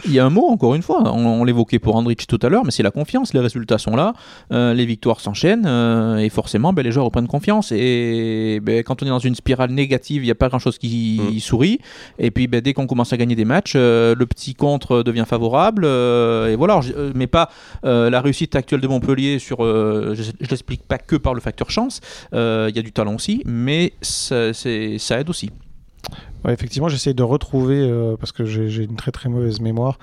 il 0.05 0.11
y 0.13 0.19
a 0.19 0.25
un 0.25 0.29
mot, 0.29 0.47
encore 0.49 0.75
une 0.75 0.81
fois, 0.81 1.01
on, 1.13 1.25
on 1.25 1.43
l'évoquait 1.43 1.79
pour 1.79 1.95
Andrich 1.95 2.27
tout 2.27 2.39
à 2.41 2.49
l'heure, 2.49 2.63
mais 2.65 2.71
c'est 2.71 2.83
la 2.83 2.91
confiance. 2.91 3.33
Les 3.33 3.39
résultats 3.39 3.77
sont 3.77 3.95
là, 3.95 4.13
euh, 4.51 4.73
les 4.73 4.85
victoires 4.85 5.19
s'enchaînent, 5.19 5.65
euh, 5.65 6.17
et 6.17 6.29
forcément, 6.29 6.73
ben, 6.73 6.83
les 6.83 6.91
joueurs 6.91 7.05
reprennent 7.13 7.27
confiance. 7.27 7.71
Et 7.71 8.59
ben, 8.63 8.83
quand 8.83 9.03
on 9.03 9.05
est 9.05 9.09
dans 9.09 9.19
une 9.19 9.35
spirale 9.35 9.71
négative, 9.71 10.23
il 10.23 10.25
n'y 10.25 10.31
a 10.31 10.35
pas 10.35 10.49
grand-chose 10.49 10.77
qui 10.79 11.21
Mm. 11.21 11.39
sourit. 11.39 11.79
Et 12.17 12.31
puis, 12.31 12.47
ben, 12.47 12.59
dès 12.61 12.73
qu'on 12.73 12.87
commence 12.87 13.13
à 13.13 13.17
gagner 13.17 13.35
des 13.35 13.45
matchs, 13.45 13.73
euh, 13.75 14.15
le 14.17 14.25
petit 14.25 14.55
contre 14.55 15.03
devient 15.03 15.25
favorable. 15.27 15.83
euh, 15.85 16.47
et 16.51 16.55
voilà, 16.55 16.79
euh, 16.97 17.11
mais 17.15 17.27
pas 17.27 17.49
euh, 17.85 18.09
la 18.09 18.21
réussite 18.21 18.55
actuelle 18.55 18.81
de 18.81 18.87
Montpellier 18.87 19.37
sur. 19.39 19.57
je 19.63 20.21
ne 20.41 20.47
l'explique 20.49 20.83
pas 20.83 20.97
que 20.97 21.15
par 21.15 21.33
le 21.33 21.41
facteur 21.41 21.69
chance. 21.69 21.99
Il 22.33 22.75
y 22.75 22.79
a 22.79 22.81
du 22.81 22.91
talent 22.91 23.15
aussi, 23.15 23.41
mais 23.45 23.93
ça 24.01 25.19
aide 25.19 25.29
aussi. 25.29 25.49
Ouais, 26.45 26.53
effectivement, 26.53 26.89
j'essaie 26.89 27.13
de 27.13 27.23
retrouver, 27.23 27.77
euh, 27.79 28.15
parce 28.17 28.31
que 28.31 28.43
j'ai 28.45 28.83
une 28.83 28.95
très 28.95 29.11
très 29.11 29.29
mauvaise 29.29 29.61
mémoire. 29.61 29.97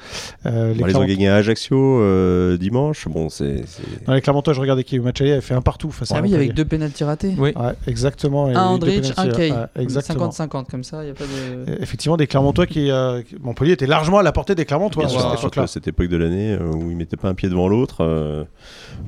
euh, 0.46 0.72
les 0.72 0.81
Bon, 0.81 0.87
ils 0.88 0.96
ont 0.96 1.05
gagné 1.05 1.29
à 1.29 1.37
Ajaccio 1.37 1.76
euh, 2.00 2.57
dimanche. 2.57 3.07
Bon, 3.09 3.29
c'est. 3.29 3.64
Dans 4.07 4.14
les 4.14 4.20
Clermontois, 4.20 4.55
je 4.55 4.61
regardais 4.61 4.85
qui 4.85 4.98
aller, 4.98 5.29
elle 5.31 5.42
fait 5.42 5.55
un 5.55 5.61
partout 5.61 5.90
face 5.90 6.11
à 6.12 6.16
ah 6.16 6.18
oui, 6.18 6.29
Montpellier. 6.31 6.44
avec 6.46 6.55
deux 6.57 6.64
pénaltys 6.64 7.05
ratés. 7.05 7.35
Oui. 7.37 7.53
Ouais, 7.57 7.72
exactement. 7.87 8.46
Un 8.46 8.55
Andrich, 8.57 9.12
un 9.16 9.29
Kay. 9.29 9.53
ouais, 9.53 9.59
exactement. 9.76 10.31
50-50 10.31 10.66
comme 10.70 10.85
ça, 10.85 11.03
il 11.03 11.07
n'y 11.07 11.11
a 11.11 11.14
pas 11.14 11.24
de. 11.24 11.72
Et 11.79 11.83
Effectivement, 11.83 12.16
des 12.16 12.26
Clermontois 12.26 12.66
qui. 12.66 12.90
euh, 12.90 13.22
qui- 13.22 13.37
Montpellier 13.40 13.72
était 13.72 13.87
largement 13.87 14.18
à 14.18 14.22
la 14.22 14.33
portée 14.33 14.55
des 14.55 14.64
Clermontois 14.64 15.05
Bien 15.07 15.16
à 15.16 15.20
sûr, 15.20 15.31
cette 15.31 15.38
époque-là. 15.40 15.62
à 15.64 15.66
cette 15.66 15.88
époque 15.88 16.09
de 16.09 16.16
l'année 16.16 16.57
où 16.57 16.90
ils 16.90 16.96
mettaient 16.96 17.16
pas 17.16 17.29
un 17.29 17.35
pied 17.35 17.48
devant 17.48 17.68
l'autre. 17.68 17.98
euh, 18.00 18.44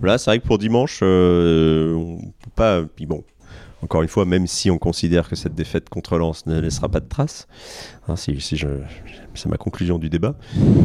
Là, 0.03 0.19
c'est 0.19 0.31
vrai 0.31 0.39
que 0.39 0.47
pour 0.47 0.59
dimanche, 0.59 1.01
euh, 1.03 1.95
on 1.95 2.17
peut 2.19 2.51
pas. 2.55 2.83
Puis 2.83 3.07
bon, 3.07 3.23
encore 3.83 4.03
une 4.03 4.09
fois, 4.09 4.25
même 4.25 4.47
si 4.47 4.71
on 4.71 4.79
considère 4.79 5.29
que 5.29 5.37
cette 5.37 5.55
défaite 5.55 5.89
contre 5.89 6.17
Lens 6.17 6.47
ne 6.47 6.59
laissera 6.61 6.89
pas 6.89 7.01
de 7.01 7.09
traces, 7.09 7.47
hein, 8.13 8.17
si, 8.17 8.41
si 8.41 8.57
je, 8.57 8.67
c'est 9.35 9.49
ma 9.49 9.57
conclusion 9.57 9.99
du 9.99 10.11
débat, 10.11 10.35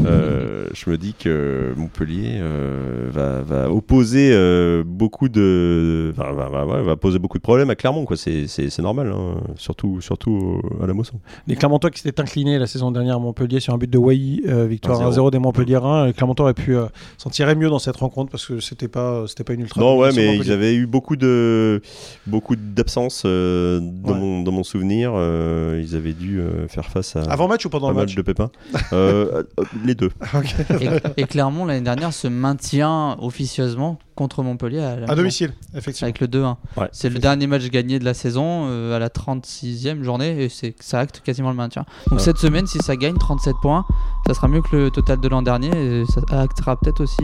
euh, 0.06 0.68
je 0.74 0.90
me 0.90 0.98
dis 0.98 1.13
que 1.13 1.74
Montpellier 1.76 2.38
euh, 2.40 3.08
va, 3.12 3.42
va 3.42 3.72
opposer 3.72 4.30
euh, 4.32 4.84
beaucoup 4.86 5.30
de, 5.30 6.13
enfin, 6.18 6.32
va, 6.34 6.50
va- 6.50 6.66
ouais, 6.66 6.82
va 6.84 6.96
poser 6.96 7.20
beaucoup 7.20 7.38
de 7.38 7.44
problèmes 7.44 7.70
à 7.70 7.76
Clermont, 7.76 8.06
quoi. 8.06 8.18
C'est, 8.18 8.48
c'est, 8.48 8.70
c'est 8.70 8.82
normal, 8.82 9.12
hein, 9.13 9.42
surtout, 9.56 10.02
surtout 10.02 10.62
à 10.82 10.88
la 10.88 10.94
Mosson. 10.94 11.20
Les 11.48 11.56
Clermontois 11.56 11.92
qui 11.92 12.00
s'étaient 12.02 12.22
inclinés 12.22 12.58
la 12.58 12.68
saison 12.68 12.92
dernière 12.92 13.16
à 13.16 13.20
Montpellier 13.20 13.60
sur 13.60 13.74
un 13.74 13.78
but 13.78 13.90
de 13.90 13.98
Wai, 13.98 14.42
euh, 14.48 14.66
victoire 14.66 15.02
1-0. 15.02 15.18
1-0 15.28 15.32
des 15.32 15.40
Montpelliérains. 15.40 16.06
Les 16.08 16.13
Clermontois 16.13 16.46
auraient 16.46 16.54
pu 16.54 16.76
s'en 17.18 17.30
tirer 17.30 17.56
mieux 17.56 17.70
dans 17.70 17.80
cette 17.80 17.98
rencontre 17.98 18.32
parce 18.32 18.46
que 18.46 18.60
c'était 18.60 18.88
pas, 18.88 19.26
c'était 19.28 19.44
pas 19.44 19.54
une 19.54 19.62
ultra. 19.62 19.82
Non, 19.82 19.98
ouais, 20.00 20.10
mais 20.16 20.36
ils 20.38 20.52
avaient 20.52 20.76
eu 20.76 20.86
beaucoup 20.88 21.16
de 21.16 21.82
beaucoup 22.26 22.56
d'absence 22.56 23.24
euh, 23.26 23.80
dans, 23.82 24.13
Ouais. 24.13 24.20
mon, 24.20 24.44
dans 24.44 24.52
mon 24.52 24.63
souvenir. 24.63 25.12
ils 25.16 25.96
avaient 25.96 26.13
dû 26.13 26.40
faire 26.70 26.86
face 26.86 27.16
à 27.16 27.17
Avant 27.30 27.48
match 27.48 27.66
ou 27.66 27.70
pendant 27.70 27.88
pas 27.88 27.92
le 27.94 27.98
mal 27.98 28.06
match 28.06 28.16
de 28.16 28.22
pas. 28.34 28.50
Euh, 28.94 29.44
euh, 29.60 29.64
les 29.86 29.96
deux. 29.96 30.12
Et, 30.82 31.22
et 31.22 31.24
Clermont, 31.26 31.66
l'année 31.66 31.82
dernière, 31.82 32.14
se 32.14 32.28
maintient 32.28 33.16
officieusement 33.20 34.00
contre 34.16 34.42
Montpellier 34.44 34.80
à, 34.80 34.96
la 34.96 35.12
À 35.12 35.16
domicile, 35.16 35.54
effectivement. 35.76 36.08
avec 36.08 36.20
le 36.20 36.28
2-1. 36.28 36.56
Ouais. 36.78 36.90
C'est 36.92 37.10
le 37.10 37.20
dernier 37.20 37.46
match 37.48 37.68
gagné 37.70 38.00
de 38.00 38.06
la 38.06 38.14
saison 38.16 38.66
euh, 38.68 38.96
à 38.96 39.00
la 39.00 39.10
36e 39.10 40.02
journée 40.04 40.44
et 40.44 40.50
c'est 40.50 40.76
ça 40.80 41.00
acte 41.00 41.22
quasiment 41.24 41.50
le 41.50 41.56
maintien. 41.56 41.86
Donc 42.10 42.20
Ouais. 42.20 42.26
cette 42.26 42.38
semaine, 42.38 42.66
si 42.68 42.80
ça 42.80 42.96
gagne 42.96 43.16
37 43.18 43.56
points, 43.62 43.86
ça 44.26 44.34
sera 44.34 44.48
mieux 44.48 44.62
que 44.62 44.76
le 44.76 44.90
total 44.92 45.20
de 45.20 45.28
l'an 45.28 45.42
dernier 45.44 45.70
et 45.76 46.04
ça 46.06 46.22
actera 46.42 46.76
peut-être 46.80 47.02
aussi 47.02 47.24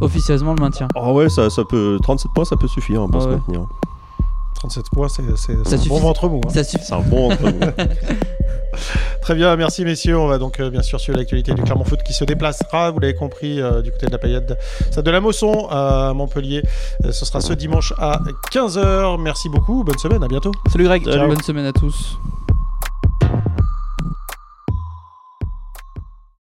officieusement 0.00 0.54
le 0.54 0.60
maintien. 0.60 0.88
Oh 0.96 1.12
ouais, 1.12 1.28
ça, 1.28 1.48
ça 1.50 1.62
peut 1.64 1.98
37 2.02 2.32
points, 2.34 2.44
ça 2.44 2.56
peut 2.56 2.68
suffire 2.68 3.02
hein, 3.02 3.08
pour 3.08 3.20
Ah 3.20 3.24
se 3.24 3.28
ouais. 3.28 3.34
maintenir. 3.36 3.66
37 4.62 4.84
points, 4.92 5.08
c'est 5.08 5.22
c'est- 5.36 5.74
un 5.74 5.88
bon 5.88 5.98
ventre 5.98 6.28
mou. 6.28 6.40
hein. 6.46 6.50
C'est 6.62 6.92
un 6.92 7.00
bon 7.00 7.32
entre 7.32 7.52
Très 9.20 9.34
bien, 9.34 9.54
merci 9.56 9.84
messieurs. 9.84 10.16
On 10.18 10.26
va 10.28 10.38
donc 10.38 10.60
euh, 10.60 10.70
bien 10.70 10.82
sûr 10.82 11.00
suivre 11.00 11.18
l'actualité 11.18 11.52
du 11.52 11.62
Clermont 11.62 11.84
Foot 11.84 12.00
qui 12.04 12.12
se 12.12 12.24
déplacera, 12.24 12.90
vous 12.92 13.00
l'avez 13.00 13.14
compris, 13.14 13.60
euh, 13.60 13.82
du 13.82 13.90
côté 13.90 14.06
de 14.06 14.12
la 14.12 14.18
paillette, 14.18 14.54
ça 14.92 15.02
de 15.02 15.10
la 15.10 15.20
Mosson 15.20 15.66
à 15.70 16.12
Montpellier. 16.14 16.62
Euh, 17.04 17.10
ce 17.12 17.24
sera 17.24 17.40
ce 17.40 17.52
dimanche 17.52 17.92
à 17.98 18.20
15h. 18.52 19.20
Merci 19.20 19.48
beaucoup, 19.48 19.82
bonne 19.84 19.98
semaine, 19.98 20.22
à 20.22 20.28
bientôt. 20.28 20.52
Salut 20.70 20.84
Greg. 20.84 21.04
Bonne 21.04 21.42
semaine 21.42 21.66
à 21.66 21.72
tous. 21.72 22.18